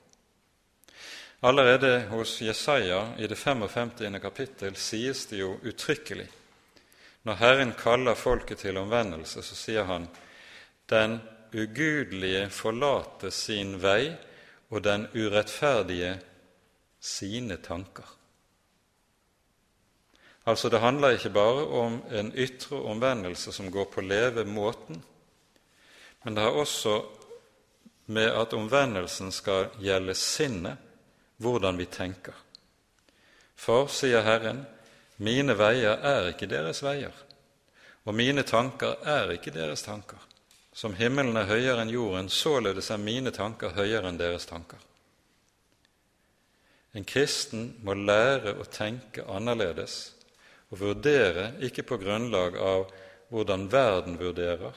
Allerede 1.46 2.08
hos 2.12 2.40
Jesaja 2.42 3.16
i 3.18 3.28
det 3.28 3.38
55. 3.38 4.20
kapittel 4.22 4.76
sies 4.78 5.26
det 5.30 5.42
jo 5.42 5.56
uttrykkelig 5.66 6.28
når 7.24 7.38
Herren 7.38 7.74
kaller 7.78 8.18
folket 8.18 8.64
til 8.64 8.80
omvendelse, 8.82 9.44
så 9.46 9.56
sier 9.58 9.86
han 9.86 10.08
den 10.90 11.20
ugudelige 11.54 12.48
forlater 12.50 13.30
sin 13.30 13.78
vei, 13.82 14.12
og 14.72 14.84
den 14.86 15.06
urettferdige 15.12 16.16
sine 17.00 17.58
tanker. 17.60 18.08
Altså, 20.46 20.70
det 20.70 20.80
handler 20.80 21.18
ikke 21.18 21.34
bare 21.36 21.66
om 21.68 22.00
en 22.10 22.32
ytre 22.34 22.80
omvendelse 22.90 23.52
som 23.54 23.70
går 23.72 23.92
på 23.94 24.02
levemåten, 24.02 25.04
men 26.24 26.36
det 26.36 26.44
har 26.44 26.58
også 26.58 27.02
med 28.06 28.32
at 28.32 28.54
omvendelsen 28.54 29.32
skal 29.32 29.70
gjelde 29.80 30.16
sinnet, 30.18 30.78
hvordan 31.38 31.78
vi 31.78 31.86
tenker. 31.86 32.34
For, 33.56 33.88
sier 33.92 34.24
Herren, 34.26 34.64
mine 35.22 35.56
veier 35.58 36.02
er 36.02 36.32
ikke 36.32 36.50
deres 36.50 36.82
veier, 36.84 37.14
og 38.06 38.18
mine 38.18 38.44
tanker 38.48 38.98
er 39.06 39.36
ikke 39.36 39.54
deres 39.54 39.86
tanker. 39.86 40.20
Som 40.74 40.96
himmelen 40.96 41.36
er 41.38 41.50
høyere 41.50 41.84
enn 41.84 41.92
jorden, 41.92 42.30
således 42.32 42.90
er 42.90 43.02
mine 43.02 43.34
tanker 43.36 43.76
høyere 43.76 44.08
enn 44.10 44.20
deres 44.20 44.48
tanker. 44.50 44.80
En 46.96 47.06
kristen 47.08 47.76
må 47.86 47.94
lære 47.96 48.56
å 48.60 48.68
tenke 48.68 49.24
annerledes 49.32 50.14
og 50.72 50.82
vurdere 50.82 51.52
ikke 51.64 51.86
på 51.88 52.00
grunnlag 52.02 52.58
av 52.60 52.90
hvordan 53.32 53.70
verden 53.72 54.18
vurderer, 54.20 54.76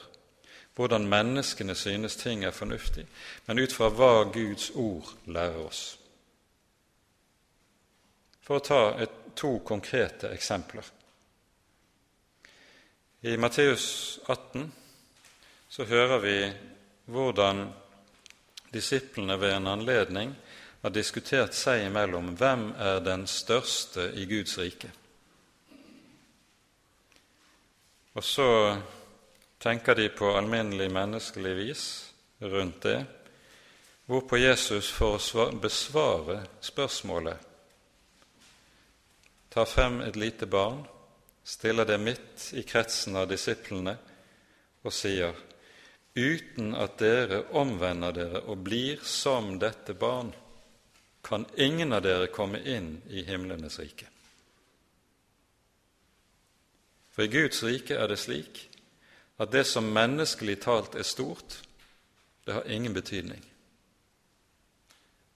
hvordan 0.75 1.07
menneskene 1.07 1.75
synes 1.75 2.15
ting 2.19 2.43
er 2.43 2.55
fornuftig, 2.55 3.05
men 3.47 3.59
ut 3.59 3.75
fra 3.75 3.89
hva 3.91 4.25
Guds 4.31 4.69
ord 4.75 5.11
lærer 5.27 5.61
oss. 5.63 5.83
For 8.43 8.59
å 8.59 8.63
ta 8.63 8.81
et, 9.03 9.11
to 9.35 9.59
konkrete 9.59 10.29
eksempler. 10.33 10.85
I 13.21 13.37
Matteus 13.37 14.19
18 14.25 14.71
så 15.69 15.85
hører 15.85 16.19
vi 16.19 16.35
hvordan 17.05 17.65
disiplene 18.73 19.39
ved 19.39 19.55
en 19.55 19.67
anledning 19.67 20.35
har 20.81 20.93
diskutert 20.93 21.55
seg 21.57 21.87
imellom 21.87 22.35
hvem 22.37 22.67
er 22.77 22.99
den 23.01 23.25
største 23.27 24.11
i 24.13 24.27
Guds 24.29 24.57
rike. 24.61 24.91
Og 28.13 28.23
så 28.23 28.49
tenker 29.59 29.97
de 29.97 30.11
på 30.13 30.29
alminnelig 30.37 30.91
menneskelig 30.93 31.55
vis 31.57 31.85
rundt 32.39 32.83
det, 32.85 32.99
hvorpå 34.05 34.37
Jesus 34.37 34.91
for 34.93 35.17
å 35.17 35.49
besvare 35.57 36.43
spørsmålet 36.61 37.54
tar 39.55 39.65
frem 39.65 40.01
et 40.01 40.15
lite 40.19 40.45
barn, 40.45 40.81
stiller 41.43 41.85
det 41.85 41.97
midt 41.97 42.49
i 42.59 42.63
kretsen 42.67 43.15
av 43.15 43.29
disiplene 43.31 43.93
og 44.83 44.91
sier:" 44.91 45.35
Uten 46.15 46.75
at 46.75 46.97
dere 46.99 47.41
omvender 47.59 48.11
dere 48.15 48.41
og 48.47 48.63
blir 48.63 48.99
som 49.03 49.57
dette 49.59 49.93
barn, 49.93 50.33
kan 51.23 51.45
ingen 51.57 51.93
av 51.93 52.03
dere 52.03 52.27
komme 52.27 52.59
inn 52.59 53.01
i 53.07 53.23
himlenes 53.23 53.79
rike. 53.79 54.07
For 57.11 57.23
i 57.23 57.31
Guds 57.31 57.63
rike 57.63 57.95
er 57.95 58.07
det 58.07 58.19
slik 58.19 58.61
at 59.39 59.51
det 59.51 59.63
som 59.67 59.87
menneskelig 59.91 60.59
talt 60.63 60.95
er 60.95 61.03
stort, 61.03 61.61
det 62.45 62.53
har 62.53 62.71
ingen 62.71 62.93
betydning. 62.93 63.43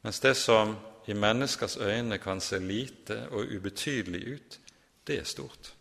Mens 0.01 0.19
det 0.19 0.35
som 0.35 0.75
i 1.09 1.13
menneskers 1.13 1.77
øyne 1.77 2.17
kan 2.21 2.41
se 2.41 2.59
lite 2.59 3.23
og 3.31 3.47
ubetydelig 3.49 4.33
ut, 4.33 4.59
det 5.07 5.19
er 5.19 5.23
stort. 5.23 5.73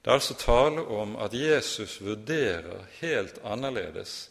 Det 0.00 0.10
er 0.10 0.14
altså 0.14 0.34
tale 0.34 0.80
om 0.80 1.16
at 1.16 1.34
Jesus 1.34 2.00
vurderer 2.00 2.86
helt 3.00 3.38
annerledes 3.44 4.30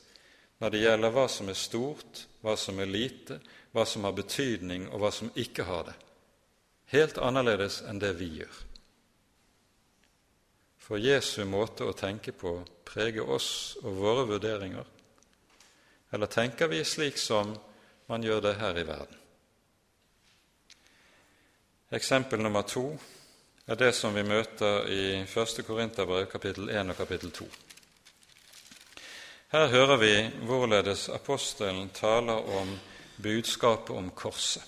når 0.59 0.69
det 0.69 0.81
gjelder 0.81 1.11
hva 1.13 1.25
som 1.29 1.49
er 1.51 1.59
stort, 1.59 2.21
hva 2.41 2.55
som 2.57 2.79
er 2.79 2.89
lite, 2.89 3.37
hva 3.75 3.83
som 3.85 4.07
har 4.07 4.15
betydning, 4.15 4.87
og 4.89 5.03
hva 5.03 5.11
som 5.11 5.29
ikke 5.35 5.65
har 5.67 5.83
det. 5.89 5.95
Helt 6.95 7.19
annerledes 7.19 7.81
enn 7.85 7.99
det 7.99 8.13
vi 8.17 8.29
gjør. 8.39 8.61
For 10.79 11.01
Jesu 11.01 11.43
måte 11.45 11.85
å 11.85 11.97
tenke 11.97 12.31
på 12.31 12.55
preger 12.87 13.29
oss 13.29 13.75
og 13.83 13.99
våre 13.99 14.25
vurderinger, 14.31 14.87
eller 16.13 16.31
tenker 16.31 16.71
vi 16.71 16.81
slik 16.87 17.19
som 17.19 17.51
man 18.07 18.23
gjør 18.23 18.41
det 18.47 18.55
her 18.63 18.79
i 18.79 18.87
verden? 18.87 19.24
Eksempel 21.95 22.41
nummer 22.43 22.61
to 22.61 22.89
er 23.67 23.77
det 23.79 23.93
som 23.95 24.15
vi 24.15 24.23
møter 24.27 24.87
i 24.91 25.03
1. 25.23 25.61
Korinterbrev 25.63 26.25
kapittel 26.27 26.67
1 26.69 26.89
og 26.91 26.97
kapittel 26.97 27.31
2. 27.31 27.45
Her 29.53 29.67
hører 29.71 29.97
vi 30.01 30.13
hvorledes 30.43 31.07
apostelen 31.09 31.89
taler 31.95 32.49
om 32.59 32.73
budskapet 33.23 33.95
om 33.95 34.09
korset. 34.11 34.63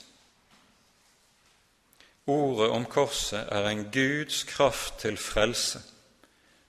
Ordet 2.28 2.70
om 2.72 2.86
korset 2.86 3.44
er 3.52 3.68
en 3.70 3.84
Guds 3.92 4.44
kraft 4.48 5.00
til 5.04 5.18
frelse 5.18 5.84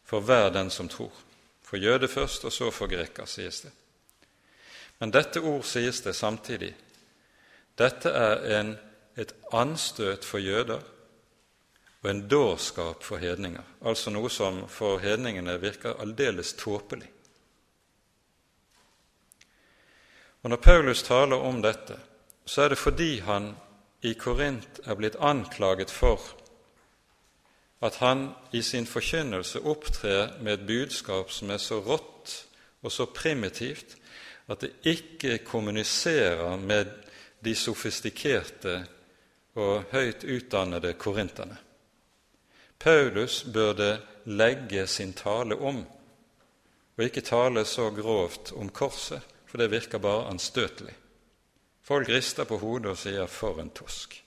for 0.05 0.21
hver 0.21 0.51
den 0.51 0.71
som 0.71 0.89
tror. 0.89 1.15
For 1.63 1.77
jøde 1.77 2.09
først, 2.09 2.45
og 2.45 2.53
så 2.53 2.71
for 2.71 2.91
greker, 2.91 3.31
sies 3.31 3.61
det. 3.61 3.73
Men 4.99 5.15
dette 5.15 5.41
ord 5.41 5.63
sies 5.63 6.01
det 6.01 6.17
samtidig. 6.17 6.75
Dette 7.79 8.11
er 8.11 8.59
en, 8.59 8.79
et 9.19 9.35
anstøt 9.53 10.25
for 10.25 10.39
jøder 10.39 10.81
og 12.03 12.11
en 12.11 12.29
dårskap 12.31 13.03
for 13.03 13.19
hedninger, 13.19 13.63
altså 13.83 14.13
noe 14.15 14.31
som 14.31 14.63
for 14.71 15.01
hedningene 15.03 15.59
virker 15.61 15.99
aldeles 15.99 16.55
tåpelig. 16.59 17.11
Og 20.43 20.51
Når 20.51 20.57
Paulus 20.57 21.03
taler 21.03 21.37
om 21.37 21.63
dette, 21.63 21.99
så 22.47 22.63
er 22.63 22.69
det 22.69 22.79
fordi 22.79 23.19
han 23.19 23.57
i 24.03 24.15
Korint 24.15 24.81
er 24.87 24.95
blitt 24.95 25.19
anklaget 25.19 25.91
for 25.91 26.23
at 27.83 27.97
han 27.97 28.29
i 28.53 28.63
sin 28.63 28.87
forkynnelse 28.87 29.61
opptrer 29.61 30.39
med 30.43 30.53
et 30.53 30.67
budskap 30.67 31.31
som 31.31 31.51
er 31.51 31.59
så 31.63 31.81
rått 31.83 32.47
og 32.83 32.93
så 32.93 33.07
primitivt 33.07 33.97
at 34.49 34.63
det 34.63 34.71
ikke 34.87 35.39
kommuniserer 35.45 36.57
med 36.57 36.87
de 37.45 37.55
sofistikerte 37.55 38.87
og 39.59 39.89
høyt 39.91 40.25
utdannede 40.25 40.93
korinterne. 40.95 41.59
Paulus 42.79 43.43
burde 43.53 43.99
legge 44.25 44.87
sin 44.87 45.13
tale 45.13 45.59
om, 45.59 45.83
og 46.97 47.05
ikke 47.05 47.25
tale 47.27 47.65
så 47.67 47.91
grovt 47.91 48.53
om 48.53 48.71
korset, 48.71 49.21
for 49.47 49.59
det 49.59 49.71
virker 49.71 49.99
bare 49.99 50.29
anstøtelig. 50.31 50.95
Folk 51.83 52.09
rister 52.09 52.45
på 52.45 52.59
hodet 52.59 52.87
og 52.87 52.99
sier 52.99 53.27
'for 53.27 53.61
en 53.61 53.71
tosk'. 53.71 54.23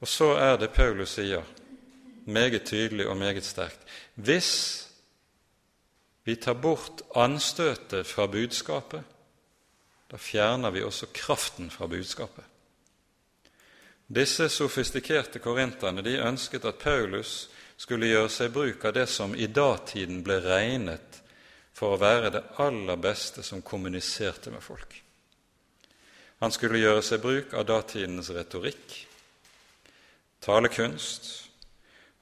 Og 0.00 0.08
så 0.08 0.24
er 0.24 0.56
det 0.56 0.70
Paulus 0.70 1.08
sier, 1.08 1.42
meget 2.26 2.64
tydelig 2.64 3.08
og 3.08 3.16
meget 3.16 3.44
sterkt 3.44 3.80
Hvis 4.14 4.88
vi 6.24 6.36
tar 6.36 6.52
bort 6.52 7.02
anstøtet 7.14 8.06
fra 8.06 8.26
budskapet, 8.26 9.02
da 10.10 10.18
fjerner 10.18 10.70
vi 10.74 10.82
også 10.82 11.06
kraften 11.14 11.70
fra 11.70 11.86
budskapet. 11.86 12.44
Disse 14.10 14.48
sofistikerte 14.50 15.38
korinterne 15.38 16.02
de 16.02 16.16
ønsket 16.18 16.64
at 16.66 16.80
Paulus 16.82 17.44
skulle 17.78 18.10
gjøre 18.10 18.30
seg 18.34 18.50
bruk 18.52 18.84
av 18.84 18.96
det 18.96 19.06
som 19.08 19.36
i 19.38 19.46
datiden 19.46 20.24
ble 20.26 20.40
regnet 20.42 21.20
for 21.72 21.94
å 21.94 22.00
være 22.00 22.32
det 22.34 22.42
aller 22.60 22.98
beste 22.98 23.44
som 23.46 23.62
kommuniserte 23.62 24.50
med 24.50 24.64
folk. 24.66 24.98
Han 26.42 26.50
skulle 26.50 26.80
gjøre 26.80 27.04
seg 27.06 27.22
bruk 27.22 27.54
av 27.54 27.68
datidens 27.68 28.32
retorikk, 28.34 28.96
talekunst. 30.42 31.30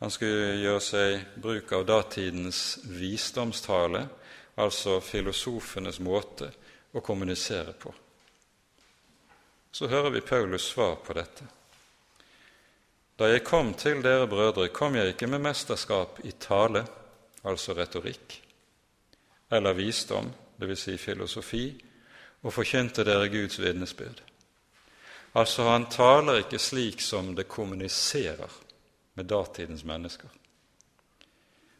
Han 0.02 0.12
skulle 0.12 0.60
gjøre 0.60 0.84
seg 0.84 1.26
bruk 1.40 1.72
av 1.72 1.88
datidens 1.88 2.62
visdomstale, 2.84 4.04
altså 4.60 5.00
filosofenes 5.00 6.02
måte 6.04 6.52
å 6.92 7.00
kommunisere 7.04 7.72
på. 7.72 7.92
Så 9.70 9.88
hører 9.88 10.10
vi 10.10 10.20
Paulus 10.20 10.70
svar 10.72 10.96
på 11.04 11.14
dette. 11.16 11.44
Da 13.18 13.28
jeg 13.28 13.44
kom 13.44 13.72
til 13.74 14.02
dere 14.02 14.28
brødre, 14.30 14.68
kom 14.72 14.94
jeg 14.96 15.12
ikke 15.12 15.26
med 15.26 15.42
mesterskap 15.42 16.20
i 16.24 16.32
tale, 16.38 16.84
altså 17.44 17.74
retorikk, 17.74 18.38
eller 19.50 19.74
visdom, 19.74 20.30
dvs. 20.58 20.84
Si 20.86 20.96
filosofi, 20.98 21.66
og 22.42 22.54
forkynte 22.54 23.04
dere 23.04 23.28
Guds 23.28 23.58
vitnesbyrd. 23.58 24.22
Altså, 25.34 25.66
han 25.68 25.88
taler 25.90 26.44
ikke 26.44 26.58
slik 26.62 27.02
som 27.02 27.34
det 27.36 27.48
kommuniserer 27.50 28.54
med 29.18 29.26
datidens 29.26 29.84
mennesker. 29.84 30.30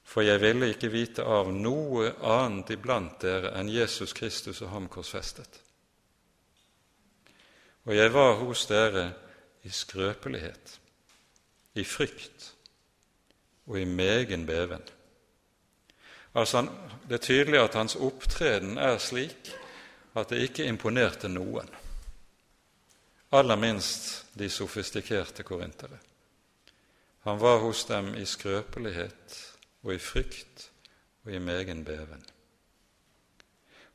For 0.09 0.25
jeg 0.25 0.41
ville 0.41 0.71
ikke 0.73 0.89
vite 0.89 1.25
av 1.29 1.51
noe 1.53 2.15
annet 2.25 2.73
iblant 2.73 3.19
dere 3.21 3.53
enn 3.59 3.69
Jesus 3.69 4.15
Kristus 4.17 4.63
og 4.65 4.73
ham 4.73 4.87
korsfestet. 4.89 5.61
Og 7.85 7.97
jeg 7.97 8.13
var 8.13 8.39
hos 8.41 8.65
dere 8.69 9.11
i 9.69 9.73
skrøpelighet, 9.73 10.79
i 11.77 11.85
frykt 11.85 12.53
og 13.69 13.77
i 13.81 13.85
megen 13.85 14.47
beven. 14.49 14.83
Altså, 16.35 16.69
Det 17.09 17.15
er 17.15 17.25
tydelig 17.25 17.61
at 17.61 17.75
hans 17.75 17.97
opptreden 17.97 18.79
er 18.79 18.99
slik 18.99 19.53
at 20.15 20.29
det 20.29 20.43
ikke 20.45 20.67
imponerte 20.69 21.29
noen 21.29 21.69
aller 23.33 23.57
minst 23.57 24.27
de 24.33 24.49
sofistikerte 24.51 25.43
korintere. 25.43 25.99
Han 27.25 27.39
var 27.39 27.59
hos 27.59 27.85
dem 27.85 28.15
i 28.15 28.25
skrøpelighet 28.25 29.47
og 29.89 29.95
i 29.95 29.99
frykt 29.99 30.70
og 31.24 31.32
i 31.32 31.39
megen 31.41 31.84
beven. 31.84 32.24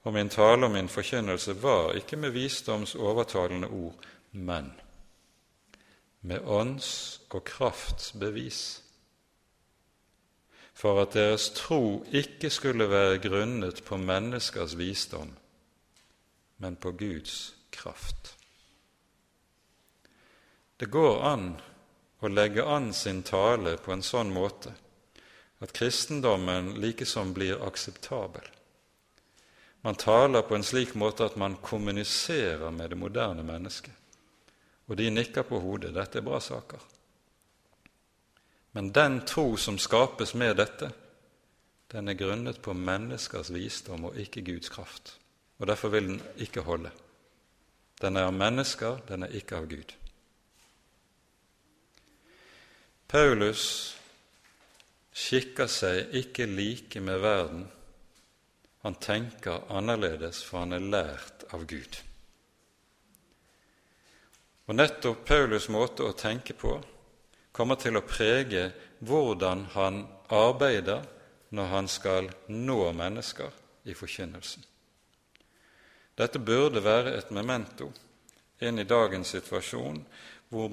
Og 0.04 0.14
min 0.14 0.30
tale 0.30 0.66
og 0.66 0.72
min 0.72 0.90
forkynnelse 0.90 1.56
var 1.64 1.94
ikke 1.94 2.18
med 2.18 2.34
visdoms 2.34 2.96
overtalende 2.96 3.68
ord, 3.68 3.96
men 4.32 4.74
med 6.22 6.40
ånds 6.40 7.22
og 7.30 7.44
krafts 7.44 8.12
bevis, 8.12 8.84
for 10.74 11.02
at 11.02 11.14
deres 11.14 11.50
tro 11.56 12.06
ikke 12.12 12.50
skulle 12.50 12.90
være 12.90 13.20
grunnet 13.30 13.84
på 13.86 13.98
menneskers 13.98 14.78
visdom, 14.78 15.36
men 16.58 16.76
på 16.76 16.92
Guds 16.92 17.56
kraft. 17.72 18.38
Det 20.80 20.90
går 20.92 21.22
an 21.24 21.52
å 22.20 22.28
legge 22.28 22.66
an 22.66 22.94
sin 22.94 23.22
tale 23.24 23.78
på 23.78 23.94
en 23.94 24.04
sånn 24.04 24.34
måte 24.34 24.74
at 25.64 25.72
kristendommen 25.72 26.74
likesom 26.84 27.32
blir 27.34 27.62
akseptabel. 27.64 28.44
Man 29.82 29.96
taler 29.96 30.42
på 30.42 30.56
en 30.56 30.64
slik 30.64 30.94
måte 30.96 31.26
at 31.26 31.36
man 31.40 31.56
kommuniserer 31.56 32.72
med 32.72 32.90
det 32.92 33.00
moderne 33.00 33.44
mennesket. 33.44 33.94
Og 34.88 34.98
de 35.00 35.10
nikker 35.10 35.48
på 35.48 35.60
hodet. 35.64 35.94
Dette 35.96 36.20
er 36.20 36.26
bra 36.28 36.40
saker. 36.44 36.84
Men 38.76 38.92
den 38.92 39.22
tro 39.28 39.56
som 39.58 39.80
skapes 39.80 40.34
med 40.34 40.58
dette, 40.60 40.92
den 41.92 42.10
er 42.10 42.20
grunnet 42.20 42.62
på 42.62 42.74
menneskers 42.74 43.52
visdom 43.54 44.10
og 44.10 44.20
ikke 44.20 44.44
Guds 44.44 44.70
kraft. 44.70 45.18
Og 45.60 45.68
derfor 45.68 45.94
vil 45.94 46.08
den 46.08 46.22
ikke 46.44 46.64
holde. 46.66 46.92
Den 48.02 48.18
er 48.18 48.28
av 48.28 48.34
mennesker, 48.36 49.00
den 49.08 49.24
er 49.24 49.36
ikke 49.36 49.62
av 49.62 49.68
Gud. 49.72 49.94
Paulus 53.08 53.94
skikker 55.14 55.70
seg 55.70 56.16
ikke 56.18 56.48
like 56.50 57.02
med 57.02 57.22
verden. 57.22 57.68
Han 58.84 58.96
tenker 59.00 59.64
annerledes, 59.72 60.42
for 60.44 60.66
han 60.66 60.76
er 60.76 60.84
lært 60.84 61.46
av 61.54 61.64
Gud. 61.70 62.00
Og 64.68 64.76
nettopp 64.76 65.24
Paulus' 65.28 65.70
måte 65.72 66.08
å 66.08 66.18
tenke 66.18 66.56
på 66.56 66.78
kommer 67.54 67.78
til 67.80 68.00
å 68.00 68.08
prege 68.08 68.70
hvordan 69.06 69.68
han 69.76 70.04
arbeider 70.34 71.04
når 71.54 71.72
han 71.72 71.90
skal 71.92 72.30
nå 72.50 72.80
mennesker 72.98 73.52
i 73.86 73.96
forkynnelsen. 73.96 74.64
Dette 76.18 76.40
burde 76.40 76.82
være 76.84 77.16
et 77.18 77.32
memento 77.34 77.90
inn 78.64 78.80
i 78.80 78.88
dagens 78.88 79.34
situasjon, 79.36 80.00
hvor 80.50 80.70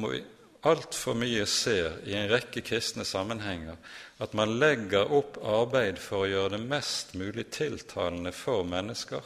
altfor 0.66 1.16
mye 1.16 1.46
ser 1.48 2.00
i 2.08 2.14
en 2.16 2.28
rekke 2.28 2.62
kristne 2.64 3.04
sammenhenger 3.08 3.78
at 4.20 4.34
man 4.36 4.58
legger 4.60 5.12
opp 5.16 5.38
arbeid 5.40 5.98
for 6.02 6.24
å 6.24 6.30
gjøre 6.30 6.56
det 6.56 6.62
mest 6.68 7.14
mulig 7.16 7.46
tiltalende 7.54 8.32
for 8.36 8.66
mennesker, 8.68 9.22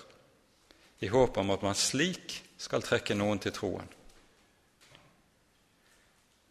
i 1.03 1.11
håp 1.11 1.37
om 1.43 1.51
at 1.51 1.64
man 1.66 1.76
slik 1.76 2.39
skal 2.61 2.85
trekke 2.87 3.16
noen 3.18 3.43
til 3.43 3.53
troen. 3.57 3.89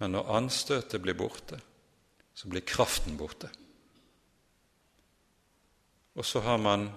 Men 0.03 0.17
når 0.17 0.33
anstøtet 0.35 1.01
blir 1.01 1.15
borte, 1.15 1.61
så 2.35 2.49
blir 2.51 2.65
kraften 2.67 3.15
borte. 3.17 3.47
Og 6.19 6.25
så 6.27 6.43
har 6.43 6.59
man 6.59 6.89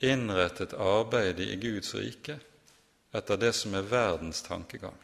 innrettet 0.00 0.72
arbeidet 0.72 1.50
i 1.52 1.60
Guds 1.60 1.92
rike 1.94 2.38
etter 3.16 3.38
det 3.40 3.52
som 3.56 3.76
er 3.76 3.86
verdens 3.86 4.40
tankegang. 4.46 4.96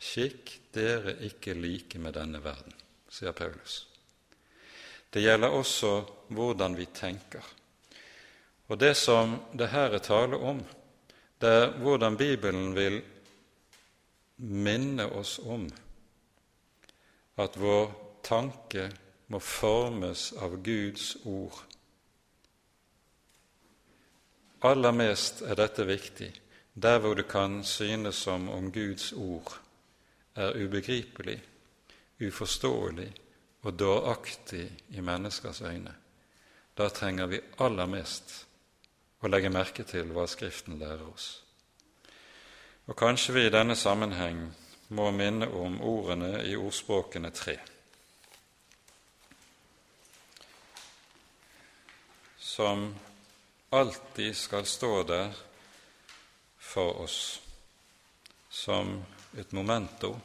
Skikk 0.00 0.59
dere 0.74 1.16
ikke 1.26 1.54
like 1.54 1.98
med 1.98 2.14
denne 2.14 2.40
verden, 2.44 2.74
sier 3.10 3.32
Paulus. 3.32 3.86
Det 5.10 5.22
gjelder 5.24 5.50
også 5.50 5.92
hvordan 6.30 6.76
vi 6.78 6.86
tenker. 6.94 7.42
Og 8.70 8.78
det 8.78 8.94
som 8.96 9.34
det 9.58 9.72
her 9.72 9.90
er 9.90 10.04
tale 10.04 10.38
om, 10.38 10.60
det 11.40 11.48
er 11.50 11.72
hvordan 11.82 12.16
Bibelen 12.16 12.74
vil 12.76 13.00
minne 14.36 15.08
oss 15.12 15.38
om 15.42 15.66
at 17.40 17.56
vår 17.58 17.90
tanke 18.22 18.86
må 19.32 19.40
formes 19.42 20.30
av 20.38 20.54
Guds 20.62 21.16
ord. 21.24 21.56
Aller 24.62 24.92
mest 24.92 25.42
er 25.42 25.56
dette 25.58 25.86
viktig 25.88 26.30
der 26.80 27.00
hvor 27.00 27.16
det 27.16 27.26
kan 27.28 27.64
synes 27.64 28.22
som 28.22 28.48
om 28.52 28.70
Guds 28.72 29.12
ord 29.12 29.56
er 30.34 30.56
ubegripelig, 30.56 31.42
uforståelig 32.20 33.12
og 33.62 33.78
dåraktig 33.78 34.70
i 34.88 35.00
menneskers 35.00 35.60
øyne. 35.62 35.94
Da 36.78 36.88
trenger 36.88 37.26
vi 37.26 37.40
aller 37.58 37.86
mest 37.86 38.46
å 39.20 39.28
legge 39.28 39.50
merke 39.52 39.84
til 39.84 40.12
hva 40.14 40.26
Skriften 40.30 40.78
lærer 40.80 41.04
oss. 41.08 41.42
Og 42.86 42.96
kanskje 42.96 43.34
vi 43.36 43.46
i 43.46 43.52
denne 43.52 43.76
sammenheng 43.76 44.46
må 44.96 45.10
minne 45.14 45.46
om 45.54 45.76
ordene 45.84 46.40
i 46.48 46.56
ordspråkene 46.56 47.30
tre. 47.30 47.58
Som 52.38 52.88
alltid 53.70 54.34
skal 54.36 54.66
stå 54.66 55.02
der 55.06 55.36
for 56.58 57.04
oss 57.04 57.20
som 58.50 58.96
et 59.36 59.52
momento. 59.52 60.20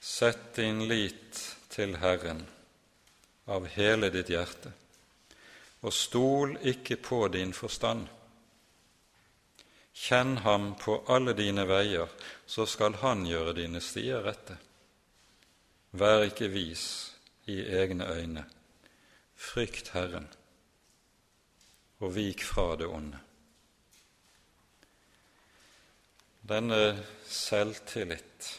Sett 0.00 0.54
din 0.54 0.88
lit 0.88 1.56
til 1.68 1.96
Herren 1.96 2.46
av 3.46 3.66
hele 3.74 4.10
ditt 4.10 4.30
hjerte, 4.30 4.70
og 5.82 5.94
stol 5.94 6.56
ikke 6.66 6.98
på 7.02 7.26
din 7.34 7.52
forstand. 7.54 8.06
Kjenn 9.96 10.36
ham 10.44 10.74
på 10.78 10.98
alle 11.10 11.32
dine 11.34 11.64
veier, 11.66 12.10
så 12.46 12.66
skal 12.66 12.98
han 13.02 13.24
gjøre 13.26 13.56
dine 13.56 13.80
stier 13.80 14.22
rette. 14.22 14.58
Vær 15.96 16.26
ikke 16.26 16.50
vis 16.52 16.86
i 17.48 17.62
egne 17.62 18.06
øyne. 18.06 18.44
Frykt 19.36 19.94
Herren, 19.94 20.28
og 22.00 22.14
vik 22.14 22.44
fra 22.44 22.74
det 22.76 22.86
onde. 22.86 23.18
Denne 26.46 26.80
selvtillit 27.26 28.50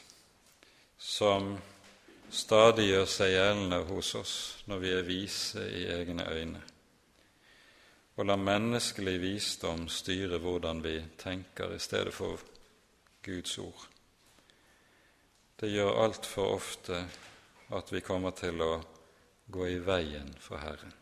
som 1.00 1.54
stadig 2.30 2.90
gjør 2.90 3.06
seg 3.08 3.32
gjeldende 3.32 3.84
hos 3.88 4.16
oss 4.20 4.34
når 4.68 4.82
vi 4.84 4.96
er 4.98 5.08
vise 5.08 5.64
i 5.72 5.86
egne 5.96 6.26
øyne 6.28 6.66
og 8.18 8.26
la 8.26 8.36
menneskelig 8.42 9.20
visdom 9.22 9.86
styre 9.94 10.40
hvordan 10.42 10.82
vi 10.82 10.96
tenker, 11.22 11.74
i 11.74 11.80
stedet 11.80 12.14
for 12.14 12.42
Guds 13.26 13.58
ord. 13.62 13.84
Det 15.60 15.70
gjør 15.70 16.02
altfor 16.04 16.56
ofte 16.56 17.04
at 17.78 17.92
vi 17.94 18.02
kommer 18.02 18.34
til 18.38 18.62
å 18.62 18.72
gå 19.54 19.68
i 19.70 19.78
veien 19.86 20.34
for 20.42 20.58
Herren. 20.62 20.94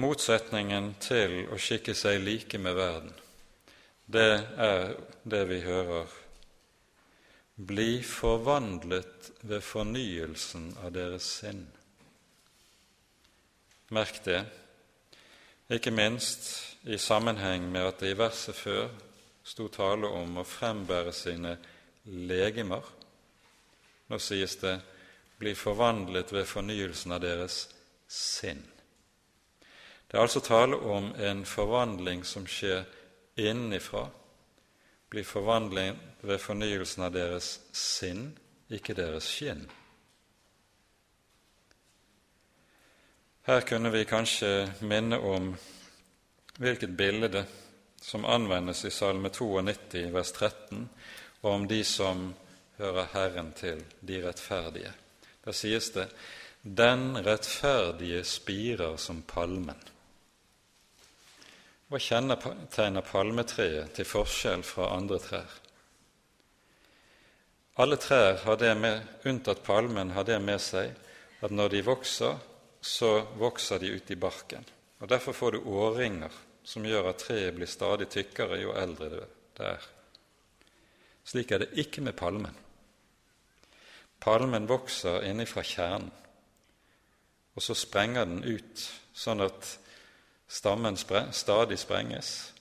Motsetningen 0.00 0.94
til 1.02 1.44
å 1.52 1.58
skikke 1.60 1.94
seg 1.98 2.22
like 2.24 2.58
med 2.62 2.78
verden, 2.78 3.12
det 4.10 4.32
er 4.56 4.94
det 5.28 5.44
vi 5.50 5.60
hører 5.62 6.08
bli 7.60 8.00
forvandlet 8.02 9.30
ved 9.40 9.60
fornyelsen 9.60 10.70
av 10.80 10.94
deres 10.94 11.26
sinn. 11.40 11.66
Merk 13.92 14.22
det, 14.24 14.40
ikke 15.70 15.92
minst 15.92 16.48
i 16.88 16.96
sammenheng 16.98 17.66
med 17.72 17.90
at 17.90 18.00
det 18.00 18.14
i 18.14 18.18
verset 18.18 18.56
før 18.56 18.88
sto 19.44 19.68
tale 19.68 20.08
om 20.08 20.40
å 20.40 20.46
frembære 20.46 21.12
sine 21.14 21.56
legemer. 22.06 22.86
Nå 24.08 24.18
sies 24.18 24.56
det 24.56 24.80
'bli 25.38 25.54
forvandlet 25.54 26.32
ved 26.32 26.46
fornyelsen 26.46 27.12
av 27.12 27.20
deres 27.20 27.68
sinn'. 28.08 28.79
Det 30.10 30.16
er 30.18 30.22
altså 30.26 30.40
tale 30.42 30.76
om 30.76 31.12
en 31.14 31.44
forvandling 31.46 32.24
som 32.26 32.46
skjer 32.50 32.82
innenfra. 33.38 34.08
Blir 35.10 35.24
forvandling 35.24 35.98
ved 36.26 36.42
fornyelsen 36.42 37.04
av 37.06 37.12
deres 37.14 37.52
sinn, 37.72 38.32
ikke 38.70 38.96
deres 38.98 39.28
skinn. 39.30 39.62
Her 43.46 43.62
kunne 43.66 43.92
vi 43.94 44.02
kanskje 44.04 44.50
minne 44.82 45.20
om 45.22 45.52
hvilket 46.58 46.96
bilde 46.98 47.44
som 48.02 48.26
anvendes 48.26 48.82
i 48.84 48.90
Salme 48.90 49.30
92, 49.30 50.10
vers 50.10 50.32
13, 50.32 50.88
og 51.40 51.50
om 51.52 51.68
de 51.70 51.84
som 51.84 52.32
hører 52.82 53.08
Herren 53.14 53.54
til, 53.54 53.84
de 54.00 54.20
rettferdige. 54.26 54.92
Der 55.44 55.52
sies 55.52 55.90
det:" 55.90 56.10
Den 56.62 57.26
rettferdige 57.26 58.24
spirer 58.24 58.96
som 58.96 59.22
palmen. 59.22 59.78
Hva 61.90 61.98
kjennetegner 61.98 63.02
palmetreet 63.02 63.96
til 63.96 64.06
forskjell 64.06 64.60
fra 64.62 64.92
andre 64.94 65.16
trær? 65.18 65.54
Alle 67.82 67.98
trær 67.98 68.36
har 68.44 68.60
det 68.60 68.70
med, 68.78 69.08
unntatt 69.26 69.64
palmen, 69.66 70.12
har 70.14 70.28
det 70.28 70.36
med 70.38 70.62
seg 70.62 70.92
at 71.42 71.50
når 71.50 71.72
de 71.72 71.80
vokser, 71.88 72.38
så 72.80 73.10
vokser 73.40 73.82
de 73.82 73.90
ut 73.96 74.14
i 74.14 74.18
barken. 74.22 74.62
Og 75.02 75.10
Derfor 75.10 75.34
får 75.34 75.56
du 75.56 75.66
årringer 75.66 76.38
som 76.62 76.86
gjør 76.86 77.10
at 77.10 77.24
treet 77.24 77.58
blir 77.58 77.66
stadig 77.66 78.06
tykkere 78.12 78.60
jo 78.62 78.76
eldre 78.78 79.10
det 79.58 79.66
er. 79.72 79.90
Slik 81.26 81.50
er 81.50 81.64
det 81.64 81.72
ikke 81.82 82.06
med 82.06 82.14
palmen. 82.14 82.54
Palmen 84.22 84.70
vokser 84.70 85.24
innenfra 85.26 85.66
kjernen, 85.66 86.14
og 87.58 87.66
så 87.66 87.74
sprenger 87.74 88.30
den 88.30 88.44
ut, 88.46 88.90
sånn 89.10 89.42
at 89.42 89.76
stammen 90.50 90.96
stadig 91.32 91.78
sprenges. 91.78 92.52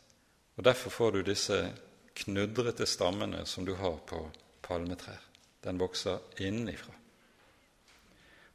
Og 0.56 0.64
Derfor 0.64 0.90
får 0.90 1.12
du 1.12 1.22
disse 1.22 1.74
knudrete 2.14 2.86
stammene 2.86 3.46
som 3.46 3.66
du 3.66 3.74
har 3.76 3.98
på 4.06 4.30
palmetrær. 4.62 5.22
Den 5.64 5.80
vokser 5.80 6.20
innifra. 6.38 6.94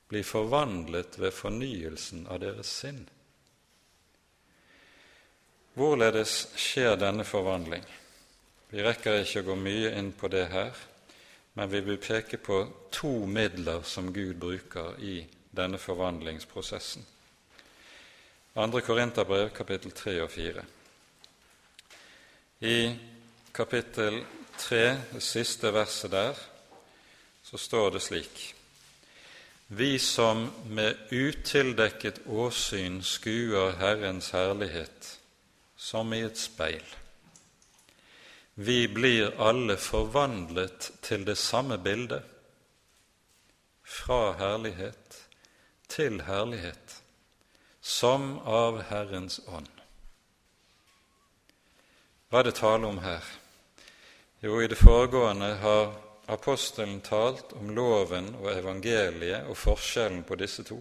Blir 0.09 0.23
forvandlet 0.23 1.19
ved 1.19 1.33
fornyelsen 1.33 2.27
av 2.31 2.41
deres 2.41 2.71
sinn. 2.71 3.03
Hvorledes 5.75 6.35
skjer 6.61 6.95
denne 7.01 7.25
forvandling? 7.27 7.83
Vi 8.71 8.85
rekker 8.85 9.25
ikke 9.25 9.43
å 9.43 9.49
gå 9.49 9.57
mye 9.59 9.91
inn 9.99 10.13
på 10.15 10.31
det 10.31 10.45
her, 10.53 10.77
men 11.59 11.71
vi 11.73 11.81
vil 11.89 11.99
peke 11.99 12.39
på 12.39 12.61
to 12.95 13.27
midler 13.27 13.83
som 13.83 14.13
Gud 14.15 14.39
bruker 14.39 14.95
i 15.03 15.17
denne 15.51 15.79
forvandlingsprosessen. 15.79 17.14
2. 18.55 18.81
Korinterbrev, 18.81 19.49
kapittel 19.51 19.91
3 19.91 20.13
og 20.23 20.29
4. 20.31 20.63
I 22.61 22.77
kapittel 23.53 24.21
3, 24.59 24.83
det 25.11 25.23
siste 25.27 25.73
verset 25.75 26.13
der, 26.13 26.39
så 27.43 27.59
står 27.59 27.91
det 27.97 28.03
slik 28.05 28.45
Vi 29.75 29.99
som 29.99 30.45
med 30.71 31.11
utildekket 31.11 32.21
åsyn 32.31 33.01
skuer 33.03 33.75
Herrens 33.81 34.31
herlighet, 34.31 35.11
som 35.77 36.15
i 36.15 36.23
et 36.23 36.39
speil. 36.39 36.95
Vi 38.55 38.87
blir 38.87 39.35
alle 39.43 39.75
forvandlet 39.83 40.93
til 41.03 41.27
det 41.27 41.41
samme 41.43 41.83
bildet, 41.83 42.23
fra 43.83 44.37
herlighet 44.39 45.25
til 45.91 46.23
herlighet, 46.23 46.84
som 47.85 48.39
av 48.39 48.79
Herrens 48.89 49.41
ånd. 49.47 49.69
Hva 52.33 52.41
er 52.41 52.47
det 52.49 52.55
tale 52.57 52.89
om 52.89 52.97
her? 53.05 53.27
Jo, 54.41 54.57
i 54.63 54.69
det 54.73 54.79
foregående 54.81 55.51
har 55.61 55.93
apostelen 56.33 57.03
talt 57.05 57.53
om 57.53 57.75
loven 57.77 58.31
og 58.41 58.49
evangeliet 58.55 59.51
og 59.53 59.59
forskjellen 59.61 60.25
på 60.25 60.39
disse 60.41 60.65
to. 60.65 60.79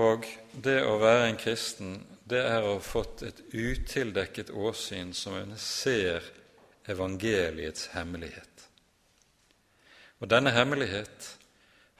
Og 0.00 0.24
det 0.56 0.78
å 0.88 0.96
være 1.02 1.28
en 1.28 1.40
kristen, 1.44 1.98
det 2.24 2.40
er 2.40 2.64
å 2.64 2.78
ha 2.78 2.80
fått 2.80 3.26
et 3.28 3.44
utildekket 3.52 4.54
åsyn 4.56 5.12
som 5.12 5.36
en 5.36 5.52
ser 5.60 6.24
evangeliets 6.88 7.90
hemmelighet. 7.92 8.66
Og 10.24 10.32
denne 10.32 10.56
hemmelighet 10.56 11.34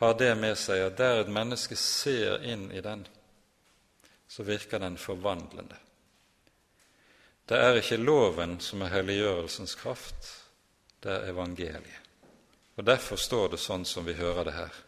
har 0.03 0.19
det 0.19 0.35
med 0.35 0.59
seg 0.59 0.83
at 0.83 0.99
der 0.99 1.21
et 1.23 1.33
menneske 1.33 1.77
ser 1.79 2.43
inn 2.49 2.69
i 2.75 2.81
den, 2.83 3.05
så 4.29 4.43
virker 4.43 4.81
den 4.83 4.97
forvandlende. 4.99 5.77
Det 7.47 7.59
er 7.59 7.79
ikke 7.79 8.01
loven 8.01 8.57
som 8.65 8.83
er 8.83 8.95
helliggjørelsens 8.97 9.75
kraft, 9.79 10.31
det 11.03 11.13
er 11.13 11.29
evangeliet. 11.31 11.99
Og 12.77 12.87
Derfor 12.89 13.21
står 13.21 13.53
det 13.53 13.61
sånn 13.61 13.85
som 13.85 14.07
vi 14.07 14.17
hører 14.17 14.49
det 14.49 14.55
her 14.57 14.81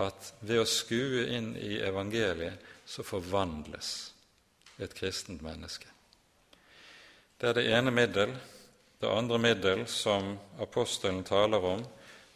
at 0.00 0.30
ved 0.40 0.62
å 0.62 0.68
skue 0.68 1.26
inn 1.34 1.50
i 1.58 1.74
evangeliet 1.84 2.62
så 2.88 3.04
forvandles 3.04 3.90
et 4.80 4.94
kristent 4.96 5.42
menneske. 5.44 5.86
Det 7.36 7.50
er 7.50 7.58
det 7.58 7.66
ene 7.74 7.92
middel. 7.92 8.32
Det 9.00 9.08
andre 9.08 9.38
middel 9.40 9.84
som 9.88 10.34
apostelen 10.60 11.22
taler 11.24 11.64
om, 11.64 11.84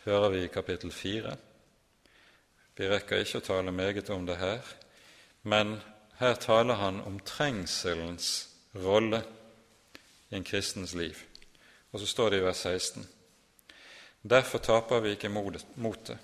hører 0.04 0.30
vi 0.32 0.44
i 0.44 0.52
kapittel 0.52 0.92
4. 0.92 1.34
Vi 2.76 2.88
rekker 2.90 3.22
ikke 3.22 3.40
å 3.42 3.46
tale 3.46 3.72
meget 3.72 4.10
om 4.10 4.26
det 4.26 4.36
her, 4.40 4.60
men 5.42 5.78
her 6.18 6.34
taler 6.42 6.78
han 6.80 7.00
om 7.06 7.20
trengselens 7.22 8.48
rolle 8.74 9.22
i 10.30 10.38
en 10.38 10.46
kristens 10.46 10.94
liv. 10.98 11.18
Og 11.92 12.02
så 12.02 12.06
står 12.10 12.30
det 12.30 12.42
i 12.42 12.46
vers 12.48 12.66
16.: 12.66 13.06
Derfor 14.22 14.58
taper 14.58 15.00
vi 15.00 15.14
ikke 15.14 15.30
motet 15.30 16.18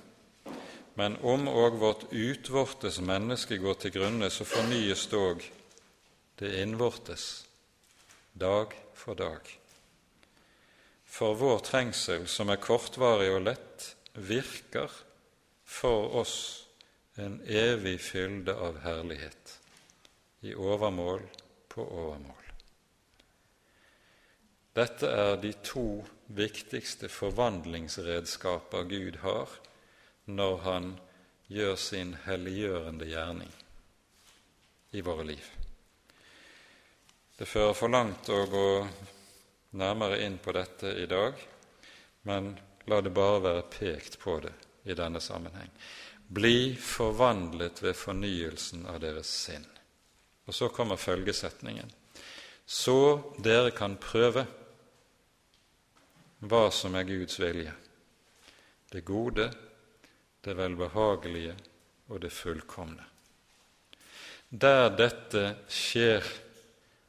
men 1.01 1.17
om 1.25 1.47
òg 1.49 1.79
vårt 1.81 2.09
utvortes 2.13 2.99
menneske 3.01 3.57
går 3.57 3.79
til 3.81 3.95
grunne, 3.95 4.31
så 4.31 4.45
fornyes 4.45 5.07
dog 5.09 5.45
det 6.41 6.51
innvortes 6.61 7.47
dag 8.37 8.75
for 8.95 9.17
dag. 9.17 9.41
For 11.11 11.39
vår 11.41 11.63
trengsel, 11.67 12.27
som 12.29 12.53
er 12.53 12.61
kortvarig 12.61 13.31
og 13.33 13.47
lett, 13.49 13.87
virker 14.15 14.93
for 15.71 16.17
oss 16.17 16.67
en 17.15 17.41
evig 17.47 18.01
fylde 18.01 18.55
av 18.55 18.81
herlighet, 18.83 19.61
i 20.41 20.55
overmål 20.55 21.23
på 21.69 21.85
overmål. 21.85 22.47
Dette 24.75 25.11
er 25.15 25.37
de 25.43 25.53
to 25.65 25.85
viktigste 26.27 27.11
forvandlingsredskaper 27.11 28.89
Gud 28.91 29.21
har 29.23 29.53
når 30.31 30.57
han 30.65 30.89
gjør 31.51 31.77
sin 31.79 32.15
helliggjørende 32.25 33.07
gjerning 33.11 33.53
i 34.91 35.05
våre 35.07 35.27
liv. 35.29 35.45
Det 37.39 37.47
fører 37.49 37.77
for 37.79 37.95
langt 37.95 38.31
å 38.31 38.41
gå 38.51 38.67
nærmere 39.79 40.19
inn 40.27 40.41
på 40.43 40.55
dette 40.57 40.97
i 40.99 41.07
dag, 41.11 41.39
men 42.27 42.53
la 42.91 43.01
det 43.01 43.15
bare 43.15 43.45
være 43.47 43.69
pekt 43.77 44.19
på 44.23 44.37
det 44.43 44.55
i 44.85 44.95
denne 44.95 45.21
sammenheng. 45.21 45.71
Bli 46.29 46.77
forvandlet 46.77 47.83
ved 47.83 47.97
fornyelsen 47.99 48.87
av 48.87 49.01
deres 49.03 49.31
sinn. 49.47 49.67
Og 50.47 50.55
så 50.55 50.69
kommer 50.69 50.97
følgesetningen. 50.97 51.91
Så 52.67 53.35
dere 53.43 53.73
kan 53.75 53.97
prøve 53.99 54.47
hva 56.41 56.69
som 56.73 56.95
er 56.97 57.09
Guds 57.09 57.37
vilje, 57.41 57.73
det 58.91 59.03
gode, 59.05 59.51
det 60.41 60.55
velbehagelige 60.57 61.57
og 62.09 62.23
det 62.23 62.33
fullkomne. 62.33 63.05
Der 64.51 64.89
dette 64.97 65.45
skjer 65.71 66.25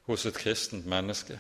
hos 0.10 0.26
et 0.26 0.38
kristent 0.38 0.86
menneske, 0.90 1.40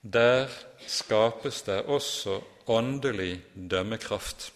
der 0.00 0.48
skapes 0.86 1.62
det 1.66 1.82
også 1.82 2.38
åndelig 2.66 3.42
dømmekraft. 3.54 4.52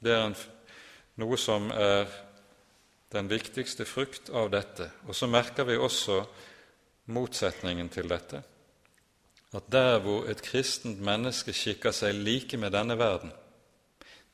Det 0.00 0.12
er 0.14 0.26
en, 0.30 0.36
noe 1.20 1.38
som 1.40 1.68
er 1.74 2.08
den 3.12 3.28
viktigste 3.28 3.84
frukt 3.84 4.30
av 4.32 4.48
dette. 4.52 4.88
Og 5.06 5.16
så 5.16 5.28
merker 5.28 5.66
vi 5.68 5.76
også 5.76 6.22
motsetningen 7.10 7.90
til 7.92 8.08
dette 8.10 8.42
at 9.50 9.66
der 9.66 9.98
hvor 9.98 10.28
et 10.30 10.42
kristent 10.46 11.00
menneske 11.02 11.50
skikker 11.50 11.94
seg 11.94 12.14
like 12.14 12.58
med 12.60 12.70
denne 12.70 12.94
verden, 12.98 13.32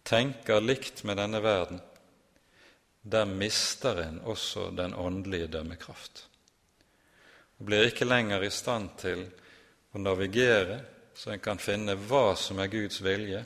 tenker 0.05 0.61
likt 0.61 1.05
med 1.09 1.17
denne 1.17 1.41
verden, 1.41 1.81
der 3.01 3.25
mister 3.25 4.03
en 4.03 4.21
også 4.29 4.69
den 4.77 4.95
åndelige 4.95 5.49
dømmekraft. 5.55 6.27
Og 7.57 7.69
blir 7.71 7.89
ikke 7.89 8.09
lenger 8.09 8.45
i 8.45 8.53
stand 8.53 8.91
til 9.01 9.25
å 9.97 10.03
navigere 10.03 10.83
så 11.17 11.33
en 11.33 11.41
kan 11.41 11.59
finne 11.63 11.97
hva 11.97 12.35
som 12.37 12.59
er 12.61 12.69
Guds 12.69 13.01
vilje 13.01 13.41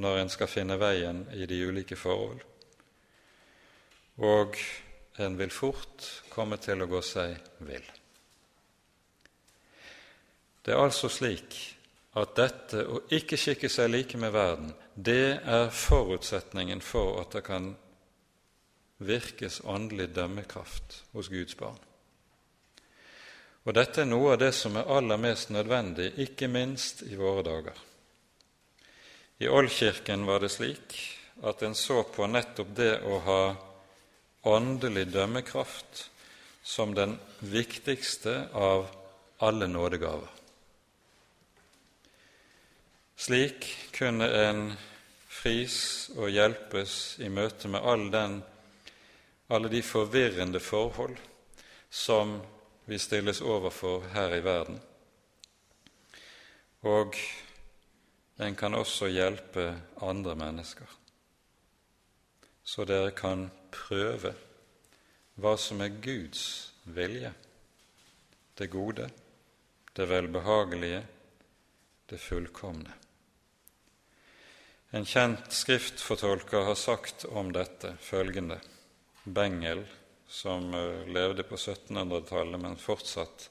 når 0.00 0.22
en 0.22 0.32
skal 0.32 0.48
finne 0.48 0.78
veien 0.80 1.24
i 1.36 1.46
de 1.48 1.58
ulike 1.68 1.96
forhold. 1.98 2.40
Og 4.20 4.56
en 5.20 5.36
vil 5.38 5.52
fort 5.52 6.06
komme 6.32 6.56
til 6.60 6.80
å 6.80 6.88
gå 6.88 7.00
seg 7.04 7.36
vill. 7.68 7.84
Det 10.64 10.72
er 10.74 10.80
altså 10.80 11.08
slik 11.12 11.56
at 12.20 12.34
dette 12.36 12.84
å 12.84 13.04
ikke 13.14 13.38
skikke 13.38 13.68
seg 13.70 13.92
like 13.92 14.18
med 14.20 14.32
verden, 14.34 14.72
det 14.94 15.38
er 15.38 15.70
forutsetningen 15.72 16.82
for 16.84 17.20
at 17.22 17.36
det 17.36 17.44
kan 17.46 17.70
virkes 19.00 19.60
åndelig 19.64 20.10
dømmekraft 20.16 21.04
hos 21.14 21.30
Guds 21.32 21.56
barn. 21.56 21.78
Og 23.64 23.76
dette 23.76 24.02
er 24.02 24.08
noe 24.08 24.34
av 24.34 24.40
det 24.40 24.52
som 24.56 24.76
er 24.76 24.88
aller 24.88 25.20
mest 25.20 25.52
nødvendig, 25.52 26.12
ikke 26.24 26.48
minst 26.48 27.04
i 27.06 27.16
våre 27.16 27.44
dager. 27.46 27.76
I 29.40 29.48
Oldkirken 29.48 30.26
var 30.26 30.40
det 30.40 30.50
slik 30.52 30.98
at 31.48 31.62
en 31.64 31.74
så 31.74 32.02
på 32.04 32.26
nettopp 32.28 32.74
det 32.76 32.92
å 33.08 33.22
ha 33.24 33.40
åndelig 34.52 35.06
dømmekraft 35.14 36.02
som 36.62 36.92
den 36.94 37.16
viktigste 37.40 38.50
av 38.52 38.84
alle 39.40 39.70
nådegaver. 39.72 40.28
Slik 43.16 43.64
kunne 43.96 44.28
en 44.44 44.62
fris 45.28 45.80
og 46.20 46.28
hjelpes 46.36 47.00
i 47.24 47.32
møte 47.32 47.72
med 47.72 47.80
all 47.80 48.06
den, 48.12 48.38
alle 49.48 49.72
de 49.72 49.80
forvirrende 49.80 50.60
forhold 50.60 51.16
som 51.88 52.42
vi 52.84 53.00
stilles 53.00 53.40
overfor 53.40 54.04
her 54.12 54.36
i 54.36 54.44
verden. 54.44 54.82
Og 56.84 57.16
en 58.40 58.56
kan 58.56 58.74
også 58.74 59.10
hjelpe 59.12 59.66
andre 60.00 60.34
mennesker, 60.38 60.88
så 62.64 62.86
dere 62.88 63.12
kan 63.16 63.48
prøve 63.74 64.32
hva 65.40 65.56
som 65.60 65.80
er 65.84 66.00
Guds 66.02 66.44
vilje, 66.84 67.32
det 68.56 68.68
gode, 68.72 69.08
det 69.96 70.08
velbehagelige, 70.08 71.02
det 72.10 72.20
fullkomne. 72.20 72.92
En 74.90 75.06
kjent 75.06 75.52
skriftfortolker 75.54 76.64
har 76.66 76.74
sagt 76.74 77.24
om 77.24 77.52
dette 77.54 77.92
følgende 78.02 78.58
Bengel, 79.24 79.84
som 80.30 80.74
eh, 80.74 81.06
levde 81.06 81.44
på 81.46 81.58
1700-tallet, 81.58 82.58
men 82.60 82.78
fortsatt 82.78 83.48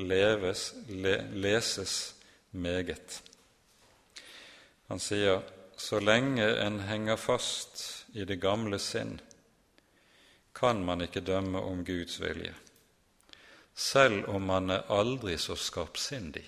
leves, 0.00 0.72
le, 0.88 1.14
leses 1.30 2.14
meget. 2.50 3.20
Han 4.88 5.00
sier 5.00 5.42
så 5.76 6.00
lenge 6.00 6.46
en 6.64 6.80
henger 6.80 7.16
fast 7.16 8.06
i 8.12 8.24
det 8.24 8.36
gamle 8.42 8.78
sinn, 8.78 9.16
kan 10.54 10.84
man 10.84 11.02
ikke 11.02 11.24
dømme 11.24 11.58
om 11.66 11.80
Guds 11.84 12.20
vilje, 12.22 12.52
selv 13.74 14.28
om 14.30 14.44
man 14.46 14.70
er 14.70 14.84
aldri 14.92 15.34
så 15.40 15.56
skarpsindig. 15.58 16.44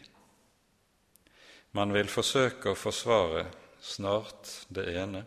Man 1.74 1.92
vil 1.92 2.08
forsøke 2.08 2.70
å 2.72 2.78
forsvare 2.78 3.48
snart 3.82 4.52
det 4.68 4.86
ene, 4.94 5.24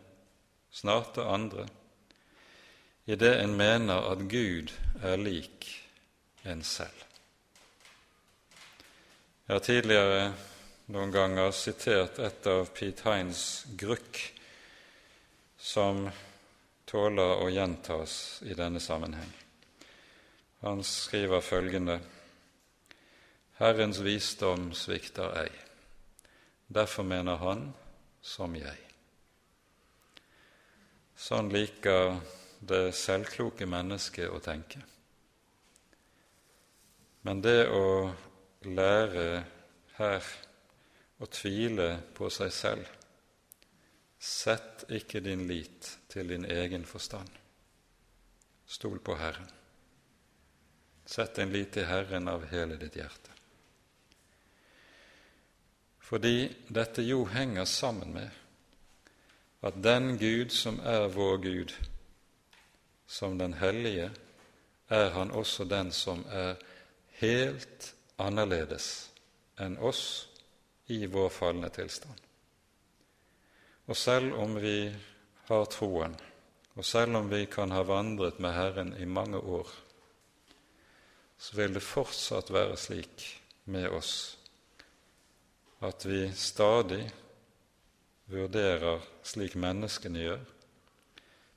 snart 0.71 1.17
det 1.17 1.25
andre, 1.27 1.67
i 3.09 3.17
det 3.17 3.35
en 3.41 3.57
mener 3.57 4.05
at 4.11 4.23
Gud 4.29 4.71
er 5.01 5.17
lik 5.17 5.67
en 6.45 6.61
selv. 6.63 7.05
Jeg 9.49 9.55
har 9.55 9.65
tidligere 9.65 10.23
noen 10.89 11.11
ganger 11.13 11.51
sitert 11.53 12.17
et 12.17 12.47
av 12.49 12.71
Pete 12.73 13.05
Hines 13.05 13.43
grukk 13.77 14.17
som 15.61 16.07
tåler 16.89 17.43
å 17.43 17.49
gjentas 17.53 18.39
i 18.49 18.55
denne 18.57 18.81
sammenheng. 18.81 19.29
Han 20.65 20.81
skriver 20.83 21.45
følgende 21.45 21.99
Herrens 23.59 24.01
visdom 24.01 24.71
svikter 24.73 25.35
ei. 25.43 25.51
Derfor 26.67 27.05
mener 27.05 27.37
han 27.37 27.67
som 28.25 28.57
jeg. 28.57 28.81
Sånn 31.19 31.53
liker 31.53 32.17
det 32.59 32.95
selvkloke 32.97 33.69
mennesket 33.69 34.31
å 34.31 34.41
tenke. 34.41 34.81
Men 37.27 37.41
det 37.45 37.67
å 37.69 38.09
lære 38.65 39.43
her 39.99 40.29
å 41.19 41.27
tvile 41.27 41.89
på 42.15 42.29
seg 42.33 42.53
selv 42.53 42.95
Sett 44.19 44.83
ikke 44.91 45.21
din 45.23 45.45
lit 45.47 45.85
til 46.11 46.27
din 46.27 46.43
egen 46.43 46.83
forstand. 46.83 47.29
Stol 48.67 48.99
på 48.99 49.15
Herren. 49.15 49.47
Sett 51.07 51.39
din 51.39 51.55
lit 51.55 51.71
til 51.71 51.87
Herren 51.87 52.27
av 52.27 52.43
hele 52.51 52.75
ditt 52.81 52.99
hjerte 52.99 53.39
fordi 56.09 56.49
dette 56.73 57.03
jo 57.05 57.21
henger 57.29 57.67
sammen 57.69 58.13
med 58.13 58.29
at 59.61 59.75
den 59.83 60.15
Gud 60.17 60.49
som 60.49 60.79
er 60.81 61.05
vår 61.13 61.37
Gud, 61.43 61.73
som 63.05 63.37
den 63.37 63.53
hellige, 63.53 64.09
er 64.89 65.09
han 65.13 65.31
også 65.31 65.67
den 65.69 65.91
som 65.91 66.23
er 66.31 66.55
helt 67.19 67.91
annerledes 68.17 69.11
enn 69.61 69.77
oss 69.77 70.28
i 70.89 71.05
vår 71.05 71.29
falne 71.29 71.69
tilstand. 71.69 72.17
Og 73.89 73.97
selv 73.97 74.33
om 74.41 74.55
vi 74.61 74.89
har 75.49 75.65
troen, 75.69 76.15
og 76.77 76.85
selv 76.85 77.17
om 77.19 77.29
vi 77.29 77.43
kan 77.49 77.71
ha 77.73 77.83
vandret 77.85 78.39
med 78.41 78.53
Herren 78.53 78.93
i 78.97 79.05
mange 79.05 79.37
år, 79.37 79.69
så 81.39 81.55
vil 81.57 81.73
det 81.77 81.85
fortsatt 81.85 82.49
være 82.53 82.77
slik 82.77 83.25
med 83.65 83.89
oss 83.89 84.13
at 85.85 86.03
vi 86.05 86.25
stadig 86.35 87.05
vurderer 88.27 89.05
slik 89.23 89.55
menneskene 89.55 90.25
gjør, 90.25 90.41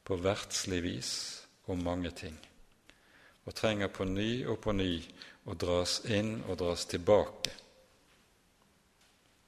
på 0.05 0.19
verdslig 0.19 0.83
vis 0.83 1.13
om 1.71 1.83
mange 1.83 2.11
ting, 2.11 2.37
og 3.47 3.55
trenger 3.55 3.91
på 3.91 4.07
ny 4.07 4.45
og 4.47 4.61
på 4.63 4.77
ny 4.77 4.93
å 5.47 5.57
dras 5.59 6.01
inn 6.11 6.37
og 6.47 6.59
dras 6.63 6.87
tilbake 6.91 7.62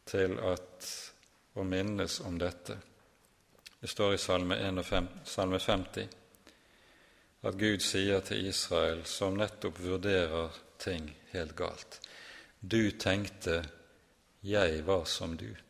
til 0.05 0.39
at 0.41 0.91
å 1.55 1.65
minnes 1.65 2.21
om 2.21 2.39
dette. 2.39 2.77
Det 3.81 3.89
står 3.89 4.15
i 4.15 4.19
Salme, 4.19 4.59
51, 4.59 5.09
salme 5.29 5.59
50 5.61 6.09
at 7.45 7.59
Gud 7.61 7.83
sier 7.85 8.23
til 8.25 8.47
Israel, 8.49 9.03
som 9.05 9.37
nettopp 9.37 9.79
vurderer 9.85 10.55
ting 10.81 11.11
helt 11.35 11.53
galt, 11.57 12.01
du 12.61 12.91
tenkte 12.91 13.65
'Jeg 14.43 14.87
var 14.87 15.05
som 15.05 15.37
du'. 15.37 15.61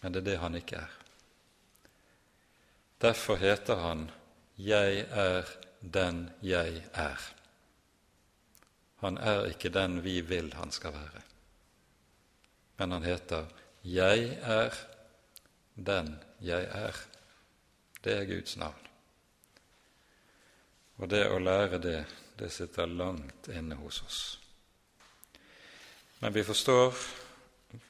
Men 0.00 0.12
det 0.12 0.20
er 0.20 0.24
det 0.30 0.38
han 0.38 0.54
ikke 0.54 0.76
er. 0.76 0.90
Derfor 3.00 3.36
heter 3.36 3.74
han 3.74 4.10
'Jeg 4.58 5.06
er 5.10 5.44
den 5.80 6.30
jeg 6.42 6.84
er'. 6.94 7.34
Han 8.96 9.18
er 9.18 9.44
ikke 9.46 9.68
den 9.68 10.04
vi 10.04 10.20
vil 10.20 10.54
han 10.54 10.70
skal 10.70 10.92
være, 10.92 11.22
men 12.76 12.92
han 12.92 13.02
heter 13.02 13.46
'Jeg 13.82 14.38
er 14.42 14.74
den 15.76 16.18
jeg 16.40 16.64
er'. 16.64 17.06
Det 18.02 18.12
er 18.12 18.24
Guds 18.24 18.56
navn. 18.56 18.86
Og 20.96 21.08
det 21.08 21.26
å 21.28 21.38
lære 21.38 21.78
det, 21.78 22.06
det 22.38 22.52
sitter 22.52 22.86
langt 22.86 23.48
inne 23.48 23.74
hos 23.74 24.02
oss. 24.02 24.38
Men 26.18 26.32
vi 26.32 26.42
forstår 26.42 26.94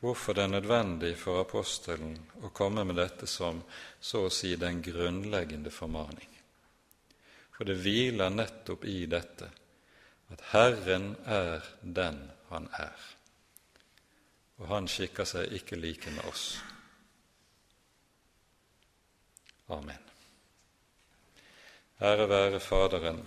hvorfor 0.00 0.34
det 0.34 0.42
er 0.42 0.54
nødvendig 0.54 1.12
for 1.18 1.40
apostelen 1.40 2.16
å 2.42 2.48
komme 2.48 2.84
med 2.84 2.98
dette 2.98 3.26
som 3.26 3.62
så 4.00 4.24
å 4.26 4.32
si 4.32 4.56
den 4.56 4.82
grunnleggende 4.82 5.70
formaning. 5.70 6.32
For 7.56 7.64
det 7.64 7.78
hviler 7.80 8.32
nettopp 8.32 8.84
i 8.84 9.04
dette 9.06 9.50
at 10.32 10.42
Herren 10.52 11.14
er 11.24 11.62
den 11.82 12.30
Han 12.46 12.68
er, 12.78 13.15
og 14.56 14.68
Han 14.68 14.88
skikker 14.88 15.24
seg 15.28 15.52
ikke 15.52 15.76
like 15.76 16.10
med 16.10 16.24
oss. 16.30 16.58
Amen. 19.68 20.02
Ære 22.00 22.28
være 22.28 22.60
Faderen 22.60 23.24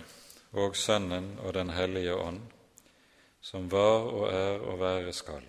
og 0.52 0.76
Sønnen 0.76 1.38
og 1.38 1.54
Den 1.54 1.70
hellige 1.70 2.14
ånd 2.14 2.40
som 3.40 3.68
var 3.72 4.04
og 4.12 4.28
er 4.32 4.60
og 4.60 4.80
være 4.80 5.12
skal, 5.16 5.46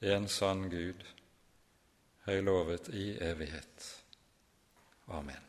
en 0.00 0.28
sann 0.28 0.68
Gud, 0.70 1.02
høylovet 2.26 2.88
i 2.94 3.10
evighet. 3.30 3.92
Amen. 5.08 5.47